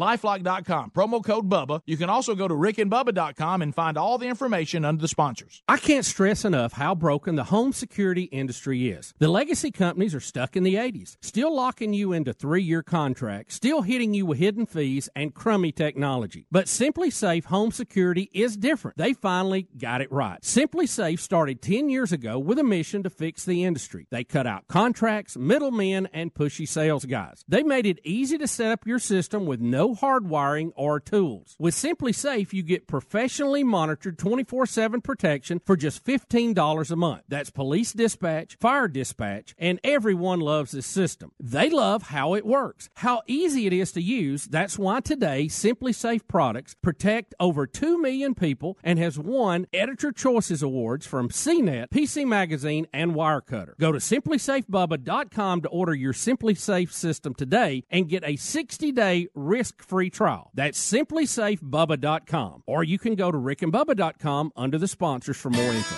[0.00, 1.82] Lifelock.com, promo code BUBBA.
[1.84, 5.62] You can also go to rickandbubba.com and find all the information under the sponsors.
[5.68, 9.12] I can't stress enough how broken the home security industry is.
[9.18, 13.56] The legacy companies are stuck in the 80s, still locking you into three year contracts,
[13.56, 16.46] still hitting you with hidden fees and crummy technology.
[16.50, 18.96] But SimpliSafe Home Security is different.
[18.96, 20.40] They finally got it right.
[20.40, 24.06] SimpliSafe started 10 years ago with a mission to fix the industry.
[24.10, 27.44] They cut out contracts, middlemen, and pushy sales guys.
[27.46, 31.56] They made it easy to set up your system with no hardwiring or tools.
[31.58, 37.22] With SimpliSafe, you get professionally monitored 24 7 protection for just $15 a month.
[37.28, 41.32] That's police dispatch, fire dispatch, and everyone loves this system.
[41.38, 44.44] They love how it works, how easy it is to use.
[44.46, 50.62] That's why today SimpliSafe products protect over 2 million people and has won Editor Choices
[50.62, 53.76] Awards from CNET, PC Magazine, and Wirecutter.
[53.78, 59.69] Go to simplisafebubba.com to order your SimpliSafe system today and get a 60 day risk
[59.78, 60.50] free trial.
[60.54, 62.62] That's simplisafebubba.com.
[62.66, 65.96] Or you can go to rickandbubba.com under the sponsors for more info.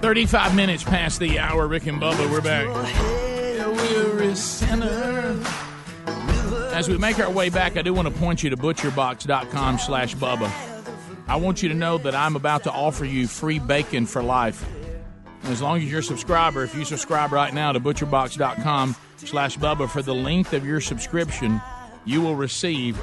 [0.00, 1.68] Thirty-five minutes past the hour.
[1.68, 2.66] Rick and Bubba, we're back.
[6.74, 10.14] As we make our way back, I do want to point you to butcherbox.com slash
[10.16, 10.69] Bubba.
[11.30, 14.66] I want you to know that I'm about to offer you free bacon for life.
[15.44, 19.88] As long as you're a subscriber, if you subscribe right now to butcherbox.com slash Bubba
[19.88, 21.62] for the length of your subscription,
[22.04, 22.96] you will receive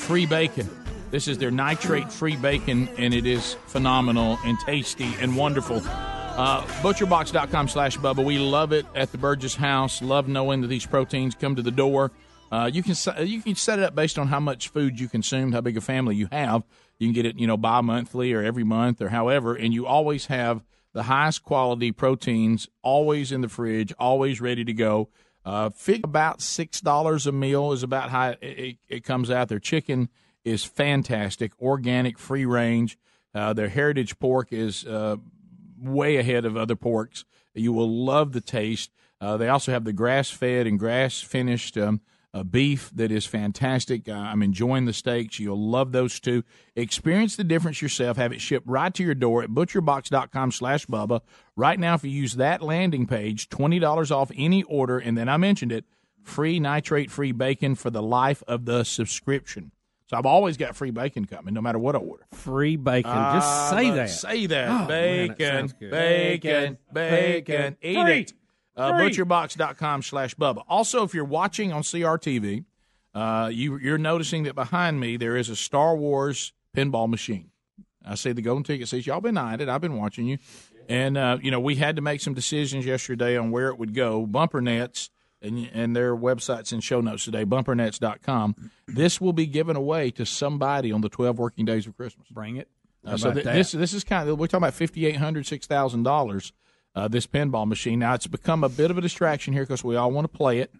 [0.00, 0.68] free bacon.
[1.12, 5.80] This is their nitrate free bacon, and it is phenomenal and tasty and wonderful.
[5.86, 8.24] Uh, butcherbox.com slash Bubba.
[8.24, 10.02] We love it at the Burgess house.
[10.02, 12.10] Love knowing that these proteins come to the door.
[12.50, 12.94] Uh, you can
[13.26, 15.80] you can set it up based on how much food you consume, how big a
[15.80, 16.64] family you have.
[17.04, 20.26] You can get it, you know, bi-monthly or every month or however, and you always
[20.26, 25.08] have the highest quality proteins always in the fridge, always ready to go.
[25.44, 29.48] Uh, fig about six dollars a meal is about how it, it, it comes out.
[29.48, 30.08] Their chicken
[30.44, 32.96] is fantastic, organic, free range.
[33.34, 35.16] Uh, their heritage pork is uh,
[35.78, 37.24] way ahead of other porks.
[37.54, 38.90] You will love the taste.
[39.20, 42.00] Uh, they also have the grass fed and grass finished um,
[42.34, 44.08] uh, beef that is fantastic.
[44.08, 45.38] Uh, I'm enjoying the steaks.
[45.38, 46.42] You'll love those too.
[46.76, 48.16] Experience the difference yourself.
[48.16, 51.20] Have it shipped right to your door at butcherbox.com slash Bubba.
[51.56, 54.98] Right now, if you use that landing page, $20 off any order.
[54.98, 55.84] And then I mentioned it
[56.22, 59.70] free nitrate free bacon for the life of the subscription.
[60.10, 62.26] So I've always got free bacon coming, no matter what I order.
[62.32, 63.10] Free bacon.
[63.10, 64.10] Just Ah, say but that.
[64.10, 64.68] Say that.
[64.68, 67.76] Oh, man, that bacon, bacon, bacon, Bacon.
[67.80, 68.20] Eat Free.
[68.20, 68.32] it.
[68.76, 70.64] Uh, butcherbox.com slash Bubba.
[70.68, 72.64] Also, if you're watching on CRTV,
[73.14, 77.50] uh, you, you're noticing that behind me there is a Star Wars pinball machine.
[78.04, 79.68] I see the golden ticket says, Y'all been eyeing it.
[79.68, 80.38] I've been watching you.
[80.88, 83.94] And, uh, you know, we had to make some decisions yesterday on where it would
[83.94, 84.26] go.
[84.26, 85.08] Bumper Nets
[85.40, 88.70] and, and their websites and show notes today, bumpernets.com.
[88.86, 92.28] This will be given away to somebody on the 12 working days of Christmas.
[92.28, 92.68] Bring it.
[93.06, 95.66] Uh, so th- this this is kind of we're talking about fifty eight hundred six
[95.66, 96.54] thousand dollars.
[96.94, 97.98] Uh, this pinball machine.
[97.98, 100.60] Now it's become a bit of a distraction here because we all want to play
[100.60, 100.72] it,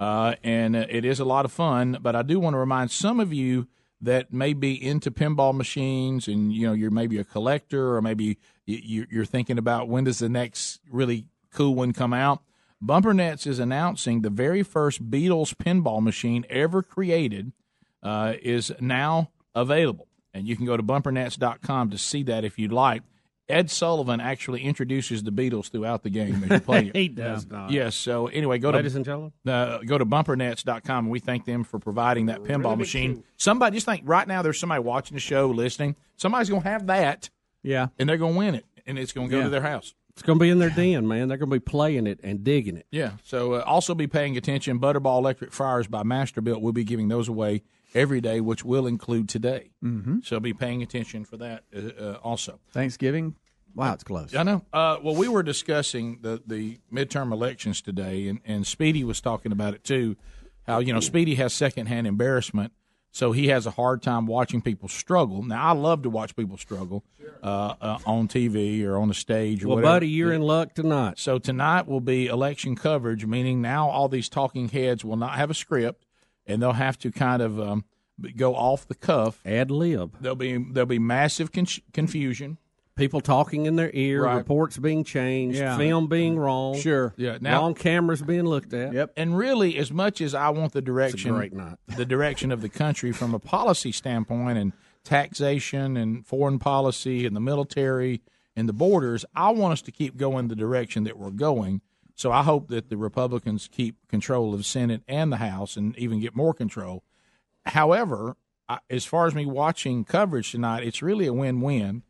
[0.00, 1.98] uh, and uh, it is a lot of fun.
[2.02, 3.68] But I do want to remind some of you
[4.00, 8.36] that may be into pinball machines, and you know you're maybe a collector, or maybe
[8.66, 12.42] you- you- you're thinking about when does the next really cool one come out.
[12.80, 17.52] Bumper Nets is announcing the very first Beatles pinball machine ever created
[18.02, 20.08] uh, is now available.
[20.32, 23.02] And you can go to bumpernets.com to see that if you'd like.
[23.50, 26.96] Ed Sullivan actually introduces the Beatles throughout the game as you play it.
[26.96, 27.70] He does not.
[27.70, 27.94] Yes.
[27.96, 29.32] So anyway, go Ladies to and gentlemen.
[29.46, 31.04] uh, go to bumpernets.com.
[31.06, 33.24] and We thank them for providing that pinball machine.
[33.36, 35.96] Somebody just think right now there's somebody watching the show, listening.
[36.16, 37.30] Somebody's going to have that.
[37.62, 37.88] Yeah.
[37.98, 39.44] And they're going to win it, and it's going to go Yeah.
[39.44, 39.94] to their house.
[40.10, 41.28] It's going to be in their den, man.
[41.28, 42.86] They're going to be playing it and digging it.
[42.90, 43.12] Yeah.
[43.22, 44.78] So uh, also be paying attention.
[44.78, 46.60] Butterball electric fryers by Masterbuilt.
[46.60, 47.62] We'll be giving those away
[47.94, 49.70] every day, which will include today.
[49.82, 50.18] Mm-hmm.
[50.22, 52.58] So be paying attention for that uh, uh, also.
[52.70, 53.34] Thanksgiving.
[53.74, 54.34] Wow, it's close.
[54.34, 54.62] I know.
[54.72, 59.52] Uh, well, we were discussing the, the midterm elections today, and, and Speedy was talking
[59.52, 60.16] about it too.
[60.66, 62.72] How you know Speedy has secondhand embarrassment,
[63.10, 65.42] so he has a hard time watching people struggle.
[65.42, 67.04] Now, I love to watch people struggle
[67.42, 69.64] uh, uh, on TV or on the stage.
[69.64, 69.94] Or Well, whatever.
[69.94, 71.18] buddy, you're in luck tonight.
[71.18, 75.50] So tonight will be election coverage, meaning now all these talking heads will not have
[75.50, 76.04] a script,
[76.46, 77.84] and they'll have to kind of um,
[78.36, 79.40] go off the cuff.
[79.46, 80.16] Ad lib.
[80.20, 82.58] There'll be there'll be massive con- confusion.
[83.00, 84.36] People talking in their ear, Right.
[84.36, 85.76] reports being changed, Yeah.
[85.78, 86.42] film being mm-hmm.
[86.42, 86.76] wrong.
[86.76, 87.14] Sure.
[87.16, 87.38] Yeah.
[87.40, 88.92] Now, wrong cameras being looked at.
[88.92, 89.14] Yep.
[89.16, 91.78] And really, as much as I want the direction, great night.
[91.96, 94.72] the direction of the country from a policy standpoint and
[95.02, 98.20] taxation and foreign policy and the military
[98.54, 101.80] and the borders, I want us to keep going the direction that we're going.
[102.14, 105.96] So I hope that the Republicans keep control of the Senate and the House and
[105.96, 107.02] even get more control.
[107.64, 108.36] However,
[108.68, 112.02] I, as far as me watching coverage tonight, it's really a win-win.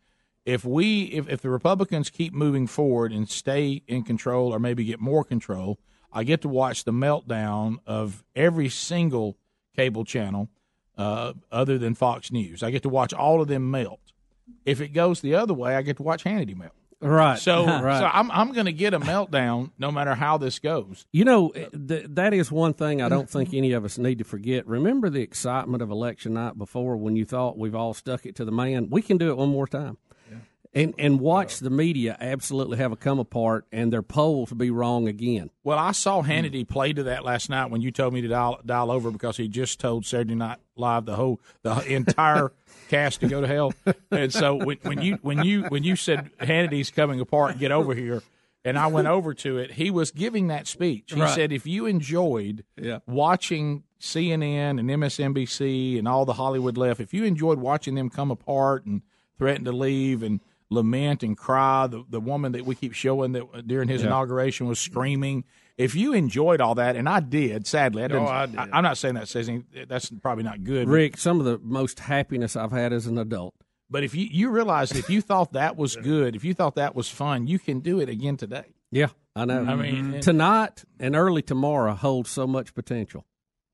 [0.50, 4.84] If we, if, if the Republicans keep moving forward and stay in control, or maybe
[4.84, 5.78] get more control,
[6.12, 9.36] I get to watch the meltdown of every single
[9.76, 10.48] cable channel,
[10.98, 12.62] uh, other than Fox News.
[12.62, 14.00] I get to watch all of them melt.
[14.64, 16.72] If it goes the other way, I get to watch Hannity melt.
[17.00, 17.38] Right.
[17.38, 17.98] So, Right.
[18.00, 21.06] so I'm I'm going to get a meltdown no matter how this goes.
[21.12, 24.24] You know, th- that is one thing I don't think any of us need to
[24.24, 24.66] forget.
[24.66, 28.44] Remember the excitement of election night before when you thought we've all stuck it to
[28.44, 28.90] the man?
[28.90, 29.96] We can do it one more time.
[30.72, 35.08] And and watch the media absolutely have a come apart and their polls be wrong
[35.08, 35.50] again.
[35.64, 38.60] Well, I saw Hannity play to that last night when you told me to dial,
[38.64, 42.52] dial over because he just told Saturday Night Live the whole the entire
[42.88, 43.74] cast to go to hell.
[44.12, 47.92] And so when, when you when you when you said Hannity's coming apart, get over
[47.92, 48.22] here,
[48.64, 51.12] and I went over to it, he was giving that speech.
[51.12, 51.34] He Right.
[51.34, 53.00] said, if you enjoyed Yeah.
[53.08, 58.30] watching CNN and MSNBC and all the Hollywood left, if you enjoyed watching them come
[58.30, 59.02] apart and
[59.36, 60.38] threaten to leave and
[60.70, 64.08] lament and cry, the, the woman that we keep showing that during his Yeah.
[64.08, 65.44] inauguration was screaming.
[65.78, 68.58] if you enjoyed all that, and I did, sadly, I Oh, didn't, I did.
[68.58, 70.86] I, am not saying that says any, that's probably not good.
[70.86, 73.54] but- Rick, some of the most happiness I've had as an adult.
[73.88, 76.94] But if you you realize if you thought that was good, if you thought that
[76.94, 78.74] was fun, you can do it again today.
[78.92, 79.64] Yeah, I know.
[79.64, 80.14] I mean, mm-hmm.
[80.14, 83.24] and- tonight and early tomorrow holds so much potential.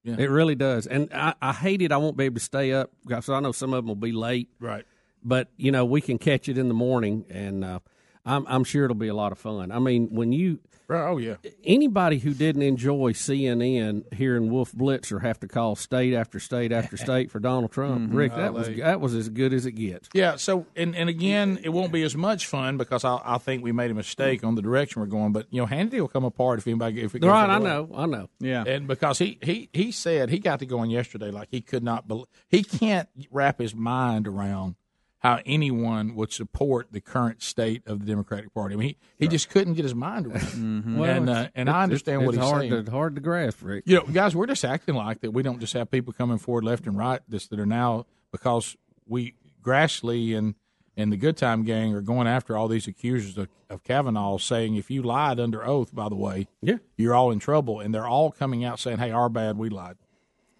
[0.05, 0.15] Yeah.
[0.17, 0.87] It really does.
[0.87, 1.91] And I, I hate it.
[1.91, 4.13] I won't be able to stay up because I know some of them will be
[4.13, 4.49] late.
[4.61, 4.85] Right.
[5.27, 7.81] But you know we can catch it in the morning, and uh,
[8.25, 9.73] I'm I'm sure it'll be a lot of fun.
[9.73, 11.37] I mean, when you Oh yeah.
[11.65, 16.97] anybody who didn't enjoy CNN hearing Wolf Blitzer have to call state after state after
[17.07, 20.09] state for Donald Trump, Rick, that was that was as good as it gets.
[20.15, 20.37] Yeah.
[20.37, 23.73] So and and again, it won't be as much fun because I, I think we
[23.73, 25.33] made a mistake on the direction we're going.
[25.33, 27.91] But you know, Hannity will come apart if anybody if it goes Right, I know,
[27.95, 28.29] I know.
[28.39, 28.63] Yeah.
[28.65, 32.07] And because he he he said he got to going yesterday like he could not
[32.07, 34.77] believe he can't wrap his mind around
[35.21, 38.75] how anyone would support the current state of the Democratic Party.
[38.75, 40.43] I mean, he, he just couldn't get his mind around it.
[40.43, 40.99] Mm-hmm.
[40.99, 42.85] Well, and uh, and I understand what it's he's hard saying.
[42.85, 43.85] To, hard to grasp, Rick.
[43.87, 45.33] You know, guys, we're just acting like that.
[45.33, 48.77] We don't just have people coming forward left and right this, that are now because
[49.07, 50.55] we Grassley and
[50.97, 54.77] and the Good Time Gang are going after all these accusers of, of Kavanaugh, saying
[54.77, 58.07] if you lied under oath, by the way, yeah, you're all in trouble, and they're
[58.07, 59.97] all coming out saying, "Hey, our bad, we lied."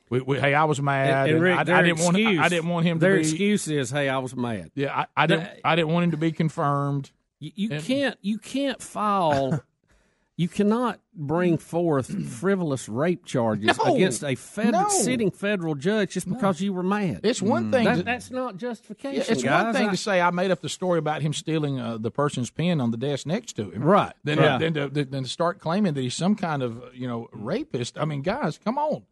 [0.09, 1.27] We, we, hey, I was mad.
[1.27, 2.17] And, and Rick, I, I their didn't want.
[2.17, 3.21] excuse, I didn't want him to Their be.
[3.21, 5.49] excuse is, "Hey, I was mad." Yeah, I, I didn't.
[5.65, 7.11] I didn't want him to be confirmed.
[7.41, 8.17] You, you can't.
[8.23, 9.63] You can't file.
[10.39, 14.87] you cannot bring forth frivolous rape charges No, against a fed, no.
[14.91, 17.21] sitting federal judge just because you were mad.
[17.25, 19.23] It's one thing That- to- that's not justification.
[19.27, 19.65] Yeah, it's guys.
[19.65, 22.11] one thing I- to say I made up the story about him stealing uh, the
[22.11, 24.13] person's pen on the desk next to him, Right.
[24.25, 24.59] Then, Yeah.
[24.59, 27.99] then, to, then to start claiming that he's some kind of you know rapist.
[27.99, 29.03] I mean, guys, come on.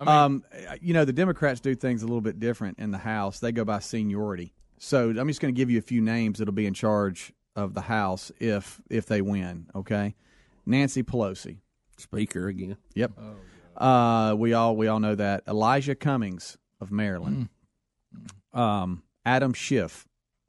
[0.00, 0.44] Um,
[0.80, 3.40] you know, the Democrats do things a little bit different in the House.
[3.40, 4.52] They go by seniority.
[4.78, 7.74] So I'm just going to give you a few names that'll be in charge of
[7.74, 9.66] the House if if they win.
[9.74, 10.14] Okay,
[10.64, 11.58] Nancy Pelosi,
[11.98, 12.76] Speaker again.
[12.94, 13.12] Yep.
[13.76, 17.50] uh, we all we all know that Elijah Cummings of Maryland,
[18.54, 20.06] um, Adam Schiff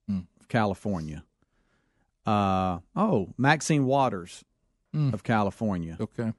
[0.10, 1.24] of California.
[2.26, 4.46] Uh, oh, Maxine Waters
[4.94, 5.98] of California.
[6.00, 6.34] Okay.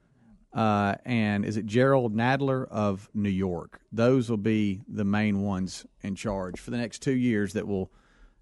[0.55, 3.81] Uh, and is it Jerrold Nadler of New York?
[3.91, 7.91] Those will be the main ones in charge for the next two years that will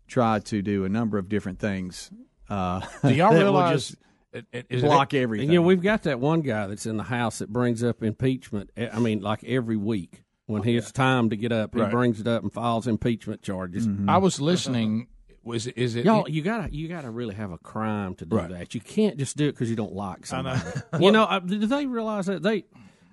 [0.08, 2.10] try to do a number of different things.
[2.48, 3.88] Uh, Do y'all that will realize?
[3.90, 3.96] just
[4.32, 5.44] it- it- is it- block everything?
[5.44, 8.02] And, you know, we've got that one guy that's in the House that brings up
[8.02, 8.70] impeachment.
[8.76, 11.92] eh, I mean, like every week when it's time to get up, he Right.
[11.92, 13.88] brings it up and files impeachment charges.
[14.08, 15.06] I was listening.
[15.42, 18.36] Was it- is it Y'all, you gotta you gotta really have a crime to do
[18.36, 18.50] Right.
[18.50, 18.74] that.
[18.74, 20.54] You can't just do it because you don't like I know.
[20.56, 20.82] somebody.
[21.04, 22.64] you know, I, do they realize that they?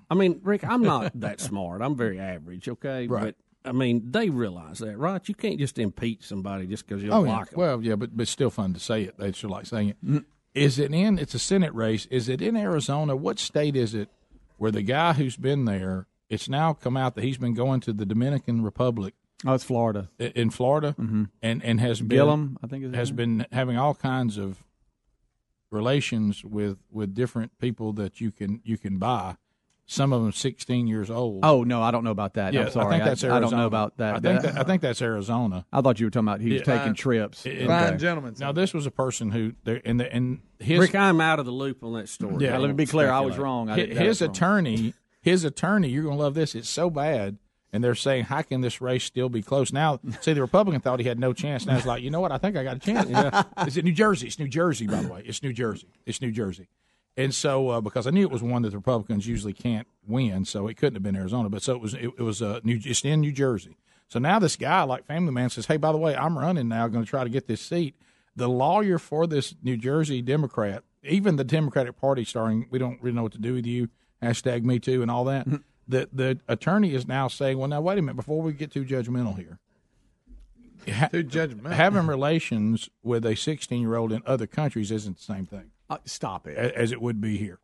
[0.09, 1.81] I mean, Rick, I'm not that smart.
[1.81, 2.67] I'm very average.
[2.67, 3.35] Okay, Right.
[3.63, 5.27] but I mean, they realize that, right?
[5.27, 7.37] You can't just impeach somebody just because you don't Oh yeah.
[7.37, 7.59] like them.
[7.59, 9.17] Well, yeah, but but still fun to say it.
[9.17, 10.23] They still like saying it.
[10.53, 11.19] Is it in?
[11.19, 12.07] It's a Senate race.
[12.07, 13.15] Is it in Arizona?
[13.15, 14.09] What state is it?
[14.57, 17.93] Where the guy who's been there, it's now come out that he's been going to
[17.93, 19.13] the Dominican Republic.
[19.45, 20.09] Oh, it's Florida.
[20.19, 21.23] In Florida, Mm-hmm.
[21.43, 23.15] and and has been Gillum, I think is has name.
[23.37, 24.63] been having all kinds of
[25.71, 29.35] relations with with different people that you can you can buy.
[29.89, 31.41] Some of them sixteen years old.
[31.45, 32.51] Oh no, I don't know about that.
[32.53, 32.87] Yeah, I'm sorry.
[32.87, 33.49] I think that's I, Arizona.
[33.51, 34.15] don't know about that.
[34.15, 35.65] I think that, I think that's Arizona.
[35.71, 36.77] I thought you were talking about he was Yeah.
[36.77, 37.45] taking trips.
[37.45, 37.95] It- Okay.
[38.05, 41.39] it- Now this was a person who there and the, and his Rick, I'm out
[41.39, 42.43] of the loop on that story.
[42.43, 43.69] Yeah, I let me be won't clear, I was wrong.
[43.69, 44.29] I Hi- did- that his was wrong.
[44.31, 46.53] attorney, his attorney, you're going to love this.
[46.53, 47.37] It's so bad,
[47.73, 49.73] and they're saying, how can this race still be close?
[49.73, 51.65] Now, see, the Republican thought he had no chance.
[51.65, 52.31] Now it's like, you know what?
[52.31, 53.09] I think I got a chance.
[53.09, 53.43] Yeah.
[53.65, 54.27] Is it New Jersey?
[54.27, 55.23] It's New Jersey, by the way.
[55.25, 55.87] It's New Jersey.
[56.05, 56.67] It's New Jersey.
[57.17, 60.45] And so, uh, because I knew it was one that the Republicans usually can't win,
[60.45, 61.49] so it couldn't have been Arizona.
[61.49, 61.95] But so it was.
[61.95, 62.79] It, it was uh, New.
[62.85, 63.75] It's in New Jersey.
[64.07, 66.87] So now this guy, like Family Man, says, "Hey, by the way, I'm running now.
[66.87, 67.95] Going to try to get this seat."
[68.35, 73.15] The lawyer for this New Jersey Democrat, even the Democratic Party, starting, we don't really
[73.15, 73.89] know what to do with you.
[74.21, 75.47] Hashtag Me Too and all that.
[75.87, 78.15] The the attorney is now saying, "Well, now wait a minute.
[78.15, 79.59] Before we get too judgmental here,
[80.93, 81.71] ha- Too judgmental.
[81.71, 85.97] having relations with a 16 year old in other countries isn't the same thing." Uh,
[86.05, 86.57] stop it.
[86.57, 87.59] a- as it would be here.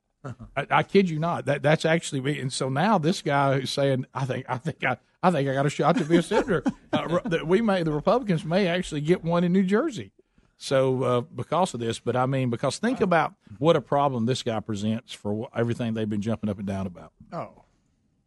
[0.56, 1.46] I, I kid you not.
[1.46, 2.40] That that's actually me.
[2.40, 5.54] And so now this guy who's saying, "I think, I think, I, I think I
[5.54, 6.64] got a shot to be a senator."
[6.94, 10.12] uh, that we may, the Republicans may actually get one in New Jersey.
[10.56, 14.44] So uh, because of this, but I mean, because think about what a problem this
[14.44, 17.12] guy presents for everything they've been jumping up and down about.
[17.34, 17.63] Oh,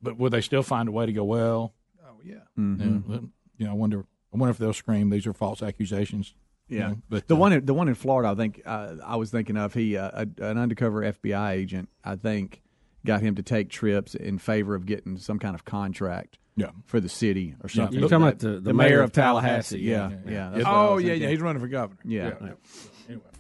[0.03, 1.25] But would they still find a way to go?
[1.25, 1.75] Well,
[2.07, 2.35] oh yeah.
[2.57, 3.23] yeah, but,
[3.59, 4.05] you know, I wonder.
[4.35, 6.35] I wonder if they'll scream these are false accusations.
[6.69, 8.97] you Yeah, know, but the uh, one in, the one in Florida, I think uh,
[9.05, 11.89] I was thinking of he uh, a, an undercover FBI agent.
[12.05, 12.61] I think
[13.07, 16.39] got him to take trips in favor of getting some kind of contract.
[16.59, 16.71] Yeah.
[16.87, 17.99] For the city or something.
[18.01, 20.17] You're talking about the- the mayor of Tallahassee, Yeah, yeah.
[20.25, 20.31] yeah.
[20.33, 20.51] Yeah.
[20.51, 21.29] that's what I Oh yeah, yeah.
[21.29, 22.01] He's running for governor.
[22.05, 22.33] Yeah.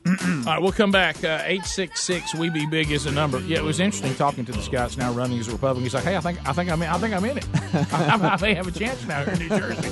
[0.06, 1.22] All right, we'll come back.
[1.24, 2.34] Uh, Eight six six.
[2.34, 3.40] We be big is the number.
[3.40, 5.82] Yeah, it was interesting talking to this guy that's now running as a Republican.
[5.82, 7.46] He's like, "Hey, I think I think I'm in, I think I'm in it.
[7.92, 9.90] I, I may have a chance now here in New Jersey.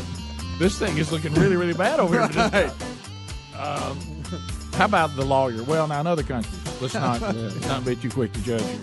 [0.59, 2.71] This thing is looking really really bad over here." today."
[3.59, 3.99] Um,
[4.75, 5.63] how about the lawyer?
[5.65, 8.81] Well, now in other countries, let's not let's not be too quick to judge here.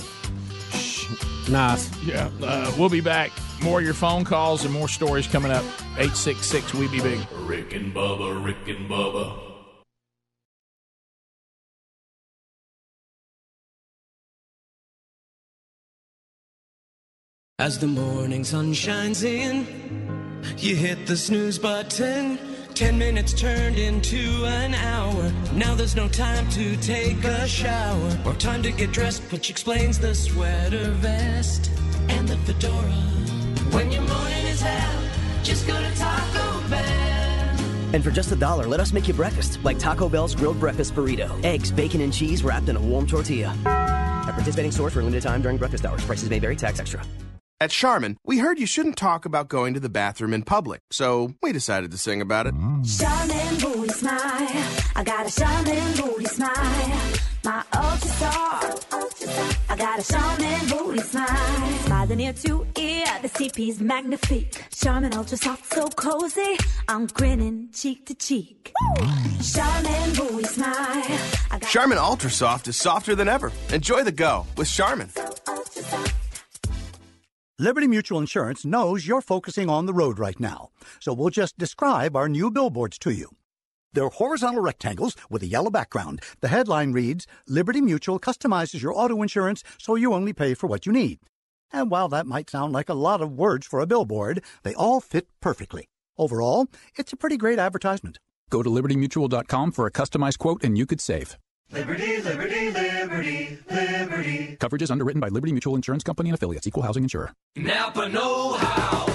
[1.49, 1.90] Nice.
[2.03, 3.32] Yeah, uh, we'll be back.
[3.62, 5.64] More of your phone calls and more stories coming up.
[5.98, 6.74] Eight six six.
[6.74, 7.20] We be big.
[7.41, 9.51] Rick and Bubba, Rick and Bubba.
[17.62, 19.68] As the morning sun shines in,
[20.58, 22.40] you hit the snooze button.
[22.74, 25.32] Ten minutes turned into an hour.
[25.54, 30.00] Now there's no time to take a shower or time to get dressed, which explains
[30.00, 31.70] the sweater vest
[32.10, 32.74] and the fedora.
[33.76, 35.04] When your morning is hell,
[35.44, 37.60] just go to Taco Bell.
[37.94, 40.96] And for just a dollar, let us make you breakfast, like Taco Bell's grilled breakfast
[40.96, 41.30] burrito.
[41.46, 43.56] Eggs, bacon, and cheese wrapped in a warm tortilla.
[43.68, 46.04] At participating stores for a limited time during breakfast hours.
[46.04, 47.04] Prices may vary, tax extra.
[47.62, 51.36] At Charmin, we heard you shouldn't talk about going to the bathroom in public, so
[51.44, 52.56] we decided to sing about it.
[52.98, 54.18] Charmin booty smile.
[54.96, 57.12] I got a Charmin booty smile.
[57.46, 58.62] My ultra star.
[59.70, 61.78] I got a Charmin booty smile.
[61.86, 64.66] Smiling ear to ear, the CP's magnifique.
[64.74, 66.58] Charmin ultra soft, so cozy.
[66.88, 68.74] I'm grinning cheek to cheek.
[69.54, 71.04] Charmin booty smile.
[71.70, 73.52] Charmin Ultra Soft is softer than ever.
[73.72, 75.12] Enjoy the go with Charmin.
[77.62, 80.70] Liberty Mutual Insurance knows you're focusing on the road right now,
[81.00, 83.30] so we'll just describe our new billboards to you.
[83.94, 86.24] They're horizontal rectangles with a yellow background.
[86.40, 90.88] The headline reads Liberty Mutual customizes your auto insurance so you only pay for what
[90.88, 91.20] you need.
[91.72, 95.00] And while that might sound like a lot of words for a billboard, they all
[95.00, 95.86] fit perfectly.
[96.18, 96.66] Overall,
[96.96, 98.18] it's a pretty great advertisement.
[98.50, 101.38] Go to libertymutual.com for a customized quote and you could save.
[101.72, 104.57] Liberty, liberty, liberty, liberty.
[104.60, 107.31] Coverage is underwritten by Liberty Mutual Insurance Company and affiliates, equal housing insurer.
[107.56, 109.07] Napa Know How.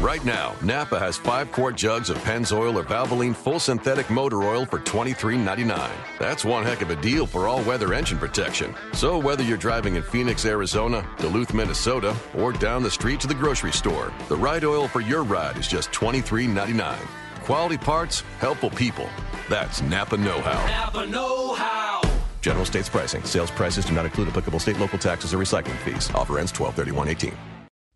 [0.00, 4.64] Right now, Napa has five quart jugs of Pennzoil or Valvoline full synthetic motor oil
[4.64, 5.90] for $23.99.
[6.18, 8.74] That's one heck of a deal for all weather engine protection.
[8.92, 13.34] So, whether you're driving in Phoenix, Arizona, Duluth, Minnesota, or down the street to the
[13.34, 16.96] grocery store, the right oil for your ride is just $23.99.
[17.48, 19.08] Quality parts, helpful people.
[19.48, 20.66] That's Napa Know How.
[20.66, 22.02] Napa Know How.
[22.42, 23.24] General states pricing.
[23.24, 26.10] Sales prices do not include applicable state, local taxes, or recycling fees.
[26.14, 27.32] Offer ends 12 18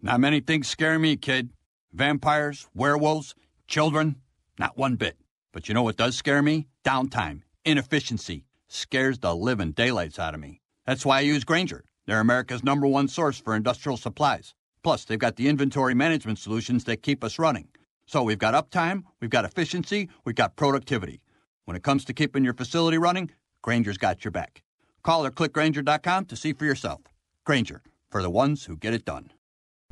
[0.01, 1.51] Not many things scare me, kid.
[1.93, 3.35] Vampires, werewolves,
[3.69, 4.16] children,
[4.59, 5.19] not one bit.
[5.53, 6.69] But you know what does scare me?
[6.83, 10.62] Downtime, inefficiency, scares the living daylights out of me.
[10.87, 11.85] That's why I use Grainger.
[12.07, 14.55] They're America's number one source for industrial supplies.
[14.83, 17.69] Plus, they've got the inventory management solutions that keep us running.
[18.07, 21.20] So we've got uptime, we've got efficiency, we've got productivity.
[21.65, 23.31] When it comes to keeping your facility running,
[23.62, 24.62] Grainger's got your back.
[25.03, 27.01] Call or click Grainger.com to see for yourself.
[27.45, 29.31] Grainger, for the ones who get it done.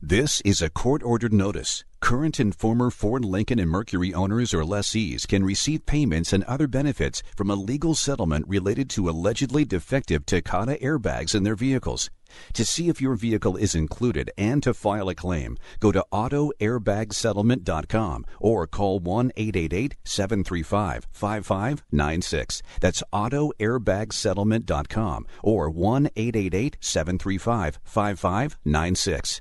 [0.03, 1.85] This is a court ordered notice.
[2.01, 6.66] Current and former Ford, Lincoln, and Mercury owners or lessees can receive payments and other
[6.66, 12.09] benefits from a legal settlement related to allegedly defective Takata airbags in their vehicles.
[12.55, 18.27] To see if your vehicle is included and to file a claim, go to autoairbagsettlement.com
[18.40, 22.62] or call 1 888 735 5596.
[22.81, 29.40] That's autoairbagsettlement.com or 1 888 735 5596.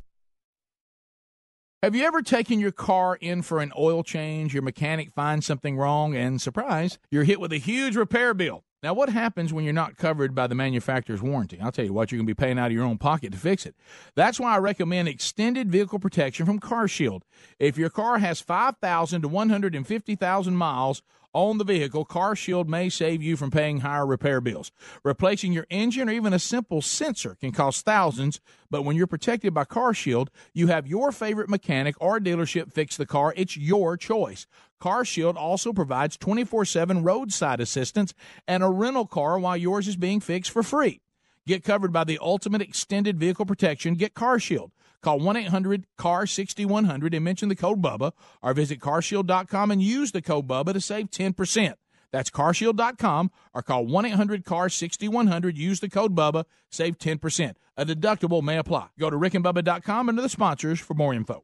[1.82, 4.54] Have you ever taken your car in for an oil change?
[4.54, 8.66] Your mechanic finds something wrong, and surprise, you're hit with a huge repair bill.
[8.82, 11.60] Now, what happens when you're not covered by the manufacturer's warranty?
[11.60, 13.38] I'll tell you what, you're going to be paying out of your own pocket to
[13.38, 13.76] fix it.
[14.16, 17.24] That's why I recommend extended vehicle protection from CarShield.
[17.60, 21.02] If your car has 5,000 to 150,000 miles
[21.34, 24.72] on the vehicle, CarShield may save you from paying higher repair bills.
[25.04, 28.40] Replacing your engine or even a simple sensor can cost thousands,
[28.72, 33.06] but when you're protected by CarShield, you have your favorite mechanic or dealership fix the
[33.06, 33.34] car.
[33.36, 34.48] It's your choice.
[34.80, 38.14] CarShield also provides 24/7 roadside assistance
[38.48, 41.02] and a rental car while yours is being fixed for free.
[41.46, 43.96] Get covered by the ultimate extended vehicle protection.
[43.96, 44.72] Get CarShield.
[45.02, 48.12] Call 1 800 CAR 6100 and mention the code BUBBA
[48.42, 51.76] or visit carshield.com and use the code BUBBA to save 10%.
[52.12, 55.58] That's carshield.com or call 1 800 CAR 6100.
[55.58, 57.56] Use the code BUBBA, save 10%.
[57.78, 58.88] A deductible may apply.
[59.00, 61.44] Go to rickandbubba.com under the sponsors for more info.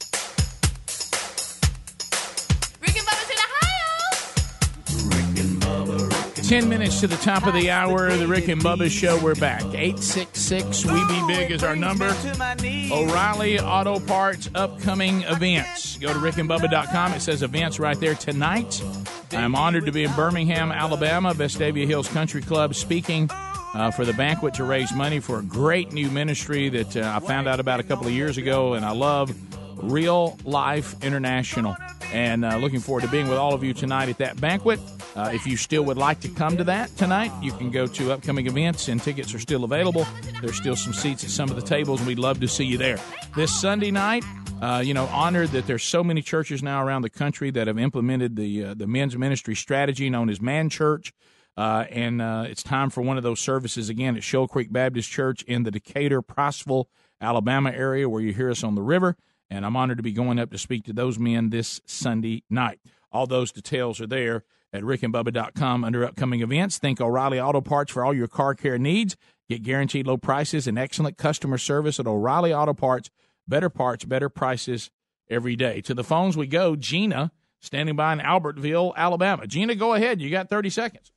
[6.51, 9.17] 10 minutes to the top of the hour, the Rick and Bubba Show.
[9.23, 9.61] We're back.
[9.63, 12.13] 866 We Be Big is our number.
[12.91, 15.95] O'Reilly Auto Parts upcoming events.
[15.99, 17.13] Go to rickandbubba.com.
[17.13, 18.83] It says events right there tonight.
[19.31, 23.29] I'm honored to be in Birmingham, Alabama, Vestavia Hills Country Club, speaking
[23.73, 27.25] uh, for the banquet to raise money for a great new ministry that uh, I
[27.25, 29.33] found out about a couple of years ago, and I love
[29.77, 31.77] Real Life International.
[32.11, 34.81] And uh, looking forward to being with all of you tonight at that banquet.
[35.15, 38.11] Uh, if you still would like to come to that tonight, you can go to
[38.11, 40.05] upcoming events, and tickets are still available.
[40.41, 42.77] There's still some seats at some of the tables, and we'd love to see you
[42.77, 42.97] there.
[43.35, 44.23] This Sunday night,
[44.61, 47.77] uh, you know, honored that there's so many churches now around the country that have
[47.77, 51.13] implemented the uh, the men's ministry strategy known as Man Church.
[51.57, 55.09] Uh, and uh, it's time for one of those services again at Shoal Creek Baptist
[55.09, 56.85] Church in the Decatur, Priceville,
[57.19, 59.17] Alabama area, where you hear us on the river.
[59.49, 62.79] And I'm honored to be going up to speak to those men this Sunday night.
[63.11, 66.77] All those details are there at rickandbubba.com under upcoming events.
[66.77, 69.17] Think O'Reilly Auto Parts for all your car care needs.
[69.49, 73.09] Get guaranteed low prices and excellent customer service at O'Reilly Auto Parts.
[73.47, 74.91] Better parts, better prices
[75.29, 75.81] every day.
[75.81, 76.75] To the phones we go.
[76.75, 79.47] Gina, standing by in Albertville, Alabama.
[79.47, 80.21] Gina, go ahead.
[80.21, 81.11] You got 30 seconds.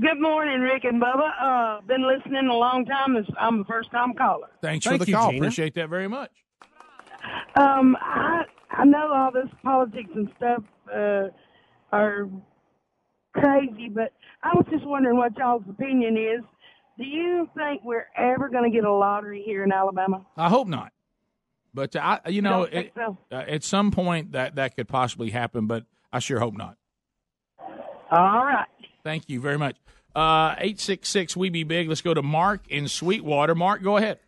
[0.00, 1.30] Good morning, Rick and Bubba.
[1.40, 3.16] Uh, been listening a long time.
[3.38, 4.48] I'm a first time caller.
[4.60, 5.30] Thanks Thank for the you, call.
[5.30, 5.42] Gina.
[5.42, 6.30] Appreciate that very much.
[7.58, 10.62] Um, I I know all this politics and stuff
[10.94, 11.28] uh,
[11.92, 12.28] are
[13.40, 16.44] crazy, but I was just wondering what y'all's opinion is.
[16.98, 20.24] Do you think we're ever going to get a lottery here in Alabama?
[20.36, 20.92] I hope not.
[21.74, 23.18] But uh, I, you know, it, so?
[23.30, 26.76] uh, at some point that that could possibly happen, but I sure hope not.
[28.10, 28.66] All right.
[29.04, 29.76] Thank you very much.
[30.14, 31.88] Uh, Eight six six, we be big.
[31.88, 33.54] Let's go to Mark in Sweetwater.
[33.54, 34.20] Mark, go ahead.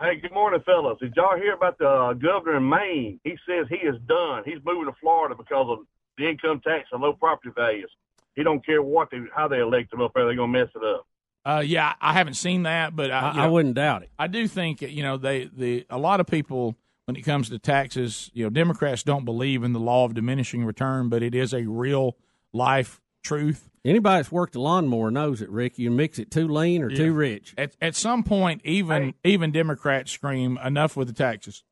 [0.00, 0.98] Hey, good morning, fellas.
[1.00, 3.20] Did y'all hear about the uh, governor in Maine?
[3.22, 4.42] He says he is done.
[4.44, 5.78] He's moving to Florida because of
[6.18, 7.90] the income tax and low property values.
[8.34, 10.24] He don't care what they, how they elect him up there.
[10.26, 11.06] They're gonna mess it up.
[11.44, 14.10] Uh, yeah, I haven't seen that, but I, I, I know, wouldn't doubt it.
[14.18, 16.76] I do think you know they the a lot of people
[17.06, 20.64] when it comes to taxes, you know, Democrats don't believe in the law of diminishing
[20.64, 22.16] return, but it is a real
[22.52, 23.70] life truth.
[23.84, 25.78] Anybody that's worked a lawnmower knows it, Rick.
[25.78, 26.96] You mix it too lean or Yeah.
[26.96, 27.54] too rich.
[27.56, 31.62] At at some point, even even Democrats scream enough with the taxes.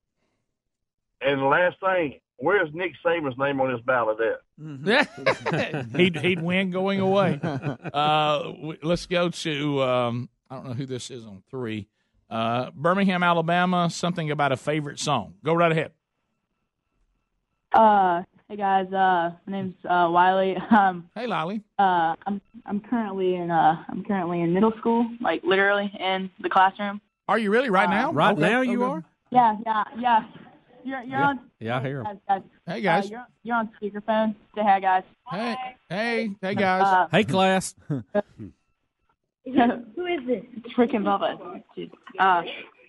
[1.20, 5.90] And the last thing, where's Nick Saban's name on this ballot at?
[5.96, 7.40] he'd he'd win going away.
[7.94, 8.52] Uh,
[8.82, 11.88] let's go to um, I don't know who this is on three.
[12.28, 13.88] Uh, Birmingham, Alabama.
[13.90, 15.34] Something about a favorite song.
[15.44, 15.92] Go right ahead.
[17.72, 20.56] Uh, hey guys, uh, my name's uh, Wiley.
[20.70, 21.62] Um, hey, Lolly.
[21.78, 26.48] Uh, I'm I'm currently in uh I'm currently in middle school, like literally in the
[26.48, 27.00] classroom.
[27.28, 28.12] Are you really right now?
[28.12, 28.92] Right Okay, now, you okay.
[28.92, 29.04] are.
[29.30, 30.24] Yeah, yeah, yeah.
[30.84, 31.26] You're you're Yeah.
[31.28, 31.40] on.
[31.60, 32.04] Yeah, I hear 'em.
[32.04, 32.42] guys, guys.
[32.66, 33.04] Hey, guys.
[33.06, 34.34] Uh, you're you're on speakerphone.
[34.54, 35.02] Say hi, guys.
[35.30, 35.56] Hey,
[35.88, 36.82] hey, hey, guys.
[36.82, 37.74] Uh, Hey, class.
[37.88, 38.02] Who
[40.06, 40.42] is this?
[40.64, 41.62] It's Rick and Bubba.
[42.18, 42.42] Uh,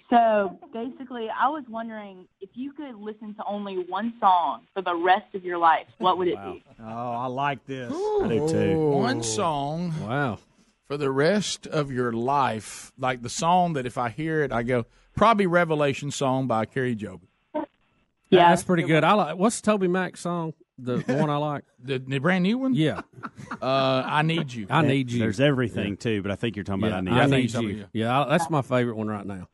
[0.10, 4.96] so basically, I was wondering if you could listen to only one song for the
[4.96, 6.64] rest of your life, what would it be?
[6.80, 7.92] Oh, I like this.
[7.92, 8.90] I do too.
[8.90, 9.94] One song.
[10.02, 10.40] Wow.
[10.88, 14.62] For the rest of your life, like the song that if I hear it, I
[14.64, 14.86] go
[15.16, 17.22] probably Revelation song by Kari Jobe.
[18.30, 19.04] Yeah, that's pretty good.
[19.04, 19.38] I like.
[19.38, 20.54] What's TobyMac song?
[20.78, 21.64] The one I like.
[21.86, 22.74] The, the brand new one.
[22.74, 23.02] Yeah.
[23.62, 24.66] Uh, I need you.
[24.72, 25.20] I need you.
[25.20, 27.12] There's everything too, but I think you're talking Yeah, about I need.
[27.12, 27.42] I you.
[27.44, 27.86] need something, you.
[27.94, 28.06] yeah.
[28.08, 29.48] Yeah, I, that's my favorite one right now.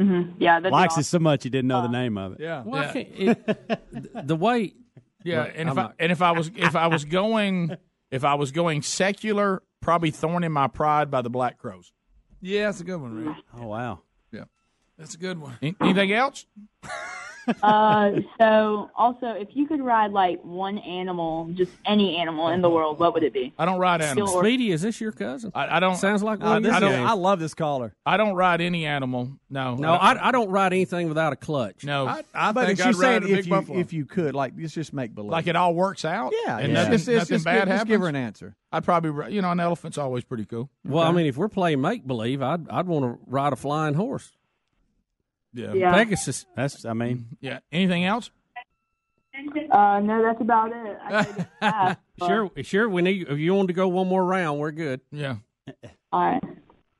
[0.00, 0.42] Mm-hmm.
[0.42, 2.40] Yeah, that'd Likes be it so much he didn't know the name of it.
[2.40, 2.64] Yeah.
[2.66, 3.04] Well, yeah.
[3.32, 4.74] it- the way.
[5.22, 7.76] Yeah, Well, and if I'm I, not- and if I was if I was going
[8.10, 11.92] if I was going secular, probably "Thorn in My Pride" by the Black Crowes.
[12.40, 13.36] Yeah, that's a good one, Rick.
[13.56, 14.00] Oh wow.
[14.32, 14.44] Yeah.
[14.98, 15.56] That's a good one.
[15.80, 16.46] Anything else?
[17.62, 22.70] uh, so also, if you could ride like one animal, just any animal in the
[22.70, 23.52] world, what would it be?
[23.58, 24.30] I don't ride animals.
[24.30, 25.52] Still or- Speedy, is this your cousin?
[25.54, 25.96] I, I don't.
[25.96, 26.90] Sounds like I, one of your I don't.
[26.92, 27.10] games.
[27.10, 27.94] I love this caller.
[28.04, 29.30] I don't ride any animal.
[29.48, 29.74] No.
[29.76, 31.84] No, I, I don't ride anything without a clutch.
[31.84, 32.06] No.
[32.06, 33.78] I, I but think she's I'd saying ride a if big you buffalo.
[33.78, 35.30] if you could, like, let's just make believe.
[35.30, 36.32] like it all works out.
[36.46, 36.74] Yeah, and yeah.
[36.74, 37.80] nothing, It's- it's nothing just bad give- happens.
[37.80, 38.56] just give her an answer.
[38.72, 40.68] I'd probably, you know, an elephant's always pretty cool.
[40.84, 43.94] Well, I mean, if we're playing make believe, I'd I'd want to ride a flying
[43.94, 44.32] horse.
[45.56, 45.92] Yeah, Yeah.
[45.92, 46.46] Pegasus.
[46.54, 46.84] That's.
[46.84, 47.58] I mean, yeah.
[47.72, 48.30] Anything else?
[49.70, 50.98] Uh, no, that's about it.
[51.04, 52.88] I could ask, but- Sure, sure.
[52.88, 53.28] We need.
[53.28, 55.00] If you want to go one more round, we're good.
[55.10, 55.36] Yeah.
[56.12, 56.42] All right.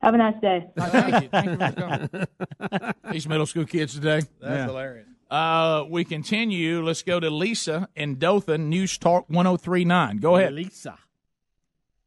[0.01, 0.67] Have a nice day.
[0.77, 1.29] Thank you.
[1.29, 2.93] Thank you for coming.
[3.11, 4.21] These middle school kids today.
[4.39, 5.07] That's hilarious.
[5.31, 6.83] Uh, we continue.
[6.85, 10.17] Let's go to Lisa in Dothan, News Talk 1039.
[10.17, 10.53] Go ahead.
[10.53, 10.97] Lisa.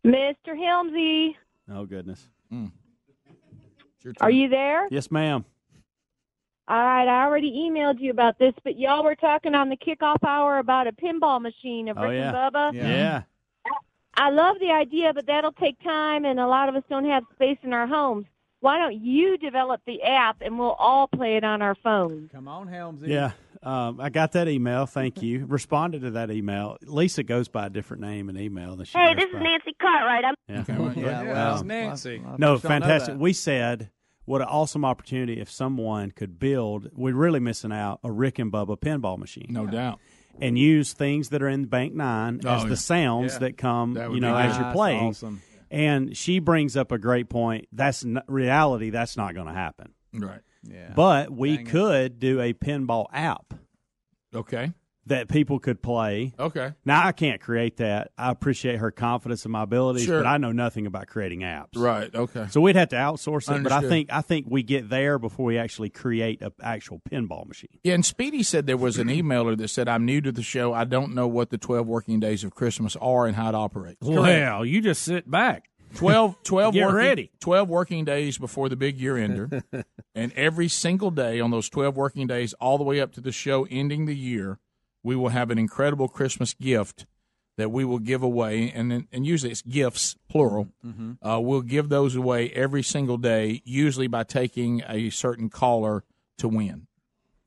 [0.06, 0.54] Mr.
[0.54, 1.34] Helmsy,
[1.70, 2.26] oh goodness.
[4.20, 4.88] are you there?
[4.90, 5.44] Yes, ma'am.
[6.70, 10.22] All right, I already emailed you about this, but y'all were talking on the kickoff
[10.24, 12.28] hour about a pinball machine of Oh Rick yeah.
[12.46, 12.72] and Bubba.
[12.74, 13.22] Yeah.
[14.14, 17.24] I love the idea, but that'll take time, and a lot of us don't have
[17.34, 18.26] space in our homes.
[18.60, 22.30] Why don't you develop the app, and we'll all play it on our phones?
[22.30, 23.08] Come on, Helmsy.
[23.08, 23.32] Yeah.
[23.64, 24.86] Um, I got that email.
[24.86, 25.46] Thank you.
[25.48, 26.76] Responded to that email.
[26.82, 29.42] Lisa goes by a different name in email than she Hey, goes this is by.
[29.42, 30.24] Nancy Cartwright.
[30.24, 30.60] I'm Yeah.
[30.60, 31.32] Okay, well, Yeah, yeah.
[31.32, 32.16] well, That's Nancy.
[32.16, 33.16] a No, folks don't know fantastic.
[33.18, 33.90] We said
[34.24, 36.90] what an awesome opportunity if someone could build.
[36.94, 39.46] We're really missing out a Rick and Bubba pinball machine.
[39.50, 39.98] No doubt.
[40.40, 42.68] and use things that are in Bank Nine Oh, as yeah.
[42.70, 43.38] the sounds Yeah.
[43.40, 44.46] that come, That you know, good.
[44.46, 45.08] as you're playing.
[45.08, 45.42] awesome.
[45.70, 47.66] And she brings up a great point.
[47.72, 48.88] That's n- reality.
[48.90, 49.92] That's not going to happen.
[50.14, 50.40] Right.
[50.62, 50.92] Yeah.
[50.96, 51.70] But we Dang it.
[51.70, 53.52] could do a pinball app
[54.34, 54.72] Okay.
[55.06, 56.32] That people could play.
[56.38, 56.72] Okay.
[56.84, 58.12] Now I can't create that.
[58.18, 60.20] I appreciate her confidence in my abilities, Sure.
[60.22, 61.68] but I know nothing about creating apps.
[61.74, 62.14] Right.
[62.14, 62.46] Okay.
[62.50, 63.62] So we'd have to outsource it.
[63.62, 67.46] But I think I think we get there before we actually create an actual pinball
[67.48, 67.70] machine.
[67.82, 70.72] Yeah, and Speedy said there was an emailer that said, I'm new to the show.
[70.72, 73.98] I don't know what the 12 working days of Christmas are and how it operates.
[74.06, 75.64] Well, you just sit back.
[75.96, 77.30] 12, 12, Get working, ready.
[77.40, 79.62] 12 working days before the big year ender.
[80.14, 83.32] and every single day on those 12 working days, all the way up to the
[83.32, 84.58] show ending the year,
[85.02, 87.06] we will have an incredible Christmas gift
[87.56, 88.70] that we will give away.
[88.74, 90.68] And, and usually it's gifts, plural.
[90.84, 91.26] Mm-hmm.
[91.26, 96.04] Uh, we'll give those away every single day, usually by taking a certain caller
[96.38, 96.86] to win.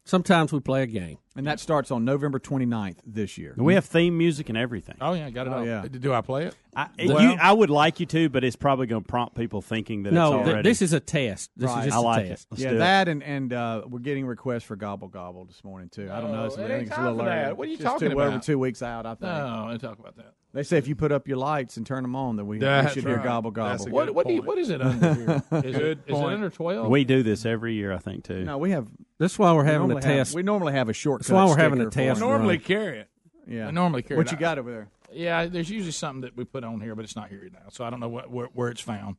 [0.05, 1.17] Sometimes we play a game.
[1.35, 3.55] And that starts on November 29th this year.
[3.57, 4.97] We have theme music and everything.
[5.01, 5.65] Oh, yeah, got it Oh, all.
[5.65, 5.81] yeah.
[5.89, 6.55] Do I play it?
[6.75, 9.61] I, Well- you, I would like you to, but it's probably going to prompt people
[9.61, 10.69] thinking that No, it's th- already.
[10.69, 11.49] this is a test.
[11.57, 11.79] This Right.
[11.79, 12.47] is just I a like test.
[12.51, 12.59] it.
[12.59, 12.79] Yeah, do it.
[12.79, 16.09] that and and uh, we're getting requests for gobble gobble this morning too.
[16.11, 16.45] I don't know.
[16.45, 17.53] It's, Oh, I think ain't it's a little for early.
[17.53, 18.33] What are you just talking two, about?
[18.33, 19.05] We're two weeks out.
[19.07, 20.33] I think No, let's talk about that.
[20.53, 22.59] they say if you put up your lights and turn them on, then we, we
[22.61, 23.23] That's should hear right.
[23.23, 23.91] gobble That's gobble.
[23.91, 25.43] a What, good what, do you, what is it under here?
[25.63, 26.33] Is, it, Good is it point.
[26.35, 26.87] under 12?
[26.89, 28.43] we do this every year, I think, too.
[28.43, 28.87] No, we have.
[29.19, 30.35] That's why we're we having a normally have- test.
[30.35, 31.22] we normally have a shortcut.
[31.27, 32.23] That's why we're having a sticker test it.
[32.23, 33.09] I normally carry it.
[33.47, 33.67] Yeah.
[33.67, 34.87] I normally carry What it you got over there?
[35.11, 37.69] Yeah, there's usually something that we put on here, but it's not here now.
[37.69, 39.17] So I don't know what where, where it's found.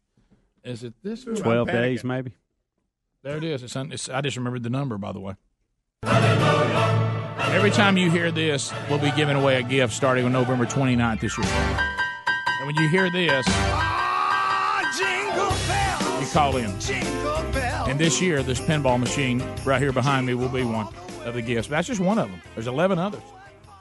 [0.64, 1.26] Is it this?
[1.26, 1.36] one?
[1.36, 2.32] 12 days, maybe.
[3.22, 3.62] There it is.
[3.62, 5.34] It's, un, it's I just remembered the number, by the way.
[6.02, 11.20] Every time you hear this, we'll be giving away a gift starting on November 29th
[11.20, 11.46] this year.
[11.46, 13.46] And when you hear this,
[16.20, 16.70] you call in.
[17.88, 20.88] And this year, this pinball machine right here behind me will be one
[21.24, 21.68] of the gifts.
[21.68, 22.40] But that's just one of them.
[22.54, 23.22] There's 11 others.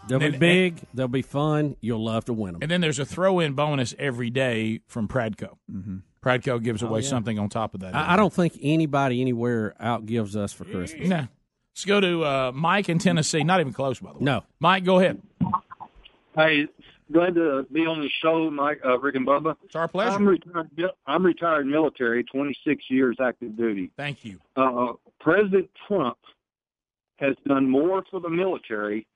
[0.08, 0.82] They'll And be then- big.
[0.94, 1.76] They'll be fun.
[1.82, 2.62] You'll love to win them.
[2.62, 5.58] And then there's a throw-in bonus every day from Pradco.
[5.72, 5.98] Mm-hmm.
[6.22, 7.10] Pradco gives away yeah.
[7.10, 7.96] something on top of that.
[7.96, 11.08] I, I don't think anybody anywhere outgives us for Christmas.
[11.08, 11.28] No.
[11.76, 13.44] Let's go to uh, Mike in Tennessee.
[13.44, 14.24] Not even close, by the way.
[14.26, 14.44] No.
[14.60, 15.22] Mike, go ahead.
[16.36, 16.68] Hey,
[17.12, 19.56] glad to be on the show, Mike, uh, Rick and Bubba.
[19.64, 20.16] It's our pleasure.
[20.16, 20.70] I'm retired,
[21.06, 23.92] I'm retired military, 26 years active duty.
[23.98, 24.40] Thank you.
[24.56, 26.18] Uh, President Trump
[27.24, 29.08] has done more for the military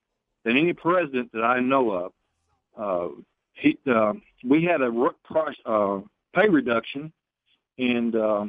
[0.44, 2.12] than any president that I know of.
[2.78, 3.16] Uh,
[3.54, 4.14] he, uh,
[4.48, 4.92] we had a
[5.26, 6.00] price, uh,
[6.34, 7.12] pay reduction,
[7.78, 8.46] and uh,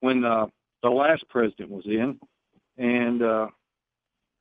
[0.00, 0.46] when uh,
[0.82, 2.18] the last president was in,
[2.78, 3.46] and uh,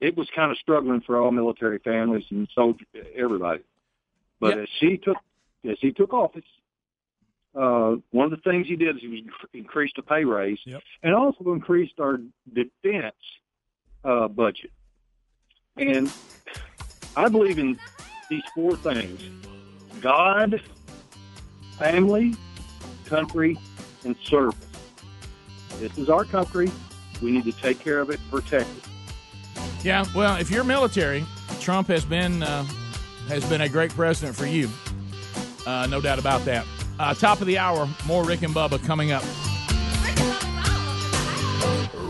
[0.01, 3.61] it was kind of struggling for all military families and soldiers, everybody.
[4.39, 5.17] But as he took
[5.69, 6.43] as he took office,
[7.55, 10.59] uh, one of the things he did is he increased the pay raise
[11.03, 12.19] and also increased our
[12.53, 13.15] defense
[14.03, 14.71] uh, budget.
[15.77, 16.11] And
[17.15, 17.79] I believe in
[18.29, 19.21] these four things:
[20.01, 20.61] God,
[21.77, 22.35] family,
[23.05, 23.57] country,
[24.03, 24.55] and service.
[25.79, 26.71] This is our country.
[27.21, 29.63] We need to take care of it, protect it.
[29.83, 31.25] Yeah, well, if you're military,
[31.59, 32.63] Trump has been uh,
[33.27, 34.69] has been a great president for you.
[35.65, 36.65] Uh, no doubt about that.
[36.99, 39.23] Uh, top of the hour, more Rick and Bubba coming up.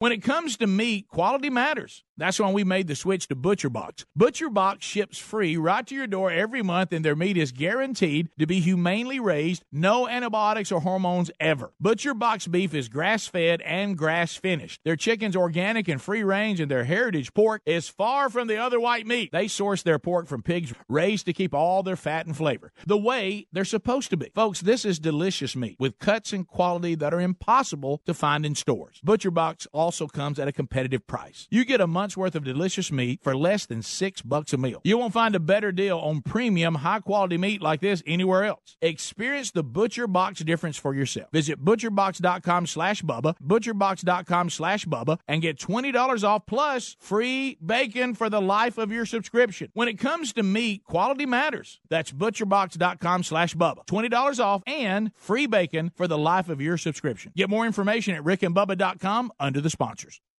[0.00, 2.04] When it comes to meat, quality matters.
[2.16, 4.04] That's why we made the switch to ButcherBox.
[4.16, 8.46] ButcherBox ships free right to your door every month, and their meat is guaranteed to
[8.46, 11.72] be humanely raised, no antibiotics or hormones ever.
[11.82, 14.80] ButcherBox beef is grass fed and grass finished.
[14.84, 18.78] Their chicken's organic and free range, and their heritage pork is far from the other
[18.78, 19.30] white meat.
[19.32, 22.98] They source their pork from pigs raised to keep all their fat and flavor the
[22.98, 24.30] way they're supposed to be.
[24.34, 28.54] Folks, this is delicious meat with cuts and quality that are impossible to find in
[28.54, 29.00] stores.
[29.04, 31.46] ButcherBox also comes at a competitive price.
[31.50, 34.80] You get a month's worth of delicious meat for less than six bucks a meal.
[34.84, 38.76] You won't find a better deal on premium, high quality meat like this anywhere else.
[38.82, 41.30] Experience the Butcher Box difference for yourself.
[41.32, 48.28] Visit butcherbox.com slash Bubba, butcherbox.com slash Bubba, and get $20 off plus free bacon for
[48.28, 49.70] the life of your subscription.
[49.74, 51.80] When it comes to meat, quality matters.
[51.88, 53.86] That's butcherbox.com slash Bubba.
[53.86, 57.32] $20 off and free bacon for the life of your subscription.
[57.36, 60.20] Get more information at rickandbubba.com under the sponsors.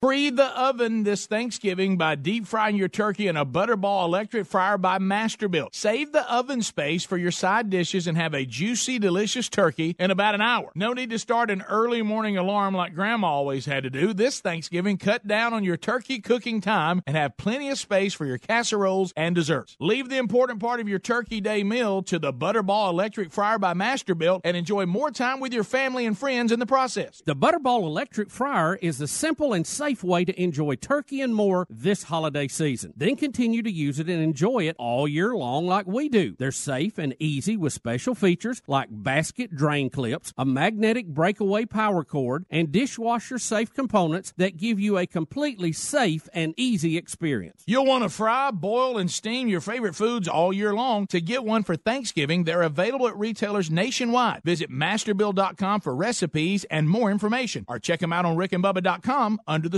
[0.00, 4.78] Free the oven this Thanksgiving by deep frying your turkey in a Butterball electric fryer
[4.78, 5.74] by Masterbuilt.
[5.74, 10.12] Save the oven space for your side dishes and have a juicy, delicious turkey in
[10.12, 10.70] about an hour.
[10.76, 14.12] No need to start an early morning alarm like Grandma always had to do.
[14.14, 18.24] This Thanksgiving, cut down on your turkey cooking time and have plenty of space for
[18.24, 19.76] your casseroles and desserts.
[19.80, 23.74] Leave the important part of your turkey day meal to the Butterball electric fryer by
[23.74, 27.20] Masterbuilt and enjoy more time with your family and friends in the process.
[27.26, 31.34] The Butterball electric fryer is the simple and safe safe way to enjoy turkey and
[31.34, 32.92] more this holiday season.
[32.94, 36.36] Then continue to use it and enjoy it all year long like we do.
[36.38, 42.04] They're safe and easy with special features like basket drain clips, a magnetic breakaway power
[42.04, 47.62] cord, and dishwasher safe components that give you a completely safe and easy experience.
[47.66, 51.06] You'll want to fry, boil, and steam your favorite foods all year long.
[51.06, 54.42] To get one for Thanksgiving, they're available at retailers nationwide.
[54.44, 59.77] Visit masterbuilt.com for recipes and more information, or check them out on rickandbubba.com under the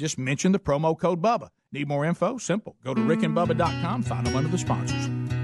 [0.00, 1.50] Just mention the promo code BUBBA.
[1.72, 2.38] Need more info?
[2.38, 2.74] Simple.
[2.82, 5.39] Go to rickandbubba.com, find them under the sponsors.